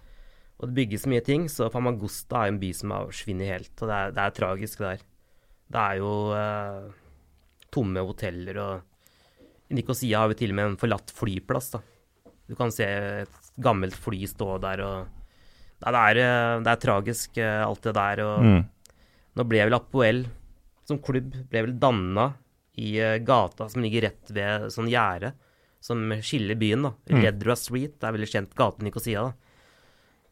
Og 0.61 0.71
det 0.71 0.77
bygges 0.79 1.09
mye 1.11 1.25
ting, 1.27 1.49
så 1.51 1.67
Famagusta 1.73 2.45
er 2.45 2.53
en 2.53 2.61
by 2.63 2.71
som 2.77 2.95
har 2.95 3.11
forsvunnet 3.11 3.51
helt. 3.51 3.75
Og 3.81 3.91
det 3.91 3.97
er, 3.97 4.15
det 4.15 4.23
er 4.23 4.39
tragisk 4.39 4.85
der. 4.85 5.03
Det 5.71 5.81
er 5.81 5.97
jo 5.99 6.11
eh, 6.37 6.93
tomme 7.75 8.05
hoteller, 8.07 8.59
og 8.63 9.71
i 9.73 9.79
Nikosia 9.79 10.21
har 10.23 10.29
vi 10.31 10.37
til 10.43 10.53
og 10.53 10.59
med 10.59 10.71
en 10.73 10.77
forlatt 10.81 11.11
flyplass. 11.17 11.71
da. 11.75 11.81
Du 12.49 12.55
kan 12.59 12.71
se 12.75 12.85
et 13.25 13.41
gammelt 13.65 13.97
fly 13.97 14.25
stå 14.29 14.59
der 14.63 14.83
og 14.85 15.07
Nei, 15.85 15.91
det 15.93 16.01
er, 16.01 16.19
eh, 16.23 16.61
det 16.65 16.71
er 16.71 16.81
tragisk, 16.81 17.39
eh, 17.43 17.61
alt 17.67 17.83
det 17.83 17.93
der. 17.95 18.21
Og 18.25 18.43
Mm. 18.45 18.63
nå 19.37 19.45
ble 19.49 19.65
vel 19.67 19.75
Apoel 19.75 20.23
som 20.87 20.99
klubb 20.99 21.33
ble 21.51 21.63
vel 21.67 21.79
danna 21.79 22.35
i 22.79 22.95
eh, 22.99 23.19
gata 23.19 23.69
som 23.69 23.83
ligger 23.83 24.03
rett 24.07 24.31
ved 24.31 24.71
sånn 24.73 24.89
gjerde 24.89 25.33
som 25.81 25.99
skiller 26.23 26.57
byen, 26.57 26.83
da. 26.87 26.93
Mm. 27.11 27.21
Redra 27.23 27.57
Street, 27.57 27.99
det 28.01 28.07
er 28.09 28.13
veldig 28.17 28.31
kjent 28.33 28.55
gate 28.57 28.81
i 28.81 28.85
Nikosia, 28.85 29.27
da. 29.27 29.35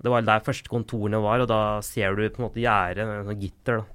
Det 0.03 0.11
var 0.11 0.23
der 0.23 0.41
første 0.41 0.69
kontorene 0.73 1.21
var, 1.21 1.41
og 1.45 1.49
da 1.49 1.81
ser 1.85 2.15
du 2.17 2.23
på 2.31 2.41
en 2.41 2.49
måte 2.49 2.63
gjerdet 2.63 3.05
med 3.07 3.27
sånn 3.27 3.43
gitter, 3.43 3.83
da. 3.83 3.92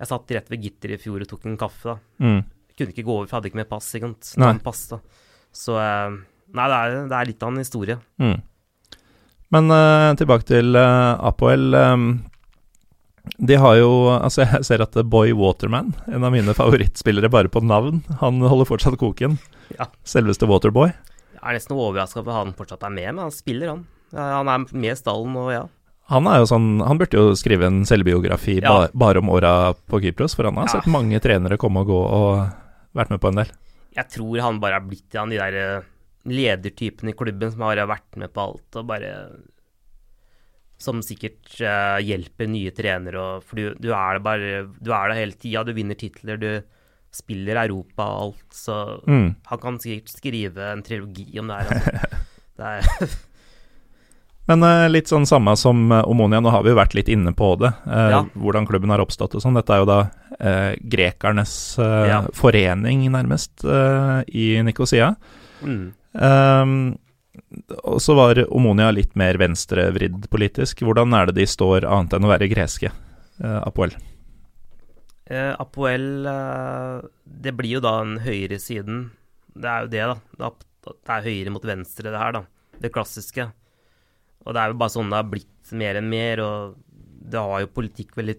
Jeg 0.00 0.08
satt 0.08 0.32
rett 0.32 0.50
ved 0.50 0.64
gitteret 0.64 0.96
i 0.96 1.02
fjor 1.02 1.20
og 1.20 1.28
tok 1.28 1.46
en 1.50 1.58
kaffe, 1.60 1.92
da. 1.92 2.24
Mm. 2.24 2.40
Kunne 2.78 2.94
ikke 2.94 3.04
gå 3.04 3.16
over, 3.18 3.26
for 3.26 3.34
jeg 3.34 3.38
hadde 3.38 3.50
ikke 3.50 3.60
med 3.60 3.68
pass, 3.68 3.88
ikke 3.96 4.08
sant. 4.08 4.30
Nei. 4.40 4.54
Pass, 4.64 4.86
da. 4.88 5.00
Så 5.52 5.76
eh, 5.76 6.20
Nei, 6.50 6.66
det 6.66 6.78
er, 6.78 6.96
det 7.10 7.14
er 7.18 7.28
litt 7.28 7.44
av 7.44 7.52
en 7.52 7.62
historie. 7.62 7.96
Mm. 8.18 8.38
Men 9.54 9.70
uh, 9.74 10.10
tilbake 10.18 10.46
til 10.48 10.78
uh, 10.78 11.18
Apoel. 11.30 11.74
Um, 11.74 12.08
de 13.38 13.58
har 13.60 13.76
jo 13.78 13.90
Altså, 14.16 14.42
jeg 14.46 14.66
ser 14.66 14.82
at 14.82 14.96
Boy 15.10 15.34
Waterman, 15.36 15.92
en 16.10 16.26
av 16.26 16.34
mine 16.34 16.54
favorittspillere 16.56 17.30
bare 17.30 17.52
på 17.52 17.62
navn, 17.62 18.00
han 18.22 18.40
holder 18.42 18.68
fortsatt 18.68 18.98
koken. 19.00 19.38
Ja. 19.76 19.90
Selveste 20.06 20.48
Waterboy. 20.50 20.90
Jeg 21.36 21.42
er 21.42 21.56
nesten 21.56 21.76
overraska 21.76 22.22
over 22.22 22.34
at 22.34 22.40
han 22.40 22.56
fortsatt 22.58 22.82
er 22.88 22.94
med, 22.94 23.12
men 23.12 23.24
han 23.28 23.34
spiller, 23.34 23.74
han. 23.74 23.84
Han 24.16 24.50
er 24.50 24.64
med 24.72 24.90
i 24.92 24.98
stallen 24.98 25.36
og 25.38 25.52
ja. 25.54 25.62
Han 26.10 26.24
jo 26.42 26.46
sånn 26.50 26.80
Han 26.86 26.98
burde 26.98 27.16
jo 27.18 27.34
skrive 27.38 27.66
en 27.70 27.82
selvbiografi 27.86 28.58
Ja. 28.62 28.68
bare, 28.68 28.90
bare 28.94 29.18
om 29.22 29.28
åra 29.30 29.72
på 29.88 30.00
Kypros, 30.02 30.34
for 30.34 30.44
han 30.48 30.56
har 30.58 30.66
Ja. 30.66 30.80
sett 30.80 30.86
mange 30.90 31.20
trenere 31.22 31.56
komme 31.58 31.80
og 31.84 31.86
gå 31.86 32.00
og 32.00 32.50
vært 32.94 33.10
med 33.10 33.20
på 33.20 33.28
en 33.28 33.36
del. 33.44 33.50
Jeg 33.96 34.08
tror 34.10 34.40
han 34.40 34.58
bare 34.60 34.74
har 34.80 34.86
blitt 34.86 35.14
av 35.18 35.28
de 35.30 35.38
der 35.38 35.54
eh, 35.54 35.82
ledertypene 36.26 37.10
i 37.10 37.16
klubben 37.16 37.50
som 37.52 37.60
har 37.62 37.76
vært 37.86 38.16
med 38.16 38.32
på 38.34 38.42
alt 38.42 38.76
og 38.76 38.86
bare 38.86 39.14
Som 40.80 41.02
sikkert 41.04 41.60
uh, 41.60 41.98
hjelper 42.00 42.48
nye 42.48 42.70
trenere 42.72 43.20
og 43.20 43.42
For 43.44 43.56
du, 43.56 43.74
er 43.92 44.18
Du 44.80 44.92
er 44.92 45.08
der 45.10 45.14
hele 45.18 45.32
tida, 45.36 45.62
du 45.64 45.74
vinner 45.76 45.94
titler, 45.94 46.38
du 46.40 46.62
spiller 47.12 47.58
Europa 47.66 48.02
og 48.06 48.20
alt, 48.22 48.50
så 48.54 48.76
Mm. 49.06 49.34
han 49.44 49.58
kan 49.58 49.78
sikkert 49.78 50.08
skrive 50.08 50.72
en 50.72 50.82
trilogi 50.82 51.38
om 51.40 51.48
det 51.48 51.56
her. 51.58 51.74
Altså. 51.74 52.18
Det 52.60 52.66
er 52.66 53.16
Men 54.50 54.64
eh, 54.66 54.88
litt 54.90 55.10
sånn 55.10 55.28
samme 55.30 55.52
som 55.58 55.84
eh, 55.94 56.02
Omonia, 56.10 56.40
nå 56.42 56.50
har 56.50 56.64
vi 56.66 56.72
jo 56.72 56.78
vært 56.78 56.96
litt 56.98 57.10
inne 57.12 57.30
på 57.36 57.52
det. 57.60 57.70
eh, 57.86 58.08
Ja. 58.16 58.24
Hvordan 58.34 58.66
klubben 58.66 58.90
har 58.90 59.02
oppstått 59.04 59.36
og 59.38 59.44
sånn. 59.44 59.54
Dette 59.58 59.76
er 59.76 59.84
jo 59.84 59.88
da 59.90 60.00
eh, 60.40 60.72
grekernes 60.90 61.52
eh, 61.78 62.08
Ja. 62.10 62.18
forening, 62.34 63.04
nærmest, 63.14 63.62
eh, 63.64 64.24
i 64.34 64.62
Nikosia. 64.66 65.14
mm. 65.62 65.92
Um, 66.10 66.98
og 67.86 68.00
så 68.02 68.16
var 68.18 68.34
Omonia 68.50 68.88
litt 68.90 69.14
mer 69.14 69.36
venstrevridd 69.38 70.26
politisk. 70.28 70.82
Hvordan 70.82 71.14
er 71.14 71.26
det 71.30 71.36
de 71.36 71.46
står, 71.46 71.86
annet 71.86 72.16
enn 72.18 72.26
å 72.26 72.32
være 72.32 72.48
greske? 72.50 72.90
Apoel. 73.40 73.94
Apoel 75.30 76.26
Det 77.24 77.52
blir 77.56 77.76
jo 77.78 77.80
da 77.80 78.00
en 78.02 78.18
høyresiden. 78.18 79.10
Det 79.54 79.70
er 79.70 79.86
jo 79.86 79.92
det, 79.94 80.02
da. 80.10 80.16
Det 80.36 80.46
er, 80.50 80.52
det 80.90 81.14
er 81.14 81.28
høyre 81.30 81.54
mot 81.54 81.62
venstre, 81.70 82.10
det 82.10 82.18
her, 82.18 82.32
da. 82.40 82.42
Det 82.82 82.92
klassiske. 82.92 83.46
Og 84.46 84.54
det 84.56 84.60
er 84.62 84.72
jo 84.72 84.78
bare 84.80 84.94
sånn 84.94 85.10
det 85.12 85.18
har 85.20 85.28
blitt 85.30 85.72
mer 85.76 85.98
enn 86.00 86.08
mer, 86.10 86.40
og 86.40 86.76
det 87.30 87.38
har 87.40 87.60
jo 87.60 87.66
politikk 87.76 88.14
veldig 88.16 88.38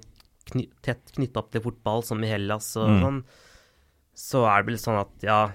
kny 0.52 0.66
tett 0.84 1.12
knytta 1.16 1.38
opp 1.44 1.52
til 1.54 1.62
fotball, 1.62 2.02
som 2.04 2.24
i 2.24 2.28
Hellas 2.32 2.72
og 2.82 2.90
Mm. 2.90 3.02
sånn. 3.04 3.24
Så 4.18 4.42
er 4.50 4.62
det 4.64 4.72
vel 4.72 4.80
sånn 4.82 5.00
at, 5.00 5.14
ja 5.24 5.52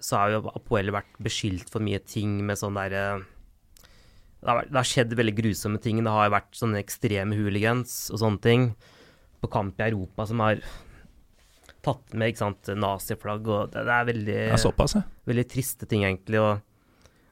Så 0.00 0.16
har 0.18 0.30
jo 0.30 0.50
Apoel 0.54 0.90
vært 0.92 1.16
beskyldt 1.22 1.70
for 1.70 1.80
mye 1.80 1.98
ting 2.04 2.44
med 2.46 2.56
sånn 2.58 2.74
derre 2.76 3.24
det, 4.42 4.48
har 4.50 4.62
det 4.66 4.74
har 4.76 4.84
skjedd 4.84 5.14
veldig 5.16 5.34
grusomme 5.38 5.80
ting. 5.80 6.02
Det 6.04 6.12
har 6.12 6.26
jo 6.28 6.34
vært 6.34 6.52
sånne 6.52 6.76
ekstreme 6.82 7.32
hooligans 7.38 8.10
og 8.12 8.18
sånne 8.20 8.40
ting 8.44 8.66
på 9.40 9.48
kamp 9.50 9.80
i 9.80 9.84
Europa 9.88 10.26
som 10.28 10.40
har 10.40 10.60
tatt 11.84 12.12
med 12.12 12.32
ikke 12.34 12.42
sant, 12.42 12.68
naziflagg 12.76 13.48
og 13.48 13.70
det, 13.72 13.84
det 13.88 13.94
er 13.96 14.04
veldig, 14.10 14.36
Ja, 14.50 14.56
såpass, 14.60 14.94
ja. 14.98 15.02
veldig 15.26 15.46
triste 15.48 15.88
ting, 15.88 16.02
egentlig. 16.04 16.40
Og 16.40 16.60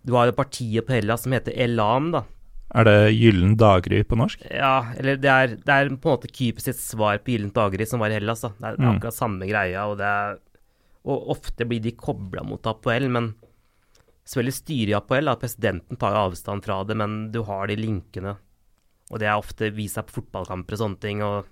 du 0.05 0.13
har 0.17 0.27
jo 0.31 0.37
partiet 0.37 0.87
på 0.87 0.95
Hellas 0.97 1.23
som 1.27 1.33
heter 1.37 1.55
Elam, 1.57 2.11
da. 2.15 2.25
Er 2.75 2.87
det 2.89 2.95
Gyllen 3.13 3.57
daggry 3.61 3.99
på 4.09 4.17
norsk? 4.17 4.47
Ja, 4.49 4.93
eller 4.97 5.19
det 5.21 5.29
er, 5.29 5.47
det 5.61 5.69
er 5.75 5.91
på 5.93 6.09
en 6.09 6.15
måte 6.17 6.31
Kypros 6.33 6.65
sitt 6.71 6.79
svar 6.81 7.19
på 7.21 7.35
Gyllent 7.35 7.53
daggry 7.55 7.85
som 7.87 8.01
var 8.01 8.09
i 8.11 8.17
Hellas, 8.17 8.41
da. 8.47 8.49
Det 8.57 8.71
er, 8.71 8.79
Mm. 8.81 8.95
akkurat 8.97 9.15
samme 9.19 9.49
greia, 9.51 9.85
og 9.91 9.99
det 9.99 10.09
er 10.09 10.39
Og 11.05 11.31
ofte 11.35 11.67
blir 11.67 11.81
de 11.83 11.91
kobla 11.99 12.45
mot 12.47 12.63
Apoel, 12.71 13.09
men 13.11 13.35
selvfølgelig 14.25 14.55
styret 14.55 14.89
i 14.93 14.95
Apoel, 14.95 15.25
da, 15.27 15.35
presidenten 15.35 15.99
tar 15.99 16.13
jo 16.15 16.21
avstand 16.31 16.63
fra 16.63 16.77
det, 16.87 16.95
men 16.97 17.33
du 17.33 17.43
har 17.43 17.67
de 17.67 17.75
linkene. 17.75 18.37
Og 19.11 19.19
det 19.19 19.27
er 19.27 19.35
ofte 19.35 19.73
vist 19.75 19.97
seg 19.99 20.07
på 20.07 20.21
fotballkamper 20.23 20.77
og 20.77 20.79
sånne 20.79 21.01
ting, 21.03 21.21
og 21.27 21.45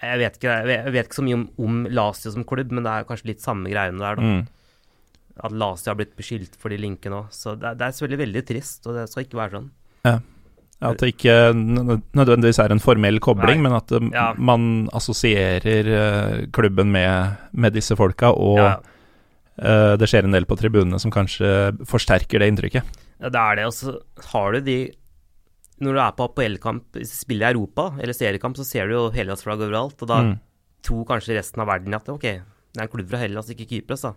jeg 0.00 0.16
vet 0.22 0.38
ikke, 0.40 0.54
jeg 0.64 0.92
vet 0.94 1.06
ikke 1.10 1.18
så 1.18 1.24
mye 1.26 1.36
om, 1.36 1.44
om 1.60 1.82
Lazio 1.92 2.32
som 2.32 2.44
klubb, 2.48 2.72
men 2.72 2.86
det 2.86 2.90
er 2.94 3.04
kanskje 3.04 3.28
litt 3.34 3.44
samme 3.44 3.68
greiene 3.68 4.00
der, 4.00 4.16
da. 4.16 4.22
Mm. 4.22 4.46
At 5.42 5.52
Lasi 5.52 5.88
har 5.90 5.96
blitt 5.96 6.16
beskyldt 6.18 6.56
for 6.60 6.68
de 6.68 6.76
linkene 6.76 7.22
òg. 7.22 7.30
Så 7.32 7.54
det 7.58 7.78
det 7.78 7.86
er 7.86 7.94
selvfølgelig 7.96 8.26
veldig 8.26 8.42
trist, 8.46 8.86
og 8.86 8.94
det 8.98 9.08
skal 9.08 9.24
ikke 9.24 9.38
være 9.40 9.50
sånn. 9.58 9.70
Ja. 10.04 10.18
At 10.82 10.96
det 11.02 11.10
ikke 11.14 11.34
nødvendigvis 12.16 12.58
er 12.62 12.72
en 12.72 12.80
formell 12.80 13.18
kobling, 13.20 13.60
Nei. 13.60 13.64
men 13.68 13.74
at 13.76 13.92
eh, 13.92 14.06
Ja. 14.14 14.32
man 14.38 14.88
assosierer 14.96 15.90
eh, 15.92 16.46
klubben 16.52 16.90
med, 16.92 17.36
med 17.52 17.72
disse 17.76 17.96
folka, 17.96 18.30
og 18.32 18.58
Ja, 18.58 18.76
uh, 19.60 19.96
det 20.00 20.08
skjer 20.08 20.24
en 20.24 20.32
del 20.32 20.46
på 20.48 20.56
tribunene 20.56 20.98
som 21.02 21.10
kanskje 21.12 21.50
forsterker 21.84 22.40
det 22.40 22.48
inntrykket. 22.48 22.82
Ja, 23.20 23.28
det 23.28 23.40
er 23.42 23.56
det. 23.56 23.66
Og 23.68 23.74
så 23.76 23.98
har 24.32 24.52
du 24.56 24.60
de 24.64 24.78
Når 25.80 25.92
du 25.96 26.00
er 26.00 26.12
på 26.12 26.24
APL-kamp, 26.28 26.96
spiller 27.08 27.48
i 27.48 27.52
Europa 27.54 27.86
eller 28.00 28.12
seriekamp, 28.12 28.56
så 28.56 28.64
ser 28.68 28.86
du 28.88 28.92
jo 28.98 29.10
Hellas-flagg 29.10 29.60
overalt. 29.64 29.96
Og 30.02 30.08
da 30.08 30.18
Mm. 30.22 30.38
tror 30.82 31.04
kanskje 31.06 31.36
resten 31.38 31.60
av 31.62 31.68
verden 31.68 31.94
at 31.94 32.06
ok, 32.08 32.20
det 32.20 32.76
er 32.76 32.82
en 32.82 32.88
klubb 32.88 33.08
fra 33.08 33.16
Hellas, 33.18 33.48
ikke 33.48 33.66
Kypros, 33.68 34.02
da. 34.02 34.12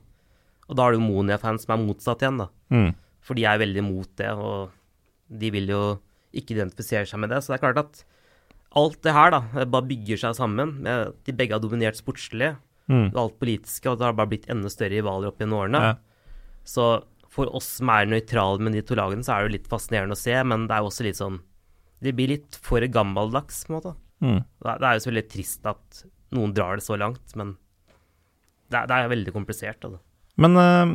Og 0.70 0.76
da 0.78 0.86
har 0.88 0.96
du 0.96 1.00
Monia-fans 1.04 1.66
som 1.66 1.74
er 1.76 1.84
motsatt 1.86 2.24
igjen, 2.24 2.38
da. 2.44 2.48
Mm. 2.72 2.94
For 3.24 3.36
de 3.40 3.46
er 3.48 3.60
veldig 3.62 3.84
mot 3.84 4.10
det, 4.20 4.30
og 4.32 4.72
de 5.30 5.50
vil 5.54 5.68
jo 5.72 5.82
ikke 6.34 6.56
identifisere 6.58 7.06
seg 7.08 7.20
med 7.24 7.30
det. 7.34 7.42
Så 7.44 7.52
det 7.54 7.60
er 7.60 7.64
klart 7.66 7.82
at 7.84 8.04
alt 8.76 9.02
det 9.06 9.14
her, 9.14 9.32
da, 9.36 9.42
bare 9.70 9.86
bygger 9.88 10.18
seg 10.24 10.36
sammen. 10.40 10.80
De 10.84 11.36
begge 11.36 11.54
har 11.56 11.64
dominert 11.64 12.00
sportslig, 12.00 12.56
Mm. 12.92 13.14
og 13.14 13.18
alt 13.22 13.36
politiske, 13.40 13.88
og 13.88 13.96
det 13.98 14.04
har 14.04 14.12
bare 14.18 14.28
blitt 14.28 14.50
enda 14.52 14.68
større 14.68 14.92
rivaler 14.92 15.30
opp 15.30 15.38
gjennom 15.40 15.62
årene. 15.62 15.80
Ja. 15.80 15.94
Så 16.68 16.88
for 17.32 17.48
oss 17.56 17.70
som 17.80 17.88
er 17.94 18.06
nøytrale 18.12 18.60
med 18.60 18.74
de 18.76 18.82
to 18.84 18.98
lagene, 19.00 19.24
så 19.24 19.32
er 19.38 19.40
det 19.40 19.48
jo 19.48 19.54
litt 19.56 19.70
fascinerende 19.72 20.18
å 20.18 20.20
se, 20.20 20.36
men 20.44 20.68
det 20.68 20.76
er 20.76 20.82
jo 20.84 20.90
også 20.92 21.06
litt 21.08 21.16
sånn 21.16 21.40
Det 22.04 22.12
blir 22.14 22.28
litt 22.28 22.58
for 22.60 22.84
gammeldags, 22.92 23.62
på 23.64 23.72
en 23.72 23.78
måte. 23.80 23.94
Mm. 24.20 24.42
Det 24.44 24.68
er 24.74 24.80
det 24.84 24.88
er 24.90 24.94
jo 24.98 25.04
så 25.06 25.12
veldig 25.14 25.30
trist 25.32 25.66
at 25.72 26.04
noen 26.36 26.54
drar 26.54 26.76
det 26.76 26.84
så 26.84 26.98
langt, 27.00 27.36
men 27.40 27.56
det 28.70 28.82
er, 28.82 28.88
det 28.92 28.98
er 28.98 29.08
veldig 29.16 29.32
komplisert. 29.32 29.80
Altså. 29.88 30.02
Men 30.42 30.58
eh, 30.58 30.94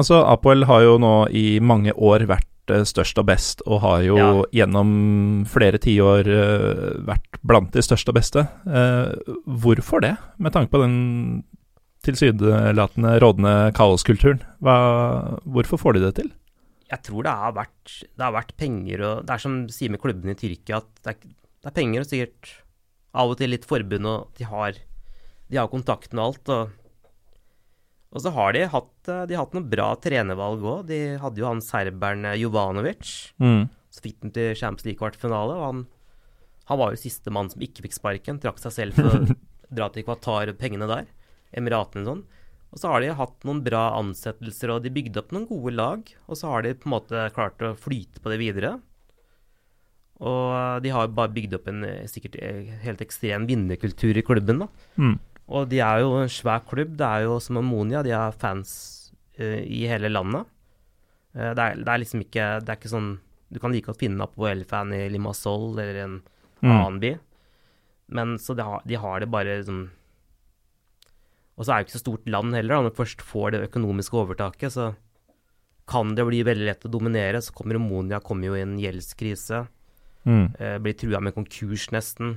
altså, 0.00 0.22
Apoel 0.24 0.64
har 0.70 0.84
jo 0.86 0.96
nå 1.02 1.14
i 1.36 1.60
mange 1.60 1.92
år 1.96 2.24
vært 2.30 2.72
eh, 2.72 2.84
størst 2.88 3.18
og 3.20 3.28
best, 3.28 3.64
og 3.66 3.82
har 3.84 4.04
jo 4.06 4.16
Ja. 4.18 4.32
gjennom 4.62 5.44
flere 5.50 5.80
tiår 5.82 6.28
uh, 6.30 6.98
vært 7.08 7.40
blant 7.42 7.72
de 7.72 7.82
største 7.84 8.12
og 8.12 8.18
beste. 8.20 8.44
Hvorfor 9.46 10.04
det, 10.04 10.16
med 10.38 10.52
tanke 10.52 10.70
på 10.72 10.82
den 10.82 10.98
tilsynelatende 12.04 13.18
rådende 13.20 13.72
kaoskulturen? 13.76 14.42
Hvorfor 14.60 15.80
får 15.80 15.96
de 15.96 16.04
det 16.06 16.14
til? 16.20 16.30
Jeg 16.90 17.02
tror 17.06 17.22
det 17.26 17.34
har 17.42 17.52
vært, 17.54 17.92
det 18.02 18.24
har 18.24 18.32
vært 18.34 18.56
penger 18.58 19.02
og 19.06 19.26
Det 19.26 19.34
er 19.36 19.42
som 19.44 19.60
de 19.66 19.72
sier 19.72 19.92
med 19.92 20.00
klubbene 20.02 20.34
i 20.34 20.38
Tyrkia, 20.40 20.80
at 20.80 20.88
det 21.04 21.12
er, 21.12 21.18
det 21.62 21.70
er 21.70 21.76
penger 21.76 22.02
og 22.02 22.08
sikkert 22.10 22.50
av 23.14 23.30
og 23.30 23.38
til 23.38 23.52
litt 23.52 23.66
forbund, 23.66 24.06
og 24.06 24.38
de 24.38 24.46
har, 24.48 24.78
de 25.50 25.58
har 25.58 25.70
kontakten 25.70 26.18
og 26.18 26.32
alt. 26.32 26.50
Og, 26.54 26.89
og 28.10 28.24
så 28.24 28.32
har 28.34 28.54
de 28.56 28.64
hatt, 28.72 29.08
eh, 29.08 29.26
de 29.30 29.38
hatt 29.38 29.52
noen 29.54 29.68
bra 29.70 29.92
trenervalg 30.02 30.64
òg. 30.66 30.88
De 30.88 30.98
hadde 31.22 31.38
jo 31.38 31.46
han 31.46 31.62
serberen 31.62 32.26
eh, 32.26 32.40
Jovanovic. 32.42 33.12
Mm. 33.38 33.68
Så 33.90 34.02
fikk 34.02 34.18
den 34.24 34.34
til 34.34 34.56
Champions 34.58 34.88
League-kvartfinale, 34.88 35.54
og 35.54 35.66
han, 35.68 35.84
han 36.70 36.80
var 36.80 36.94
jo 36.94 37.02
siste 37.04 37.30
mann 37.34 37.50
som 37.52 37.62
ikke 37.62 37.86
fikk 37.86 37.94
sparken. 37.94 38.42
Trakk 38.42 38.58
seg 38.62 38.74
selv 38.74 38.98
for 38.98 39.12
å 39.12 39.38
dra 39.78 39.90
til 39.94 40.06
Qatar 40.08 40.50
og 40.50 40.58
pengene 40.58 40.90
der. 40.90 41.06
Emiratene 41.54 42.02
og 42.02 42.10
sånn. 42.10 42.26
Og 42.70 42.82
så 42.82 42.90
har 42.90 43.02
de 43.02 43.14
hatt 43.18 43.46
noen 43.46 43.62
bra 43.66 43.88
ansettelser, 43.98 44.74
og 44.74 44.84
de 44.84 44.94
bygde 44.94 45.22
opp 45.22 45.32
noen 45.34 45.46
gode 45.46 45.74
lag. 45.78 46.14
Og 46.26 46.38
så 46.38 46.50
har 46.50 46.66
de 46.66 46.74
på 46.74 46.90
en 46.90 46.96
måte 46.98 47.24
klart 47.34 47.62
å 47.62 47.76
flyte 47.78 48.22
på 48.22 48.34
det 48.34 48.42
videre. 48.42 48.76
Og 50.18 50.44
eh, 50.58 50.76
de 50.82 50.96
har 50.98 51.06
jo 51.06 51.14
bare 51.14 51.36
bygd 51.38 51.60
opp 51.60 51.70
en 51.70 51.86
sikkert 52.10 52.42
helt 52.82 53.06
ekstrem 53.06 53.46
vinnerkultur 53.46 54.18
i 54.18 54.26
klubben, 54.26 54.66
da. 54.66 54.72
Mm. 54.98 55.18
Og 55.50 55.66
de 55.70 55.80
er 55.82 56.00
jo 56.04 56.12
en 56.20 56.30
svær 56.30 56.60
klubb. 56.68 56.92
Det 57.00 57.06
er 57.06 57.24
jo 57.26 57.38
som 57.42 57.58
Ammonia, 57.58 58.04
de 58.06 58.12
har 58.14 58.32
fans 58.38 58.72
uh, 59.40 59.60
i 59.66 59.82
hele 59.90 60.08
landet. 60.12 60.46
Uh, 61.34 61.50
det, 61.54 61.64
er, 61.64 61.80
det 61.82 61.90
er 61.90 62.02
liksom 62.02 62.22
ikke 62.24 62.44
Det 62.64 62.72
er 62.72 62.78
ikke 62.80 62.90
sånn 62.90 63.10
Du 63.50 63.58
kan 63.62 63.70
like 63.74 63.86
godt 63.86 64.00
finne 64.02 64.22
Apoel-fan 64.26 64.92
i 64.94 65.04
Limassol 65.14 65.72
eller 65.78 66.04
en 66.04 66.20
Mm. 66.60 66.70
annen 66.74 66.98
by. 67.00 67.10
Men 68.12 68.34
så 68.36 68.52
de 68.52 68.60
har, 68.66 68.82
de 68.84 68.98
har 69.00 69.20
det 69.22 69.30
bare 69.32 69.54
liksom 69.62 69.78
Og 71.56 71.64
så 71.64 71.72
er 71.72 71.78
det 71.80 71.86
ikke 71.86 71.94
så 71.98 72.02
stort 72.02 72.26
land 72.28 72.52
heller, 72.54 72.74
da. 72.74 72.82
Når 72.84 72.90
du 72.92 72.98
først 72.98 73.22
får 73.24 73.50
det 73.54 73.62
økonomiske 73.70 74.18
overtaket, 74.20 74.72
så 74.74 74.90
kan 75.88 76.14
det 76.14 76.26
bli 76.28 76.42
veldig 76.46 76.66
lett 76.68 76.84
å 76.84 76.90
dominere. 76.92 77.40
Så 77.40 77.52
kommer 77.56 77.76
Ammonia 77.80 78.20
kommer 78.20 78.50
jo 78.50 78.58
i 78.58 78.62
en 78.64 78.76
gjeldskrise. 78.80 79.62
Mm. 80.28 80.46
Uh, 80.60 80.76
blir 80.84 80.94
trua 81.00 81.20
med 81.24 81.34
konkurs 81.34 81.88
nesten. 81.96 82.36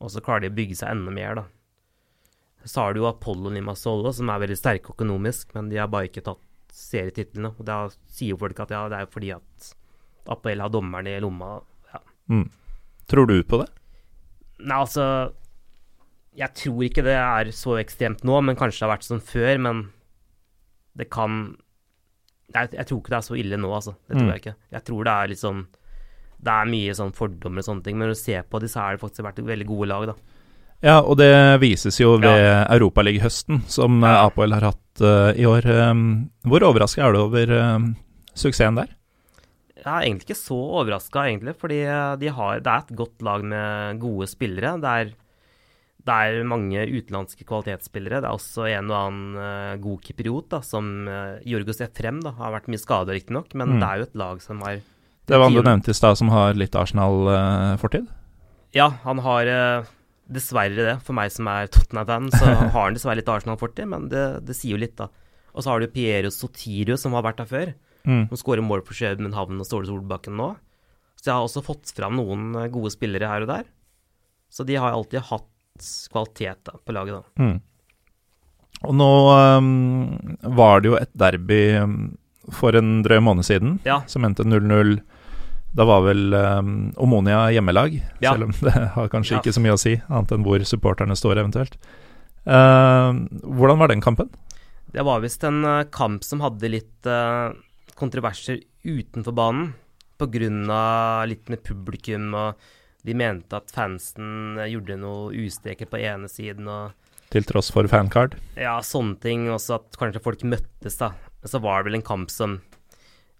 Og 0.00 0.10
så 0.14 0.22
klarer 0.24 0.46
de 0.46 0.52
å 0.52 0.56
bygge 0.56 0.78
seg 0.80 0.94
enda 0.94 1.10
mer, 1.14 1.34
da. 1.42 1.44
Så 2.64 2.80
har 2.82 2.94
du 2.94 3.00
jo 3.02 3.08
Apollo 3.10 3.50
Limassol, 3.50 4.06
som 4.14 4.28
er 4.30 4.38
veldig 4.44 4.56
sterke 4.58 4.92
økonomisk, 4.94 5.54
men 5.56 5.68
de 5.72 5.80
har 5.80 5.88
bare 5.90 6.08
ikke 6.10 6.22
tatt 6.26 6.40
serietitlene. 6.72 7.50
Og 7.58 7.64
da 7.68 7.80
sier 8.08 8.32
jo 8.34 8.40
folk 8.40 8.60
at 8.64 8.70
ja, 8.70 8.84
det 8.88 9.00
er 9.02 9.10
fordi 9.12 9.32
at 9.34 9.70
Apoel 10.30 10.60
har 10.62 10.70
dommeren 10.70 11.08
i 11.10 11.16
lomma. 11.20 11.56
Ja. 11.92 12.00
Mm. 12.30 12.46
Tror 13.10 13.26
du 13.26 13.36
på 13.42 13.58
det? 13.64 13.68
Nei, 14.62 14.76
altså 14.78 15.04
Jeg 16.38 16.54
tror 16.56 16.84
ikke 16.86 17.02
det 17.04 17.16
er 17.18 17.50
så 17.52 17.74
ekstremt 17.82 18.22
nå, 18.24 18.38
men 18.46 18.56
kanskje 18.56 18.78
det 18.80 18.86
har 18.86 18.92
vært 18.94 19.08
sånn 19.08 19.20
før. 19.26 19.58
Men 19.60 19.82
det 20.96 21.10
kan 21.12 21.56
Jeg, 22.54 22.68
jeg 22.76 22.86
tror 22.88 23.00
ikke 23.00 23.12
det 23.12 23.18
er 23.18 23.26
så 23.26 23.36
ille 23.40 23.56
nå, 23.60 23.68
altså. 23.74 23.94
Det 24.06 24.16
tror 24.16 24.26
Mm. 24.28 24.32
jeg 24.32 24.40
ikke. 24.42 24.54
Jeg 24.76 24.84
tror 24.84 25.04
det 25.04 25.12
er 25.12 25.28
litt 25.32 25.40
sånn 25.42 25.66
Det 26.42 26.52
er 26.52 26.66
mye 26.72 26.94
sånn 26.98 27.12
fordommer 27.14 27.58
og 27.62 27.64
sånne 27.68 27.84
ting, 27.84 27.96
men 27.98 28.08
når 28.08 28.14
du 28.16 28.20
ser 28.22 28.42
på 28.42 28.58
de, 28.60 28.66
så 28.68 28.80
har 28.82 28.96
det 28.96 29.00
faktisk 29.02 29.22
vært 29.26 29.42
veldig 29.46 29.66
gode 29.68 29.86
lag, 29.88 30.06
da. 30.10 30.14
Ja, 30.82 30.96
og 31.00 31.14
det 31.20 31.30
vises 31.62 32.00
jo 32.00 32.16
ved 32.18 32.66
Europaliga-høsten, 32.74 33.62
som 33.70 34.00
Ja. 34.02 34.16
uh, 34.22 34.26
Apoel 34.26 34.52
har 34.56 34.64
hatt 34.72 35.00
uh, 35.04 35.30
i 35.38 35.46
år. 35.46 35.62
Um, 35.90 36.30
hvor 36.42 36.64
overraska 36.66 37.04
er 37.06 37.12
du 37.14 37.20
over 37.22 37.52
um, 37.76 37.94
suksessen 38.34 38.80
der? 38.80 38.90
Jeg 39.82 39.86
er 39.90 40.04
egentlig 40.06 40.26
ikke 40.28 40.38
så 40.38 40.56
overraska, 40.78 41.24
egentlig, 41.26 41.56
fordi 41.58 41.80
eh, 41.82 42.12
de 42.20 42.28
har, 42.30 42.60
det 42.62 42.70
er 42.70 42.84
et 42.84 42.92
godt 42.94 43.22
lag 43.26 43.42
med 43.42 43.98
gode 43.98 44.28
spillere. 44.30 44.76
Det 44.78 44.90
er, 45.00 45.08
det 46.06 46.18
er 46.22 46.44
mange 46.46 46.84
utenlandske 46.86 47.42
kvalitetsspillere. 47.48 48.20
Det 48.22 48.28
er 48.30 48.36
også 48.36 48.68
en 48.70 48.92
og 48.92 48.98
annen 49.00 49.40
uh, 49.42 49.72
god 49.82 50.04
kypriot, 50.06 50.46
da, 50.54 50.60
som 50.62 51.08
uh, 51.10 51.40
Jorgos 51.42 51.82
Efrem 51.82 52.20
da, 52.22 52.30
har 52.38 52.54
vært 52.54 52.70
mye 52.70 52.78
skada, 52.78 53.10
riktignok, 53.16 53.50
men 53.58 53.74
Mm. 53.74 53.80
det 53.80 53.88
er 53.88 53.96
jo 53.98 54.06
et 54.06 54.14
lag 54.22 54.42
som 54.44 54.62
har 54.62 54.78
Det 55.26 55.34
var 55.38 55.50
han 55.50 55.54
du 55.58 55.62
nevnte 55.62 55.90
i 55.90 55.98
stad, 55.98 56.14
som 56.18 56.28
har 56.30 56.54
litt 56.54 56.74
Arsenal-fortid? 56.78 58.06
Ja, 58.74 58.88
han 59.02 59.18
har 59.18 59.46
eh, 59.50 59.90
dessverre 60.34 60.86
det. 60.88 60.96
For 61.06 61.16
meg 61.16 61.32
som 61.34 61.48
er 61.52 61.70
Tottenham-fan, 61.72 62.30
så 62.34 62.48
har 62.74 62.76
han 62.76 62.96
dessverre 62.96 63.20
litt 63.20 63.30
Arsenal-fortid, 63.32 63.88
men 63.92 64.08
det, 64.12 64.24
det 64.48 64.56
sier 64.58 64.76
jo 64.76 64.82
litt, 64.82 64.96
da. 64.98 65.08
Og 65.52 65.64
så 65.64 65.72
har 65.72 65.82
du 65.82 65.90
Piero 65.92 66.30
Sotirio, 66.32 66.96
som 67.00 67.14
har 67.16 67.24
vært 67.26 67.42
der 67.42 67.50
før. 67.50 67.72
Mm. 68.08 68.24
Som 68.30 68.38
skårer 68.40 68.64
mål 68.64 68.82
for 68.86 68.96
København 68.98 69.60
og 69.62 69.68
Ståle 69.68 69.86
Solbakken 69.86 70.34
nå. 70.40 70.48
Så 71.20 71.28
jeg 71.28 71.36
har 71.36 71.44
også 71.46 71.62
fått 71.62 71.92
fram 71.94 72.16
noen 72.18 72.48
eh, 72.58 72.70
gode 72.72 72.90
spillere 72.94 73.28
her 73.30 73.44
og 73.44 73.52
der. 73.52 73.68
Så 74.52 74.64
de 74.66 74.74
har 74.80 74.96
alltid 74.96 75.22
hatt 75.28 75.46
kvalitet 76.12 76.64
da, 76.66 76.74
på 76.82 76.94
laget, 76.96 77.20
da. 77.20 77.44
Mm. 77.44 77.60
Og 78.82 78.96
nå 78.98 79.10
um, 79.60 79.68
var 80.58 80.82
det 80.82 80.90
jo 80.90 80.96
et 80.98 81.12
derby 81.14 81.60
um, 81.78 81.94
for 82.50 82.74
en 82.74 82.96
drøy 83.06 83.20
måned 83.22 83.46
siden, 83.46 83.76
Ja. 83.86 84.00
som 84.10 84.26
endte 84.26 84.42
0-0. 84.48 84.96
Da 85.72 85.86
var 85.88 86.02
vel 86.04 86.34
um, 86.36 86.72
Omonia 87.00 87.46
hjemmelag, 87.54 87.94
Ja. 88.20 88.34
selv 88.34 88.44
om 88.50 88.52
det 88.60 88.72
har 88.72 89.08
kanskje 89.08 89.38
Ja. 89.38 89.40
ikke 89.40 89.54
så 89.56 89.62
mye 89.64 89.72
å 89.76 89.80
si, 89.80 89.94
annet 90.08 90.32
enn 90.36 90.44
hvor 90.44 90.60
supporterne 90.68 91.16
står 91.16 91.40
eventuelt. 91.40 91.78
Uh, 92.44 93.24
hvordan 93.46 93.78
var 93.80 93.88
den 93.88 94.02
kampen? 94.04 94.28
Det 94.92 95.04
var 95.06 95.22
visst 95.24 95.44
en 95.48 95.64
uh, 95.64 95.84
kamp 95.88 96.24
som 96.26 96.42
hadde 96.44 96.68
litt 96.68 97.06
uh, 97.08 97.54
kontroverser 97.96 98.60
utenfor 98.84 99.32
banen. 99.32 99.72
Av 100.22 101.26
litt 101.26 101.48
med 101.50 101.64
publikum, 101.66 102.28
og 102.38 102.54
de 103.02 103.14
mente 103.18 103.56
at 103.58 103.72
fansen 103.74 104.54
eh, 104.54 104.68
gjorde 104.70 104.94
noe 105.00 105.32
ustreker 105.34 105.88
på 105.90 105.98
ene 105.98 106.28
siden. 106.30 106.68
og 106.70 106.92
Til 107.34 107.42
tross 107.42 107.72
for 107.74 107.88
fancard. 107.90 108.36
Ja, 108.54 108.76
sånne 108.86 109.18
ting. 109.18 109.48
Også 109.50 109.80
at 109.80 109.98
kanskje 109.98 110.22
folk 110.22 110.44
møttes, 110.46 111.00
da. 111.00 111.10
Men 111.42 111.50
så 111.50 111.58
var 111.58 111.82
det 111.82 111.90
vel 111.90 111.98
en 111.98 112.06
kamp 112.06 112.30
som 112.30 112.60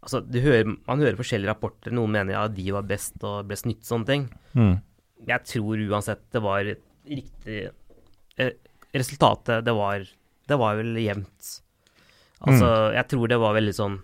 Altså, 0.03 0.19
du 0.27 0.41
hører, 0.43 0.67
man 0.89 1.03
hører 1.03 1.19
forskjellige 1.19 1.53
rapporter. 1.53 1.95
Noen 1.95 2.11
mener 2.17 2.35
ja, 2.35 2.47
de 2.51 2.65
var 2.75 2.87
best 2.89 3.23
og 3.23 3.45
ble 3.47 3.59
snytt, 3.59 3.85
sånne 3.87 4.09
ting. 4.09 4.25
Mm. 4.59 4.73
Jeg 5.29 5.47
tror 5.47 5.85
uansett 5.93 6.25
det 6.35 6.43
var 6.43 6.67
riktig 6.67 7.59
eh, 8.43 8.57
Resultatet, 8.93 9.63
det 9.65 9.73
var 9.79 10.03
Det 10.49 10.59
var 10.59 10.75
vel 10.81 10.97
jevnt. 10.99 11.53
Altså, 12.43 12.67
jeg 12.97 13.07
tror 13.13 13.31
det 13.31 13.39
var 13.39 13.55
veldig 13.55 13.75
sånn 13.77 14.01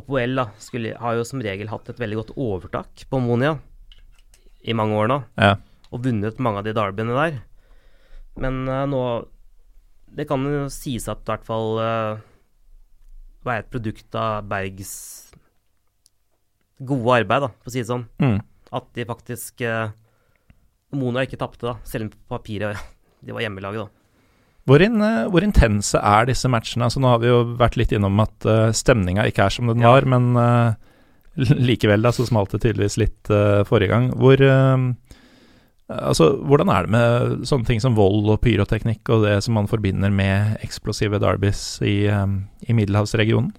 Apoel 0.00 0.38
da, 0.38 0.46
skulle, 0.56 0.94
har 0.96 1.18
jo 1.18 1.26
som 1.28 1.42
regel 1.44 1.68
hatt 1.68 1.90
et 1.92 1.98
veldig 2.00 2.16
godt 2.22 2.30
overtak 2.40 3.02
på 3.10 3.18
Monia 3.20 3.58
i 4.64 4.72
mange 4.72 4.96
år 4.96 5.10
nå, 5.10 5.18
Ja. 5.36 5.56
og 5.92 6.00
vunnet 6.06 6.38
mange 6.40 6.62
av 6.62 6.64
de 6.64 6.72
derbyene 6.72 7.12
der. 7.18 7.36
Men 8.40 8.62
uh, 8.70 8.86
nå 8.88 9.02
Det 10.16 10.24
kan 10.30 10.40
jo 10.48 10.64
sies 10.72 11.08
at 11.12 11.20
i 11.26 11.28
hvert 11.28 11.44
fall 11.44 11.76
uh, 11.76 12.22
var 13.44 13.60
et 13.60 13.68
produkt 13.72 14.16
av 14.16 14.48
Bergs 14.48 14.94
gode 16.88 17.18
arbeid, 17.22 17.46
da, 17.46 17.50
for 17.62 17.70
å 17.70 17.74
si 17.74 17.82
det 17.82 17.90
sånn. 17.90 18.06
Mm. 18.22 18.38
At 18.72 18.86
de 18.96 19.04
faktisk 19.08 19.64
eh, 19.66 19.90
Mona 20.96 21.24
ikke 21.24 21.40
tapte, 21.40 21.64
da, 21.64 21.76
selv 21.88 22.06
om 22.06 22.12
på 22.12 22.36
papiret 22.36 22.80
de 23.22 23.34
var 23.34 23.44
hjemmelaget, 23.44 23.86
da. 23.86 23.98
Hvor, 24.68 24.82
in, 24.84 25.00
eh, 25.02 25.24
hvor 25.32 25.42
intense 25.42 25.98
er 25.98 26.28
disse 26.28 26.50
matchene? 26.50 26.86
Altså, 26.86 27.00
nå 27.02 27.10
har 27.10 27.22
vi 27.22 27.30
jo 27.30 27.40
vært 27.58 27.78
litt 27.80 27.94
innom 27.96 28.20
at 28.22 28.46
uh, 28.46 28.68
stemninga 28.76 29.24
ikke 29.30 29.48
er 29.48 29.54
som 29.54 29.70
den 29.70 29.82
Ja. 29.82 29.90
var, 29.94 30.06
men 30.06 30.36
uh, 30.38 30.74
likevel 31.70 32.04
da, 32.04 32.12
så 32.14 32.26
smalt 32.28 32.54
det 32.54 32.62
tydeligvis 32.62 32.98
litt 33.00 33.32
uh, 33.32 33.64
forrige 33.66 33.90
gang. 33.94 34.12
Hvor 34.18 34.38
uh, 34.38 34.92
Altså, 35.92 36.30
hvordan 36.48 36.70
er 36.72 36.86
det 36.86 36.92
med 36.94 37.42
sånne 37.44 37.66
ting 37.68 37.80
som 37.82 37.96
vold 37.98 38.30
og 38.32 38.38
pyroteknikk 38.40 39.10
og 39.12 39.26
det 39.26 39.34
som 39.44 39.58
man 39.58 39.66
forbinder 39.68 40.08
med 40.14 40.54
eksplosive 40.64 41.18
derbys 41.20 41.82
i, 41.84 42.06
i 42.08 42.76
middelhavsregionen? 42.78 43.50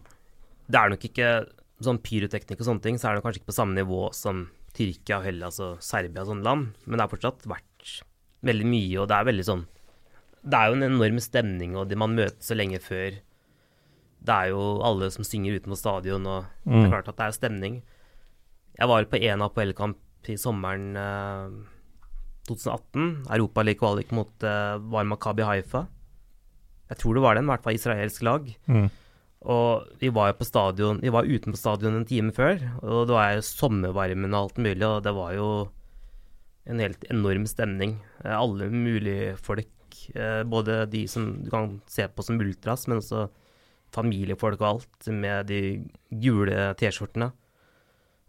Det 0.65 0.79
er 0.79 0.93
nok 0.95 1.03
ikke 1.05 1.27
sånn 1.87 1.99
pyroteknikk 2.03 2.59
og 2.61 2.67
sånne 2.67 2.81
ting, 2.85 2.97
så 2.97 3.09
er 3.09 3.15
det 3.15 3.23
kanskje 3.25 3.41
ikke 3.41 3.51
på 3.51 3.57
samme 3.59 3.75
nivå 3.77 4.01
som 4.15 4.47
Tyrkia, 4.73 5.21
Hellas 5.23 5.59
og 5.61 5.81
Serbia 5.85 6.23
og 6.23 6.31
sånne 6.31 6.43
land, 6.47 6.73
men 6.85 6.97
det 6.97 7.03
har 7.05 7.11
fortsatt 7.11 7.45
vært 7.49 7.91
veldig 8.43 8.65
mye, 8.67 8.97
og 9.03 9.07
det 9.11 9.15
er 9.19 9.27
veldig 9.29 9.45
sånn 9.47 9.65
Det 10.43 10.57
er 10.59 10.67
jo 10.67 10.73
en 10.75 10.83
enorm 10.89 11.19
stemning, 11.23 11.75
og 11.79 11.87
de 11.87 11.95
man 11.95 12.15
møtes 12.17 12.49
så 12.49 12.55
lenge 12.57 12.81
før. 12.83 13.15
Det 14.23 14.33
er 14.35 14.49
jo 14.51 14.81
alle 14.83 15.07
som 15.11 15.23
synger 15.23 15.55
utenfor 15.61 15.77
stadion, 15.79 16.25
og 16.27 16.45
det 16.65 16.73
Mm. 16.73 16.83
er 16.85 16.89
klart 16.91 17.07
at 17.07 17.15
det 17.15 17.25
er 17.29 17.31
stemning. 17.37 17.81
Jeg 18.77 18.87
var 18.89 19.05
på 19.05 19.21
en 19.23 19.39
APL-kamp 19.41 19.97
i 20.27 20.35
sommeren 20.35 20.97
eh, 20.97 21.49
2018. 22.49 23.23
Europaliga-kvalik 23.29 24.11
mot 24.11 24.43
eh, 24.43 24.77
var 24.91 25.05
Makabi 25.07 25.43
Haifa. 25.47 25.85
Jeg 26.89 26.97
tror 26.99 27.13
det 27.15 27.23
var 27.23 27.35
den, 27.35 27.45
i 27.47 27.51
hvert 27.53 27.63
fall 27.63 27.77
israelsk 27.77 28.21
lag. 28.27 28.49
Mm. 28.67 28.89
Og 29.43 29.87
vi 29.99 30.07
var 30.15 30.29
jo 30.31 30.37
på 30.39 30.45
stadion 30.47 31.01
Vi 31.03 31.09
var 31.11 31.27
utenfor 31.27 31.59
stadion 31.59 31.97
en 31.97 32.05
time 32.07 32.31
før, 32.31 32.61
og 32.81 33.07
det 33.09 33.13
var 33.17 33.33
jo 33.35 33.41
sommervarmen 33.43 34.31
og 34.33 34.39
alt 34.45 34.57
mulig, 34.63 34.83
og 34.87 35.03
det 35.03 35.13
var 35.17 35.33
jo 35.35 35.47
en 36.65 36.79
helt 36.79 37.03
enorm 37.11 37.43
stemning. 37.45 37.97
Eh, 38.23 38.31
Alle 38.39 38.69
mulige 38.71 39.33
folk, 39.37 39.67
eh, 40.15 40.43
både 40.47 40.85
de 40.89 41.05
som 41.11 41.43
du 41.43 41.49
kan 41.51 41.81
se 41.87 42.07
på 42.07 42.23
som 42.23 42.39
ultras, 42.39 42.87
men 42.87 43.01
også 43.01 43.25
familiefolk 43.91 44.61
og 44.61 44.69
alt, 44.79 45.07
med 45.11 45.47
de 45.51 45.59
gule 46.09 46.71
T-skjortene. 46.79 47.31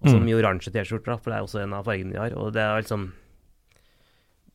Og 0.03 0.11
så 0.11 0.19
Mm. 0.19 0.25
mye 0.27 0.41
oransje 0.43 0.73
T-skjorter, 0.75 1.17
for 1.23 1.31
det 1.31 1.39
er 1.39 1.45
også 1.47 1.63
en 1.63 1.73
av 1.73 1.85
fargene 1.87 2.13
de 2.13 2.19
har. 2.19 2.35
Og 2.37 2.53
det 2.53 2.61
er 2.61 2.83
liksom 2.83 3.13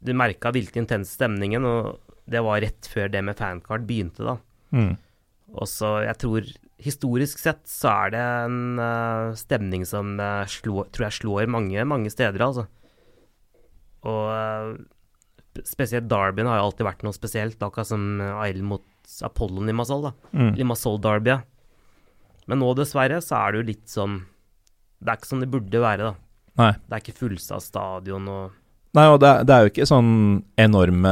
Du 0.02 0.14
merka 0.14 0.52
virkelig 0.52 0.78
intens 0.78 1.10
stemningen, 1.18 1.66
og 1.66 2.00
det 2.30 2.42
var 2.42 2.62
rett 2.62 2.88
før 2.88 3.10
det 3.12 3.22
med 3.24 3.36
fancard 3.36 3.86
begynte, 3.86 4.24
da. 4.24 4.38
Mm. 4.72 4.98
Og 5.56 5.70
så, 5.70 6.00
jeg 6.06 6.20
tror 6.22 6.50
Historisk 6.80 7.42
sett 7.42 7.66
så 7.68 7.90
er 8.06 8.12
det 8.14 8.20
en 8.46 8.80
uh, 8.80 9.36
stemning 9.36 9.82
som 9.84 10.14
uh, 10.16 10.46
slår, 10.48 10.86
tror 10.96 11.10
jeg 11.10 11.18
slår 11.18 11.50
mange, 11.52 11.84
mange 11.84 12.08
steder, 12.14 12.40
altså. 12.40 12.64
Og 14.08 14.30
uh, 14.32 15.60
spesielt 15.68 16.08
Derbyen 16.08 16.48
har 16.48 16.62
jo 16.62 16.70
alltid 16.70 16.88
vært 16.88 17.04
noe 17.04 17.18
spesielt, 17.18 17.60
akkurat 17.60 17.90
som 17.90 18.24
Ail 18.40 18.62
mot 18.64 18.86
Apollon 19.28 19.68
Limassol, 19.68 20.08
da. 20.08 20.14
Mm. 20.32 20.54
Limassol 20.62 21.02
Derby. 21.04 21.36
ja. 21.36 21.42
Men 22.50 22.64
nå, 22.64 22.72
dessverre, 22.80 23.20
så 23.22 23.42
er 23.44 23.52
det 23.52 23.60
jo 23.60 23.68
litt 23.68 23.92
sånn 23.92 24.16
Det 24.98 25.12
er 25.12 25.20
ikke 25.20 25.30
sånn 25.34 25.44
det 25.44 25.52
burde 25.52 25.84
være, 25.84 26.14
da. 26.14 26.16
Nei. 26.60 26.72
Det 26.80 26.96
er 26.96 27.04
ikke 27.04 27.20
fullsatt 27.20 27.64
stadion 27.64 28.32
og 28.32 28.56
Nei, 28.98 29.06
og 29.14 29.20
det, 29.22 29.30
er- 29.30 29.44
det 29.46 29.54
er 29.54 29.66
jo 29.66 29.70
ikke 29.70 29.86
sånn 29.86 30.12
enorme 30.58 31.12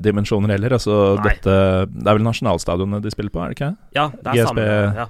dimensjoner 0.00 0.54
heller. 0.54 0.72
Altså, 0.78 0.94
dette, 1.22 1.56
det 1.92 2.06
er 2.08 2.16
vel 2.16 2.24
nasjonalstadionet 2.24 3.02
de 3.04 3.10
spiller 3.12 3.30
på, 3.34 3.42
er 3.44 3.52
det 3.52 3.58
ikke? 3.58 3.72
Ja, 3.98 4.06
det 4.16 4.26
er 4.32 4.38
GSB 4.38 4.48
samme. 4.48 4.94
Ja. 5.02 5.06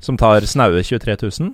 Som 0.00 0.16
tar 0.16 0.40
snaue 0.48 0.80
23 0.82 1.16
000. 1.20 1.50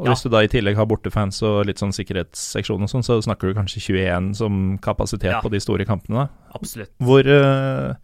Og 0.00 0.06
Ja. 0.06 0.12
hvis 0.14 0.22
du 0.22 0.30
da 0.32 0.38
i 0.40 0.48
tillegg 0.48 0.76
har 0.78 0.86
bortefans 0.86 1.42
og 1.44 1.66
litt 1.66 1.76
sånn 1.82 1.90
sikkerhetsseksjon 1.92 2.80
og 2.86 2.88
sånn, 2.88 3.02
så 3.04 3.18
snakker 3.20 3.50
du 3.50 3.58
kanskje 3.58 3.82
21 3.90 4.30
som 4.38 4.78
kapasitet 4.78 5.32
Ja. 5.34 5.40
på 5.42 5.50
de 5.50 5.58
store 5.60 5.84
kampene. 5.84 6.28
da. 6.28 6.28
Absolutt. 6.54 6.90
Hvor, 7.02 7.20
uh, 7.26 7.94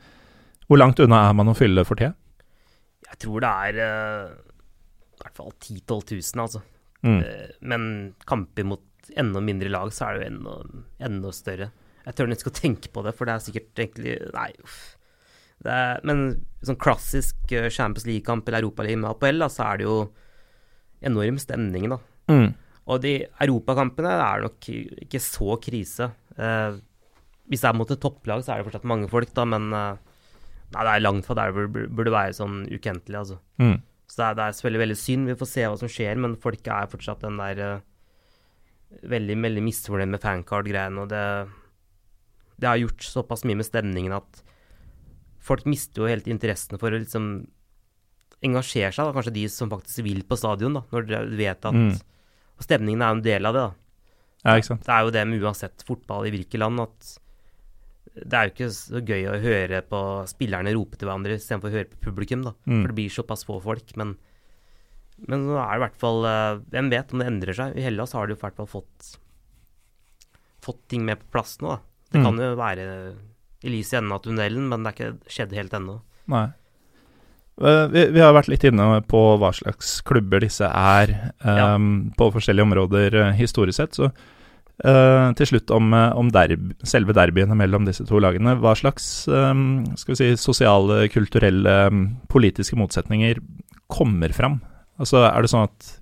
hvor 0.68 0.78
langt 0.82 0.98
unna 1.00 1.28
er 1.30 1.32
man 1.38 1.46
å 1.48 1.56
fylle 1.56 1.86
for 1.86 1.94
tida? 1.96 2.12
Jeg 3.06 3.18
tror 3.22 3.40
det 3.40 3.48
er 3.48 3.78
uh, 3.80 4.28
i 4.28 5.22
hvert 5.22 5.36
fall 5.38 5.52
10 5.60 5.80
000-12 5.86 6.34
000, 6.34 6.42
altså. 6.42 6.60
Mm. 7.06 7.20
Uh, 7.22 7.46
Men 7.62 8.14
kamper 8.26 8.64
mot 8.64 8.80
enda 9.14 9.42
mindre 9.44 9.70
lag, 9.72 9.92
så 9.94 10.08
er 10.08 10.16
det 10.16 10.26
jo 10.26 10.32
enda, 10.32 10.56
enda 11.08 11.32
større. 11.34 11.70
Jeg 12.06 12.16
tør 12.16 12.30
nesten 12.30 12.46
ikke 12.46 12.54
å 12.54 12.60
tenke 12.60 12.92
på 12.94 13.02
det, 13.06 13.14
for 13.18 13.28
det 13.28 13.34
er 13.34 13.44
sikkert 13.44 13.82
egentlig 13.82 14.18
Nei, 14.34 14.50
uff. 14.62 14.80
Det 15.64 15.72
er, 15.72 16.02
men 16.06 16.26
sånn 16.66 16.78
klassisk 16.80 17.54
eh, 17.56 17.70
Champions 17.72 18.04
League-kamp 18.08 18.46
eller 18.48 18.60
Europaliga 18.60 19.00
med 19.00 19.14
APL, 19.14 19.40
da, 19.40 19.48
så 19.52 19.64
er 19.70 19.80
det 19.80 19.86
jo 19.86 19.96
enorm 21.06 21.38
stemning, 21.40 21.88
da. 21.94 22.00
Mm. 22.30 22.50
Og 22.86 23.00
de 23.02 23.14
europakampene 23.42 24.12
er 24.12 24.44
nok 24.44 24.68
ikke 24.68 25.20
så 25.22 25.56
krise. 25.62 26.10
Eh, 26.36 26.76
hvis 27.50 27.62
det 27.62 27.70
er 27.70 27.78
mot 27.78 27.90
et 27.90 28.02
topplag, 28.02 28.44
så 28.44 28.52
er 28.52 28.60
det 28.60 28.68
fortsatt 28.68 28.86
mange 28.88 29.08
folk, 29.10 29.32
da, 29.36 29.46
men 29.48 29.72
eh, 29.74 30.02
Nei, 30.74 30.82
det 30.82 30.92
er 30.96 31.02
langt 31.04 31.22
fra 31.22 31.36
der 31.38 31.52
det 31.54 31.84
burde 31.94 32.10
være 32.10 32.34
sånn 32.34 32.64
ukentlig, 32.66 33.14
altså. 33.14 33.36
Mm. 33.62 33.76
Så 34.10 34.18
det 34.18 34.24
er, 34.24 34.34
det 34.34 34.42
er 34.42 34.56
selvfølgelig 34.56 34.80
veldig 34.82 34.96
synd. 34.98 35.28
Vi 35.30 35.36
får 35.38 35.48
se 35.50 35.66
hva 35.66 35.76
som 35.78 35.90
skjer, 35.90 36.18
men 36.22 36.34
folk 36.42 36.70
er 36.74 36.88
fortsatt 36.90 37.22
den 37.22 37.38
der 37.38 37.60
eh, 37.62 37.84
veldig, 39.06 39.36
veldig 39.42 39.64
misfornøyd 39.66 40.12
med 40.14 40.22
fancard-greiene. 40.22 41.04
Og 41.04 41.10
det, 41.10 41.24
det 42.60 42.70
har 42.70 42.80
gjort 42.80 43.06
såpass 43.06 43.44
mye 43.48 43.58
med 43.60 43.68
stemningen 43.68 44.16
at 44.16 44.42
folk 45.46 45.66
mister 45.68 46.02
jo 46.02 46.10
helt 46.10 46.26
interessen 46.30 46.80
for 46.80 46.90
å 46.90 47.00
liksom 47.00 47.46
engasjere 48.46 48.92
seg. 48.92 49.08
Da. 49.08 49.14
Kanskje 49.16 49.36
de 49.36 49.46
som 49.52 49.70
faktisk 49.72 50.04
vil 50.06 50.22
på 50.26 50.38
stadion, 50.38 50.78
da, 50.78 50.84
når 50.92 51.10
de 51.10 51.40
vet 51.40 51.72
at 51.72 51.74
Mm. 51.76 51.96
Og 52.56 52.64
stemningen 52.64 53.02
er 53.04 53.10
jo 53.10 53.16
en 53.18 53.26
del 53.26 53.46
av 53.46 53.52
det. 53.52 53.62
da. 53.66 53.74
Ja. 54.46 54.76
Det 54.80 54.92
er 54.94 55.02
jo 55.04 55.10
det 55.12 55.24
med 55.28 55.42
uansett 55.44 55.82
fotball 55.84 56.24
i 56.24 56.30
hvilket 56.32 56.60
land 56.62 56.80
at 56.80 57.18
det 58.16 58.32
er 58.32 58.46
jo 58.46 58.52
ikke 58.54 58.68
så 58.72 59.02
gøy 59.04 59.26
å 59.28 59.40
høre 59.42 59.82
på 59.84 60.00
spillerne 60.30 60.72
rope 60.72 60.96
til 60.96 61.08
hverandre 61.08 61.36
istedenfor 61.36 61.68
å 61.68 61.74
høre 61.74 61.90
på 61.90 62.00
publikum, 62.06 62.46
da. 62.46 62.54
Mm. 62.64 62.78
For 62.80 62.88
det 62.88 62.96
blir 62.96 63.12
såpass 63.12 63.44
få 63.44 63.58
folk. 63.60 63.92
Men, 64.00 64.14
men 65.28 65.46
nå 65.48 65.56
er 65.56 65.70
det 65.70 65.76
i 65.78 65.84
hvert 65.86 65.96
fall 66.00 66.24
eh, 66.28 66.58
Hvem 66.74 66.90
vet 66.92 67.12
om 67.14 67.18
det 67.22 67.26
endrer 67.30 67.56
seg? 67.56 67.76
I 67.78 67.84
Hellas 67.86 68.12
har 68.12 68.26
de 68.28 68.34
i 68.36 68.40
hvert 68.40 68.56
fall 68.58 68.68
fått 68.68 69.14
fått 70.66 70.82
ting 70.90 71.04
med 71.06 71.20
på 71.20 71.30
plass 71.36 71.56
nå, 71.62 71.76
da. 71.76 71.80
Det 72.12 72.18
Mm. 72.20 72.24
kan 72.24 72.38
jo 72.42 72.56
være 72.58 72.84
i 73.64 73.68
lys 73.70 73.92
i 73.92 73.96
enden 73.98 74.12
av 74.12 74.22
tunnelen, 74.22 74.68
men 74.68 74.82
det 74.82 74.92
er 74.92 74.96
ikke 74.96 75.30
skjedd 75.30 75.52
helt 75.54 75.72
ennå. 75.78 76.00
Nei. 76.28 76.46
Eh, 77.62 77.86
Vi, 77.88 78.06
vi 78.12 78.20
har 78.20 78.34
vært 78.34 78.48
litt 78.48 78.64
inne 78.64 79.00
på 79.08 79.20
hva 79.38 79.52
slags 79.54 80.02
klubber 80.02 80.40
disse 80.40 80.66
er 80.66 81.32
Ja. 81.44 81.74
ehm, 81.76 82.12
på 82.16 82.30
forskjellige 82.34 82.66
områder 82.66 83.14
eh, 83.14 83.32
historisk 83.38 83.76
sett. 83.76 83.92
Så 83.94 84.10
uh, 84.84 85.32
til 85.32 85.46
slutt 85.46 85.70
om, 85.70 85.92
om 85.94 86.28
derb, 86.30 86.74
selve 86.84 87.14
derbyene 87.16 87.56
mellom 87.56 87.86
disse 87.86 88.04
to 88.04 88.18
lagene. 88.20 88.58
Hva 88.60 88.74
slags 88.76 89.26
um, 89.28 89.84
skal 89.96 90.14
vi 90.14 90.16
si, 90.20 90.36
sosiale, 90.36 91.08
kulturelle, 91.08 91.76
politiske 92.28 92.76
motsetninger 92.76 93.40
kommer 93.88 94.34
fram? 94.36 94.60
Altså, 94.96 95.22
er 95.28 95.44
det 95.44 95.52
sånn 95.52 95.68
at 95.68 95.94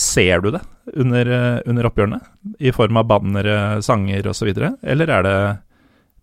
Ser 0.00 0.40
du 0.40 0.48
det 0.54 0.62
under, 0.96 1.28
eh, 1.28 1.58
under 1.68 1.84
oppgjørene? 1.90 2.20
I 2.56 2.70
form 2.72 2.96
av 2.96 3.04
bannere, 3.10 3.82
sanger 3.84 4.30
osv.? 4.30 4.48
Eller 4.80 5.10
er 5.12 5.26
det 5.26 5.34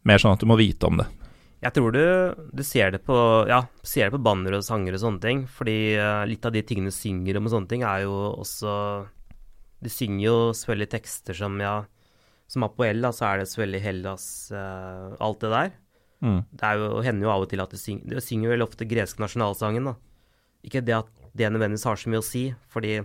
mer 0.01 0.17
sånn 0.17 0.33
at 0.33 0.41
du 0.41 0.47
må 0.49 0.57
vite 0.57 0.88
om 0.89 0.97
det? 0.97 1.05
Jeg 1.57 1.73
tror 1.73 1.93
du, 1.93 2.03
du 2.53 2.61
ser 2.65 2.91
det 2.93 2.99
på 3.07 3.17
ja, 3.49 3.63
ser 3.81 4.07
det 4.07 4.13
på 4.13 4.21
banner 4.27 4.59
og 4.59 4.65
sanger 4.65 4.93
og 4.93 5.01
sånne 5.01 5.21
ting. 5.23 5.43
Fordi 5.49 5.77
eh, 5.97 6.23
litt 6.29 6.45
av 6.45 6.53
de 6.53 6.63
tingene 6.65 6.93
du 6.93 6.95
synger 6.95 7.39
om 7.39 7.49
og 7.49 7.55
sånne 7.55 7.71
ting, 7.71 7.85
er 7.88 8.05
jo 8.05 8.15
også 8.43 8.73
Du 9.81 9.89
synger 9.93 10.23
jo 10.23 10.38
selvfølgelig 10.57 10.89
tekster 10.89 11.38
som 11.38 11.57
ja 11.61 11.83
Som 12.49 12.65
Apoel, 12.65 13.01
da, 13.03 13.11
så 13.13 13.27
er 13.29 13.41
det 13.41 13.49
selvfølgelig 13.51 13.83
Hellas, 13.83 14.25
uh, 14.55 15.17
alt 15.19 15.41
det 15.43 15.49
der. 15.51 15.71
Mm. 16.23 16.39
Det 16.49 16.63
er 16.63 16.77
jo, 16.79 17.01
hender 17.05 17.27
jo 17.27 17.33
av 17.33 17.43
og 17.43 17.49
til 17.51 17.61
at 17.61 17.73
du 17.73 17.77
synger 17.77 18.15
Du 18.15 18.23
synger 18.23 18.53
vel 18.53 18.65
ofte 18.65 18.88
gresk 18.88 19.19
nasjonalsangen, 19.19 19.91
da. 19.91 19.97
Ikke 20.65 20.81
det 20.85 20.95
at 20.95 21.11
det 21.38 21.51
nødvendigvis 21.53 21.88
har 21.88 21.99
så 22.01 22.11
mye 22.11 22.21
å 22.21 22.25
si, 22.25 22.43
fordi 22.73 22.99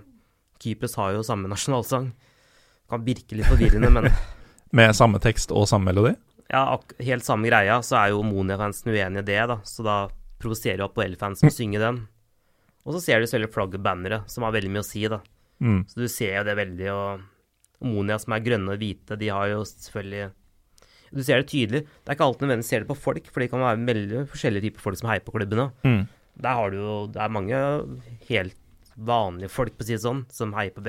Kypros 0.62 0.98
har 1.00 1.16
jo 1.16 1.24
samme 1.26 1.50
nasjonalsang. 1.52 2.12
Det 2.12 2.92
Kan 2.92 3.06
virke 3.06 3.38
litt 3.38 3.50
forvirrende, 3.50 3.92
men 3.92 4.10
Med 4.76 4.94
samme 4.96 5.20
tekst 5.20 5.52
og 5.52 5.66
samme 5.68 5.92
melodi? 5.92 6.14
ja, 6.52 6.80
helt 7.00 7.24
samme 7.24 7.48
greia, 7.48 7.78
så 7.84 7.96
er 7.96 8.12
jo 8.12 8.24
Monia-fansen 8.26 8.92
uenig 8.92 9.22
i 9.22 9.28
det, 9.30 9.40
da. 9.48 9.58
Så 9.64 9.84
da 9.86 9.96
provoserer 10.42 10.82
jo 10.82 10.88
Apoel-fansen 10.90 11.48
å 11.48 11.54
synge 11.54 11.80
den. 11.80 12.02
Og 12.84 12.96
så 12.96 13.00
ser 13.00 13.22
du 13.22 13.28
selvfølgelig 13.28 13.54
flagget 13.54 13.80
og 13.80 13.86
banneret, 13.86 14.32
som 14.32 14.44
har 14.46 14.54
veldig 14.56 14.72
mye 14.74 14.82
å 14.84 14.86
si, 14.86 15.04
da. 15.08 15.22
Mm. 15.62 15.82
Så 15.88 16.02
du 16.02 16.08
ser 16.12 16.40
jo 16.40 16.46
det 16.48 16.56
veldig, 16.58 16.88
og 16.92 17.86
Monia 17.88 18.18
som 18.20 18.34
er 18.36 18.44
grønne 18.44 18.74
og 18.74 18.82
hvite, 18.82 19.18
de 19.18 19.30
har 19.32 19.48
jo 19.52 19.62
selvfølgelig 19.66 20.30
Du 21.12 21.20
ser 21.22 21.42
det 21.42 21.48
tydelig. 21.50 21.82
Det 21.84 22.08
er 22.08 22.16
ikke 22.16 22.24
alltid 22.24 22.46
nødvendigvis 22.46 22.70
ser 22.72 22.84
det 22.84 22.88
på 22.88 22.96
folk, 22.96 23.26
for 23.28 23.42
det 23.42 23.50
kan 23.52 23.60
være 23.60 23.86
veldig 23.88 24.20
forskjellige 24.32 24.68
typer 24.68 24.84
folk 24.86 25.00
som 25.00 25.10
heier 25.10 25.24
på 25.24 25.34
klubbene. 25.34 25.66
Mm. 25.84 26.04
Der 26.40 26.56
har 26.56 26.72
du 26.72 26.78
jo 26.78 26.94
Det 27.12 27.20
er 27.20 27.32
mange 27.32 27.58
helt 28.28 28.58
vanlige 28.96 29.50
folk, 29.52 29.76
på 29.76 29.84
å 29.84 29.88
si 29.88 29.96
det 29.96 30.04
sånn, 30.04 30.26
som 30.32 30.52
heier 30.52 30.72
på, 30.76 30.84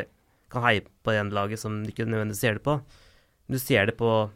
kan 0.51 0.65
heie 0.65 0.83
på 0.83 1.13
ene 1.15 1.33
laget 1.33 1.61
som 1.61 1.81
du 1.83 1.91
ikke 1.91 2.05
nødvendigvis 2.05 2.41
ser 2.43 2.57
det 2.59 2.63
på. 2.65 2.77
Du 3.47 3.57
ser 3.59 3.87
det 3.87 3.95
på 3.99 4.29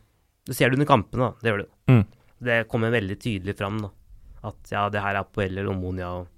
Du 0.48 0.54
ser 0.56 0.70
det 0.70 0.78
under 0.78 0.88
kampene, 0.88 1.28
da. 1.28 1.42
Det 1.42 1.52
gjør 1.52 1.60
du. 1.60 1.68
Mm. 1.92 2.04
Det 2.48 2.58
kommer 2.72 2.94
veldig 2.94 3.18
tydelig 3.20 3.58
fram, 3.60 3.82
da. 3.84 3.90
At 4.48 4.72
ja, 4.72 4.86
det 4.88 5.02
her 5.04 5.18
er 5.18 5.26
Apoel 5.26 5.52
eller 5.52 5.74
Omonia 5.74 6.14
og 6.22 6.34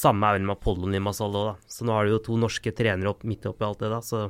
Samme 0.00 0.28
er 0.28 0.36
vel 0.38 0.44
med 0.46 0.54
Apollo 0.54 0.88
Limassol 0.92 1.34
òg, 1.34 1.46
da. 1.50 1.54
Så 1.68 1.84
nå 1.84 1.96
har 1.96 2.06
du 2.06 2.14
jo 2.14 2.20
to 2.24 2.36
norske 2.40 2.72
trenere 2.76 3.10
opp, 3.10 3.24
midt 3.26 3.48
oppi 3.48 3.64
alt 3.66 3.80
det, 3.82 3.90
da. 3.92 3.98
Så 4.04 4.28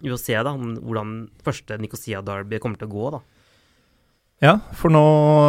vi 0.00 0.12
får 0.12 0.20
se, 0.22 0.36
da, 0.36 0.52
om 0.52 0.76
hvordan 0.76 1.14
første 1.44 1.78
Nicosia 1.80 2.22
Derby 2.24 2.60
kommer 2.62 2.80
til 2.80 2.88
å 2.88 2.94
gå, 2.94 3.08
da. 3.16 3.20
Ja, 4.44 4.58
for 4.76 4.92
nå 4.92 5.00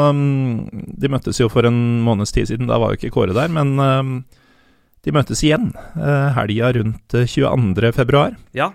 um, 0.09 0.69
De 0.95 1.09
møttes 1.11 1.41
jo 1.41 1.49
for 1.51 1.67
en 1.67 1.79
måneds 2.05 2.31
tid 2.31 2.47
siden, 2.47 2.69
da 2.69 2.77
var 2.79 2.93
jo 2.93 2.99
ikke 3.01 3.11
Kåre 3.11 3.33
der, 3.35 3.49
men 3.51 3.73
um, 3.83 4.11
de 5.03 5.11
møttes 5.15 5.41
igjen 5.43 5.73
uh, 5.99 6.29
helga 6.37 6.69
rundt 6.79 7.15
uh, 7.19 7.25
22. 7.27 7.91
februar, 7.95 8.37
Ja, 8.55 8.69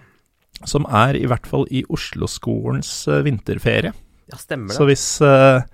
som 0.69 0.85
er 0.93 1.17
i 1.19 1.25
hvert 1.27 1.49
fall 1.49 1.65
i 1.75 1.81
Oslo-skolens 1.91 2.91
uh, 3.09 3.23
vinterferie. 3.25 3.95
ja 4.31 4.37
stemmer 4.39 4.77
Så 4.77 4.85
det. 4.85 4.93
hvis 4.93 5.07
uh, 5.25 5.65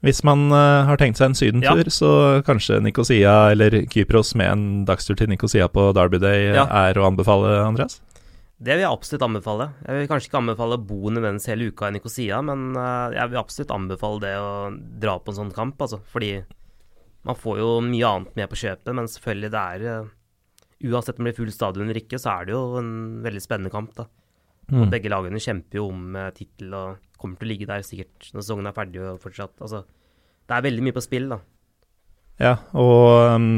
hvis 0.00 0.22
man 0.24 0.46
har 0.50 0.96
tenkt 0.96 1.18
seg 1.20 1.26
en 1.28 1.34
sydentur, 1.36 1.90
så 1.92 2.10
kanskje 2.46 2.78
Nikosia 2.80 3.50
eller 3.52 3.82
Kypros 3.92 4.30
med 4.34 4.48
en 4.48 4.62
dagstur 4.88 5.12
til 5.20 5.28
Nikosia 5.28 5.66
på 5.68 5.90
Derby 5.92 6.16
Day 6.22 6.54
Ja. 6.56 6.64
er 6.88 6.96
å 6.96 7.04
anbefale, 7.04 7.58
Andreas? 7.66 7.98
Det 8.60 8.74
vil 8.76 8.84
jeg 8.84 8.92
absolutt 8.92 9.24
anbefale. 9.24 9.66
Jeg 9.86 9.96
vil 9.96 10.08
kanskje 10.10 10.28
ikke 10.28 10.40
anbefale 10.42 10.76
å 10.76 10.84
bo 10.84 11.08
nødvendigvis 11.08 11.48
hele 11.48 11.70
uka 11.72 11.88
i 11.88 11.94
Nikosia, 11.96 12.42
men 12.44 12.74
eh, 12.76 13.16
jeg 13.16 13.32
vil 13.32 13.40
absolutt 13.40 13.72
anbefale 13.72 14.20
det 14.26 14.32
å 14.36 14.50
dra 15.00 15.14
på 15.16 15.32
en 15.32 15.38
sånn 15.38 15.52
kamp, 15.56 15.80
altså. 15.80 16.02
Fordi 16.12 16.34
man 17.24 17.38
får 17.40 17.60
jo 17.62 17.70
mye 17.84 18.10
annet 18.10 18.36
med 18.36 18.50
på 18.52 18.58
kjøpet, 18.60 18.92
men 18.96 19.08
selvfølgelig 19.08 19.52
det 19.54 19.66
er 19.74 19.86
eh, 19.88 20.16
Uansett 20.80 21.18
om 21.18 21.26
det 21.26 21.34
blir 21.34 21.36
full 21.36 21.50
stadion 21.52 21.90
eller 21.90 21.98
ikke, 22.00 22.16
så 22.16 22.30
er 22.32 22.46
det 22.48 22.54
jo 22.54 22.78
en 22.78 22.92
veldig 23.20 23.40
spennende 23.44 23.72
kamp, 23.72 23.90
da. 23.98 24.06
Mm. 24.70 24.86
Begge 24.88 25.10
lagene 25.12 25.42
kjemper 25.42 25.76
jo 25.76 25.88
om 25.90 26.14
uh, 26.16 26.30
tittel 26.32 26.72
og 26.72 27.02
kommer 27.20 27.36
til 27.36 27.48
å 27.48 27.50
ligge 27.50 27.66
der 27.68 27.82
sikkert 27.84 28.30
når 28.32 28.44
sesongen 28.46 28.70
er 28.70 28.76
ferdig 28.76 29.02
og 29.02 29.18
fortsatt. 29.20 29.52
Altså, 29.60 29.82
det 30.48 30.56
er 30.56 30.64
veldig 30.64 30.86
mye 30.86 30.96
på 30.96 31.02
spill, 31.04 31.26
da. 31.34 31.36
Ja, 32.40 32.54
og 32.72 33.34
um, 33.36 33.48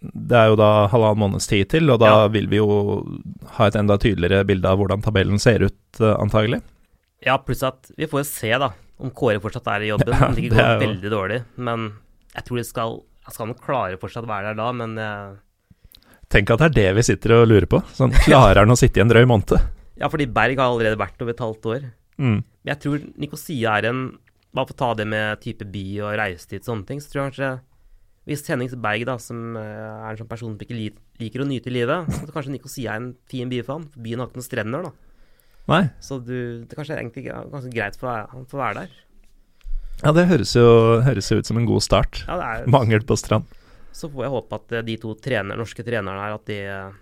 det 0.00 0.38
er 0.38 0.46
jo 0.48 0.56
da 0.56 0.68
halvannen 0.88 1.20
måneds 1.20 1.46
tid 1.50 1.68
til, 1.74 1.90
og 1.92 1.98
da 2.00 2.08
Ja. 2.08 2.28
vil 2.32 2.46
vi 2.48 2.56
jo 2.62 2.68
ha 3.58 3.66
et 3.68 3.76
enda 3.76 3.98
tydeligere 4.00 4.46
bilde 4.48 4.70
av 4.70 4.78
hvordan 4.80 5.02
tabellen 5.04 5.38
ser 5.42 5.66
ut, 5.68 5.76
uh, 6.00 6.14
antagelig. 6.16 6.62
Ja, 7.22 7.36
pluss 7.38 7.60
at 7.62 7.90
vi 7.98 8.08
får 8.08 8.22
jo 8.24 8.28
se, 8.30 8.50
da, 8.58 8.70
om 9.02 9.12
Kåre 9.14 9.38
fortsatt 9.42 9.68
er 9.74 9.84
i 9.84 9.90
jobben. 9.92 10.16
Ja, 10.16 10.30
det 10.32 10.48
går 10.48 10.58
jo- 10.58 10.80
veldig 10.86 11.10
dårlig. 11.12 11.40
Men 11.56 11.90
jeg 12.34 12.44
tror 12.48 12.56
de 12.62 12.64
skal 12.64 13.00
Jeg 13.22 13.34
skal 13.36 13.46
nok 13.52 13.60
klare 13.62 13.96
fortsatt 14.02 14.24
å 14.26 14.30
være 14.32 14.48
der 14.50 14.56
da, 14.58 14.72
men 14.74 14.96
uh... 14.98 15.36
Tenk 16.28 16.50
at 16.50 16.58
det 16.58 16.66
er 16.66 16.74
det 16.74 16.94
vi 16.96 17.02
sitter 17.06 17.36
og 17.36 17.44
lurer 17.52 17.68
på. 17.70 17.78
Sånn, 17.94 18.10
Klarer 18.24 18.64
han 18.64 18.72
å 18.72 18.74
sitte 18.80 18.98
i 18.98 19.02
en 19.04 19.12
drøy 19.12 19.22
måned? 19.30 19.52
Ja, 20.02 20.08
fordi 20.10 20.26
Berg 20.26 20.58
har 20.58 20.72
allerede 20.72 20.98
vært 20.98 21.20
over 21.22 21.30
et 21.30 21.38
halvt 21.44 21.66
år. 21.70 21.82
Mm. 22.18 22.40
Jeg 22.66 22.80
tror 22.82 23.02
Nikosia 23.22 23.76
er 23.78 23.86
en 23.92 24.00
Bare 24.52 24.66
for 24.66 24.74
å 24.74 24.78
ta 24.80 24.88
det 24.98 25.06
med 25.06 25.38
type 25.44 25.64
by 25.70 25.84
og 26.02 26.16
reisetid 26.18 26.64
og 26.64 26.66
sånne 26.66 26.86
ting, 26.88 26.98
så 27.00 27.12
tror 27.12 27.20
jeg 27.22 27.30
kanskje 27.30 27.50
Hvis 28.28 28.44
Hennings 28.46 28.74
Berg, 28.78 29.02
da, 29.08 29.16
som 29.18 29.56
eh, 29.58 29.62
er 29.62 30.12
en 30.12 30.18
sånn 30.20 30.28
person 30.30 30.52
som 30.54 30.60
ikke 30.62 30.76
liker 31.18 31.42
å 31.42 31.46
nyte 31.48 31.72
livet, 31.74 32.06
så 32.14 32.28
kanskje 32.30 32.52
Nikosia 32.54 32.92
er 32.94 33.00
en 33.00 33.08
fin 33.30 33.50
by 33.50 33.62
for. 33.66 33.82
For 33.90 34.04
byen 34.04 34.22
har 34.22 34.28
ikke 34.30 34.38
noen 34.38 34.46
strender, 34.46 34.84
da. 34.86 34.92
Nei. 35.72 35.80
Så 36.02 36.18
du, 36.22 36.36
det 36.66 36.74
kanskje 36.78 36.94
er 36.96 37.02
egentlig 37.02 37.24
ganske 37.30 37.72
greit 37.74 37.98
for 37.98 38.10
han 38.30 38.46
å 38.46 38.60
være 38.62 38.84
der. 38.84 38.94
Ja, 40.02 40.10
det 40.16 40.24
høres 40.30 40.54
jo, 40.56 40.66
høres 41.06 41.28
jo 41.30 41.38
ut 41.42 41.46
som 41.50 41.58
en 41.60 41.66
god 41.68 41.82
start. 41.84 42.22
Ja, 42.26 42.38
det 42.40 42.46
er 42.62 42.70
Mangel 42.74 43.04
på 43.06 43.14
strand. 43.18 43.46
Så 43.94 44.08
får 44.10 44.24
jeg 44.28 44.32
håpe 44.38 44.58
at 44.58 44.72
eh, 44.78 44.84
de 44.86 44.96
to 45.02 45.12
trener, 45.22 45.58
norske 45.58 45.84
trenerne 45.86 46.22
her, 46.22 46.38
at 46.38 46.46
de 46.48 46.58
eh, 46.62 46.98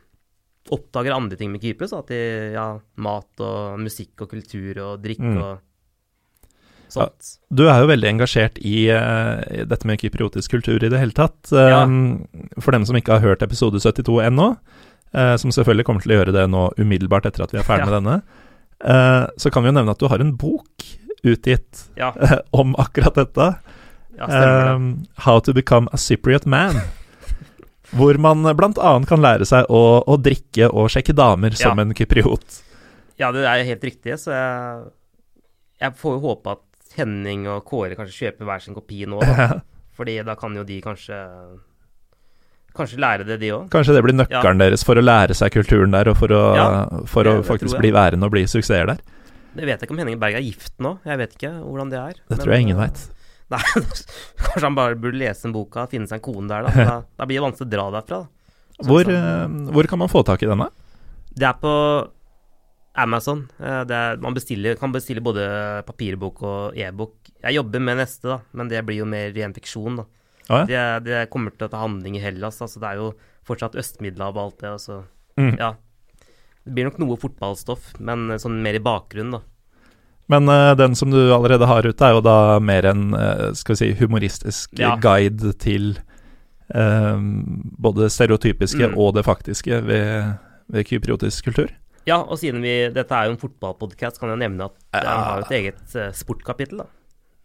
oppdager 0.74 1.14
andre 1.16 1.36
ting 1.40 1.52
med 1.52 1.62
Kypros. 1.64 1.92
At 1.96 2.10
de, 2.12 2.18
ja, 2.56 2.66
mat 3.00 3.44
og 3.44 3.76
musikk 3.84 4.24
og 4.26 4.32
kultur 4.32 4.80
og 4.88 5.04
drikke 5.04 5.28
Mm. 5.36 5.42
og 5.44 5.66
sånt. 6.94 7.32
Du 7.50 7.64
er 7.68 7.82
jo 7.82 7.88
veldig 7.90 8.08
engasjert 8.12 8.60
i 8.62 8.84
uh, 8.92 9.40
dette 9.70 9.88
med 9.88 10.00
kypriotisk 10.02 10.56
kultur 10.56 10.82
i 10.82 10.90
det 10.92 11.00
hele 11.00 11.16
tatt. 11.16 11.38
Ja. 11.54 11.82
Um, 11.84 12.26
For 12.60 12.74
dem 12.76 12.86
som 12.88 12.98
ikke 12.98 13.18
har 13.18 13.24
hørt 13.24 13.44
episode 13.46 13.80
72 13.82 14.20
ennå, 14.28 14.52
uh, 15.16 15.34
som 15.40 15.54
selvfølgelig 15.54 15.88
kommer 15.88 16.04
til 16.04 16.14
å 16.14 16.20
gjøre 16.20 16.36
det 16.36 16.46
nå 16.52 16.68
umiddelbart 16.80 17.28
etter 17.30 17.46
at 17.46 17.54
vi 17.54 17.60
er 17.62 17.66
ferdig 17.66 17.86
Ja. 17.86 17.90
med 17.90 17.98
denne, 18.00 18.16
uh, 18.84 19.26
så 19.40 19.52
kan 19.52 19.64
vi 19.64 19.72
jo 19.72 19.78
nevne 19.80 19.96
at 19.96 20.02
du 20.02 20.08
har 20.10 20.22
en 20.22 20.36
bok 20.36 20.88
utgitt 21.20 21.84
Ja, 22.00 22.14
om 22.62 22.74
akkurat 22.80 23.14
dette. 23.18 23.52
ja. 24.18 24.30
Um, 24.74 25.06
How 25.26 25.40
to 25.40 25.52
become 25.52 25.88
a 25.92 25.98
Cypriot 26.00 26.46
man. 26.46 26.80
Hvor 27.90 28.14
man 28.22 28.46
bl.a. 28.56 28.90
kan 29.08 29.22
lære 29.22 29.46
seg 29.48 29.66
å, 29.66 29.82
å, 30.06 30.16
drikke 30.16 30.68
og 30.70 30.90
sjekke 30.94 31.14
damer 31.16 31.56
som 31.58 31.78
en 31.82 31.94
kypriot. 31.96 32.60
Ja, 33.18 33.32
det 33.34 33.42
er 33.44 33.64
helt 33.66 33.84
riktig, 33.84 34.14
så 34.22 34.32
jeg, 34.32 34.84
jeg 35.82 35.96
får 35.98 36.14
jo 36.16 36.20
håpe 36.22 36.54
at 36.54 36.62
Henning 36.98 37.46
og 37.48 37.64
Kåre 37.68 37.94
kanskje 37.98 38.26
kjøper 38.26 38.48
hver 38.48 38.62
sin 38.64 38.74
kopi 38.74 39.04
nå, 39.06 39.20
da. 39.22 39.60
Fordi 39.96 40.16
da 40.26 40.34
kan 40.38 40.54
jo 40.56 40.64
de 40.66 40.80
kanskje 40.84 41.18
Kanskje 42.70 43.00
lære 43.02 43.24
det, 43.26 43.40
de 43.42 43.48
òg. 43.50 43.64
Kanskje 43.72 43.96
det 43.96 44.02
blir 44.06 44.14
nøkkelen 44.14 44.60
deres 44.62 44.84
for 44.86 44.94
å 44.94 45.02
lære 45.02 45.34
seg 45.34 45.50
kulturen 45.56 45.90
der, 45.90 46.06
og 46.12 46.16
for 46.20 46.30
å, 46.30 46.42
Ja, 46.54 46.66
for 47.10 47.26
det- 47.26 47.32
å 47.40 47.42
faktisk 47.42 47.78
bli 47.82 47.90
værende 47.90 48.28
og 48.28 48.30
bli 48.30 48.44
suksesser 48.46 48.86
der. 48.86 49.00
Det 49.56 49.64
vet 49.66 49.80
jeg 49.80 49.88
ikke 49.88 49.90
om 49.96 49.98
Henning 49.98 50.20
Berg 50.20 50.36
er 50.38 50.44
gift 50.46 50.72
nå, 50.78 50.92
jeg 51.04 51.18
vet 51.18 51.32
ikke 51.34 51.50
hvordan 51.66 51.90
det 51.90 51.98
er. 51.98 52.12
Det 52.14 52.36
men, 52.36 52.38
tror 52.38 52.52
jeg 52.54 52.60
ingen 52.68 52.78
veit. 52.78 53.00
Kanskje 53.50 54.62
han 54.62 54.76
bare 54.78 54.94
burde 54.94 55.18
lese 55.18 55.48
en 55.48 55.52
boka 55.52 55.88
finne 55.90 56.06
seg 56.06 56.20
en 56.20 56.22
kone 56.22 56.46
der, 56.46 56.62
da. 56.68 56.70
Da, 56.70 57.02
da 57.18 57.26
blir 57.26 57.40
det 57.40 57.46
vanskelig 57.48 57.66
å 57.66 57.72
dra 57.74 57.86
derfra. 57.98 58.20
Hvor, 58.86 59.10
eh, 59.10 59.48
hvor 59.74 59.88
kan 59.90 59.98
man 59.98 60.08
få 60.08 60.22
tak 60.24 60.44
i 60.44 60.46
denne? 60.46 60.70
Det 61.34 61.48
er 61.48 61.58
på 61.58 61.72
Amazon. 63.02 63.42
Eh, 63.58 63.82
Det 63.88 63.96
er, 63.96 64.16
man 64.22 64.34
bestiller, 64.36 64.76
kan 64.80 64.92
bestille 64.92 65.20
både 65.24 65.44
papirbok 65.86 66.42
og 66.42 66.76
e-bok. 66.78 67.14
Jeg 67.42 67.54
jobber 67.58 67.80
med 67.80 67.96
neste, 68.02 68.28
da, 68.28 68.40
men 68.52 68.68
det 68.68 68.84
blir 68.86 69.00
jo 69.02 69.06
mer 69.08 69.32
ren 69.36 69.54
fiksjon. 69.56 69.96
da. 70.02 70.04
Ah, 70.50 70.64
ja. 70.66 70.98
Det, 71.00 71.04
det 71.06 71.30
kommer 71.30 71.50
til 71.54 71.68
å 71.68 71.70
ta 71.70 71.78
handling 71.84 72.16
i 72.18 72.22
Hellas. 72.24 72.60
altså 72.60 72.80
Det 72.82 72.88
er 72.90 72.96
jo 73.00 73.12
fortsatt 73.46 73.76
Øst-Middelhavet 73.78 74.36
og 74.36 74.44
alt 74.50 74.58
det. 74.60 74.70
Altså. 74.74 75.02
Mm. 75.38 75.54
Ja. 75.58 75.72
Det 76.64 76.74
blir 76.76 76.84
nok 76.90 76.98
noe 77.00 77.16
fotballstoff, 77.16 77.94
men 78.00 78.28
sånn 78.38 78.58
mer 78.62 78.74
i 78.76 78.82
bakgrunnen, 78.84 79.38
da. 79.38 79.40
Men 80.30 80.46
uh, 80.46 80.74
den 80.78 80.94
som 80.94 81.10
du 81.10 81.16
allerede 81.34 81.66
har 81.66 81.82
ute, 81.82 82.04
er 82.06 82.12
jo 82.14 82.20
da 82.22 82.58
mer 82.62 82.86
en 82.86 83.14
uh, 83.14 83.48
skal 83.58 83.74
vi 83.74 83.78
si, 83.80 83.88
humoristisk 83.98 84.76
Ja. 84.78 84.92
guide 85.00 85.54
til 85.58 85.96
uh, 86.74 87.16
både 87.80 88.04
det 88.04 88.12
stereotypiske 88.14 88.90
Mm. 88.92 88.98
og 88.98 89.14
det 89.16 89.24
faktiske 89.26 89.80
ved, 89.86 90.36
ved 90.70 90.84
kypriotisk 90.86 91.44
kultur. 91.48 91.70
Ja, 92.08 92.16
og 92.22 92.38
siden 92.40 92.62
vi, 92.64 92.72
dette 92.94 93.16
er 93.16 93.28
jo 93.28 93.34
en 93.34 93.40
fotballpodkast, 93.42 94.20
kan 94.20 94.32
jeg 94.32 94.40
nevne 94.40 94.70
at 94.70 94.78
den 94.94 95.20
har 95.20 95.44
et 95.44 95.52
eget 95.58 95.94
eh, 95.98 96.12
sportkapittel. 96.16 96.82
da. 96.82 96.88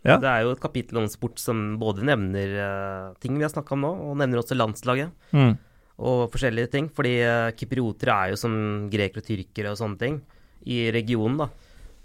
Ja. 0.05 0.17
Det 0.21 0.29
er 0.29 0.43
jo 0.45 0.53
et 0.53 0.61
kapittel 0.61 0.99
om 1.01 1.07
sport 1.09 1.41
som 1.41 1.79
både 1.81 2.05
nevner 2.05 2.51
uh, 2.61 3.13
ting 3.19 3.39
vi 3.39 3.45
har 3.45 3.49
snakka 3.49 3.73
om 3.73 3.81
nå, 3.81 3.91
og 4.11 4.17
nevner 4.21 4.41
også 4.43 4.57
landslaget. 4.57 5.11
Mm. 5.33 5.55
og 5.97 6.27
forskjellige 6.33 6.69
ting. 6.75 6.89
Fordi 6.93 7.13
uh, 7.25 7.51
kyprioter 7.57 8.11
er 8.13 8.33
jo 8.33 8.39
som 8.39 8.55
grekere 8.93 9.23
og 9.23 9.27
tyrkere 9.29 9.71
og 9.73 9.79
sånne 9.79 10.01
ting. 10.01 10.19
I 10.69 10.91
regionen, 10.93 11.39
da, 11.41 11.49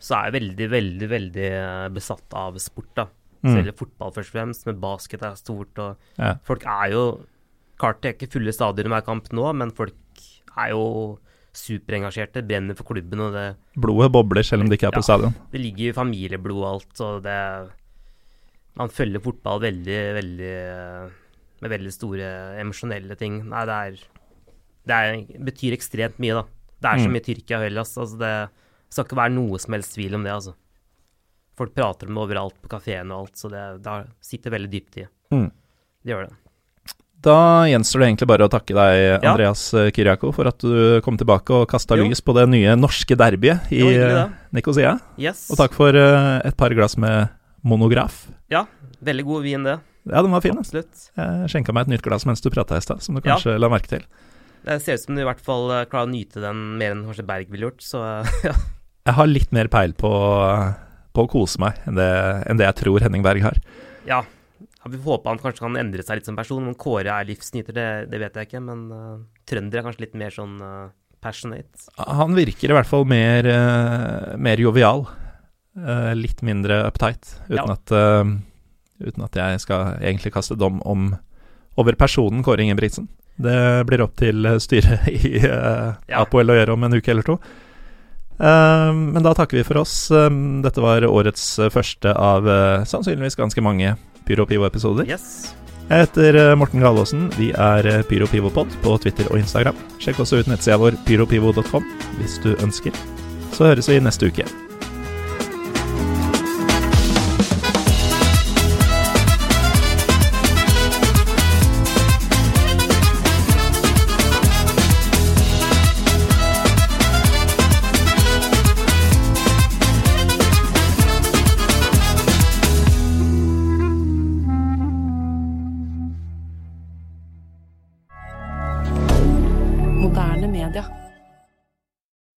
så 0.01 0.17
er 0.17 0.31
jeg 0.31 0.37
veldig, 0.39 0.69
veldig, 0.73 1.09
veldig 1.13 1.51
besatt 1.93 2.37
av 2.41 2.57
sport, 2.63 2.91
da. 2.97 3.07
Mm. 3.45 3.53
Selv 3.55 3.77
fotball 3.79 4.15
først 4.17 4.33
og 4.33 4.37
fremst, 4.37 4.67
men 4.69 4.81
basket 4.81 5.23
er 5.25 5.37
stort, 5.41 5.79
og 5.81 6.21
Ja. 6.21 6.35
folk 6.45 6.65
er 6.67 6.91
jo 6.97 7.05
Klart 7.81 8.03
det 8.03 8.09
er 8.11 8.13
ikke 8.19 8.35
fulle 8.35 8.53
stadioner 8.53 8.93
hver 8.93 9.05
kamp 9.07 9.31
nå, 9.33 9.45
men 9.57 9.71
folk 9.73 9.97
er 10.61 10.75
jo 10.75 10.83
superengasjerte, 11.57 12.43
brenner 12.47 12.77
for 12.79 12.85
klubben, 12.85 13.21
og 13.21 13.33
det, 13.35 13.57
Blodet 13.77 14.13
bobler 14.13 14.43
selv 14.47 14.63
om 14.63 14.69
det 14.71 14.79
ikke 14.79 14.89
er 14.89 14.97
på 14.97 15.03
Ja. 15.03 15.09
stadion. 15.09 15.35
det 15.53 15.61
ligger 15.61 15.87
jo 15.91 15.93
familieblod 15.99 16.63
og 16.63 16.71
alt, 16.75 17.01
og 17.01 17.23
det 17.23 17.71
Man 18.77 18.89
følger 18.89 19.21
fotball 19.21 19.61
veldig, 19.61 19.99
veldig 20.15 21.13
Med 21.61 21.71
veldig 21.71 21.93
store 21.93 22.29
emosjonelle 22.61 23.17
ting. 23.19 23.43
Nei, 23.49 23.65
det 23.67 23.75
er 23.75 23.99
Det 24.87 24.95
er, 24.97 25.41
betyr 25.45 25.73
ekstremt 25.77 26.19
mye, 26.19 26.33
da. 26.35 26.43
Det 26.81 26.89
er 26.89 26.97
så 27.05 27.09
Mm. 27.09 27.13
mye 27.13 27.21
Tyrkia 27.27 27.57
og 27.59 27.65
Hellas. 27.69 27.97
Altså 27.99 28.19
det 28.19 28.51
skal 28.89 29.05
ikke 29.05 29.17
være 29.17 29.35
noe 29.35 29.59
som 29.59 29.75
helst 29.75 29.95
tvil 29.95 30.15
om 30.15 30.23
det, 30.25 30.33
altså. 30.33 30.55
Folk 31.57 31.75
prater 31.75 32.09
om 32.09 32.15
det 32.15 32.23
overalt 32.31 32.55
på 32.63 32.69
kafeen 32.71 33.11
og 33.13 33.27
alt, 33.27 33.35
så 33.37 33.51
det, 33.51 33.83
det 33.83 34.09
sitter 34.23 34.51
veldig 34.51 34.71
dypt 34.71 34.97
i. 34.97 35.07
Mm. 35.33 35.51
Det 36.03 36.15
gjør 36.15 36.29
det. 36.29 36.37
Da 37.21 37.67
gjenstår 37.69 38.01
det 38.01 38.07
egentlig 38.09 38.29
bare 38.31 38.47
å 38.47 38.53
takke 38.53 38.73
deg, 38.77 38.99
Ja. 39.21 39.33
Andreas 39.35 39.63
eh, 39.77 39.91
Kyriako, 39.93 40.31
for 40.33 40.49
at 40.49 40.63
du 40.65 41.01
kom 41.05 41.19
tilbake 41.21 41.53
og 41.53 41.67
kasta 41.69 41.99
lys 42.01 42.23
på 42.25 42.33
det 42.39 42.47
nye 42.49 42.73
norske 42.81 43.17
derbyet 43.19 43.69
i 43.77 43.83
Jo, 43.83 43.91
eh. 43.93 44.31
Nicosia. 44.57 44.95
Yes. 45.21 45.43
Og 45.53 45.61
takk 45.61 45.77
for 45.77 45.93
eh, 45.97 46.41
et 46.49 46.57
par 46.57 46.73
glass 46.77 46.97
med 46.97 47.29
monograf. 47.63 48.23
Ja, 48.49 48.65
veldig 49.05 49.27
god 49.29 49.45
vin, 49.45 49.67
det. 49.69 49.77
Ja, 50.09 50.23
den 50.25 50.33
var 50.33 50.41
fin. 50.41 50.57
Absolutt. 50.57 51.11
Jeg 51.21 51.51
skjenka 51.53 51.75
meg 51.77 51.85
et 51.89 51.93
nytt 51.99 52.07
glass 52.07 52.25
mens 52.25 52.41
du 52.41 52.49
prata 52.51 52.79
i 52.81 52.85
stad, 52.85 53.03
som 53.05 53.15
du 53.15 53.21
Ja. 53.21 53.35
kanskje 53.35 53.59
la 53.61 53.69
merke 53.69 53.93
til. 53.93 54.07
Det 54.65 54.81
ser 54.81 54.97
ut 54.97 55.01
som 55.05 55.15
du 55.17 55.21
i 55.21 55.29
hvert 55.29 55.41
fall 55.45 55.69
klarer 55.93 56.09
å 56.09 56.11
nyte 56.11 56.41
den 56.41 56.79
mer 56.81 56.93
enn 56.97 57.05
kanskje 57.05 57.27
Berg 57.29 57.53
ville 57.53 57.69
gjort, 57.69 57.85
så 57.85 58.01
ja. 58.49 58.57
Jeg 59.09 59.15
har 59.17 59.29
litt 59.29 59.53
mer 59.53 59.69
peil 59.73 59.93
på, 59.93 60.09
på 61.17 61.25
å 61.25 61.29
kose 61.33 61.61
meg 61.61 61.77
enn 61.89 61.97
det, 62.01 62.09
enn 62.49 62.57
det 62.61 62.65
jeg 62.69 62.79
tror 62.81 63.01
Henning 63.05 63.23
Berg 63.25 63.45
har. 63.45 63.61
Ja, 64.09 64.23
jeg 64.85 64.93
vil 64.95 65.03
håpe 65.05 65.29
han 65.29 65.41
kanskje 65.43 65.65
kan 65.67 65.77
endre 65.77 66.03
seg 66.07 66.21
litt 66.21 66.29
som 66.31 66.39
person. 66.39 66.67
Om 66.71 66.77
Kåre 66.81 67.13
er 67.13 67.29
livsnyter, 67.29 67.75
det, 67.77 67.89
det 68.13 68.21
vet 68.23 68.37
jeg 68.41 68.49
ikke. 68.49 68.63
Men 68.65 68.87
uh, 68.95 69.19
trønder 69.49 69.81
er 69.81 69.87
kanskje 69.87 70.07
litt 70.07 70.17
mer 70.17 70.33
sånn 70.33 70.55
uh, 70.65 70.89
passionate. 71.21 71.85
Han 72.01 72.33
virker 72.39 72.73
i 72.73 72.77
hvert 72.79 72.89
fall 72.89 73.05
mer, 73.09 73.45
uh, 73.45 74.37
mer 74.41 74.63
jovial. 74.63 75.05
Uh, 75.77 76.11
litt 76.17 76.41
mindre 76.43 76.81
uptight, 76.89 77.37
uten, 77.47 77.61
Ja. 77.61 77.77
at, 77.77 77.93
uten 79.01 79.23
at 79.25 79.37
jeg 79.39 79.61
skal 79.63 80.01
egentlig 80.01 80.33
kaste 80.35 80.57
dom 80.59 80.81
om, 80.89 81.13
over 81.79 81.95
personen 82.01 82.43
Kåre 82.45 82.65
Ingebrigtsen. 82.65 83.07
Det 83.41 83.87
blir 83.89 84.03
opp 84.05 84.17
til 84.21 84.49
styret 84.61 85.07
i 85.13 85.39
uh, 85.45 85.95
Ja. 86.11 86.25
Apoel 86.25 86.51
å 86.53 86.57
gjøre 86.59 86.75
om 86.75 86.89
en 86.89 86.97
uke 86.99 87.13
eller 87.13 87.25
to. 87.29 87.39
Eh, 88.41 88.93
men 88.95 89.23
da 89.23 89.35
takker 89.37 89.61
vi 89.61 89.67
for 89.67 89.83
oss. 89.83 89.95
Eh, 90.11 90.31
dette 90.65 90.85
var 90.85 91.05
årets 91.09 91.59
eh, 91.59 91.73
første 91.73 92.15
av 92.17 92.49
eh, 92.49 92.87
sannsynligvis 92.89 93.39
ganske 93.41 93.65
mange 93.65 93.95
Pyro 94.29 94.47
Pivo-episoder. 94.49 95.09
Yes. 95.11 95.53
Jeg 95.91 96.07
heter 96.07 96.39
eh, 96.39 96.55
Morten 96.59 96.83
Galaasen. 96.85 97.29
Vi 97.37 97.51
er 97.53 97.91
PyroPivopod 98.09 98.81
på 98.85 98.97
Twitter 99.03 99.29
og 99.33 99.43
Instagram. 99.43 99.79
Sjekk 100.01 100.23
også 100.25 100.41
ut 100.41 100.51
nettsida 100.51 100.81
vår 100.81 100.99
pyropivo.com 101.09 101.87
hvis 102.21 102.41
du 102.45 102.55
ønsker. 102.63 102.97
Så 103.51 103.73
høres 103.73 103.91
vi 103.91 104.01
neste 104.01 104.31
uke. 104.31 104.47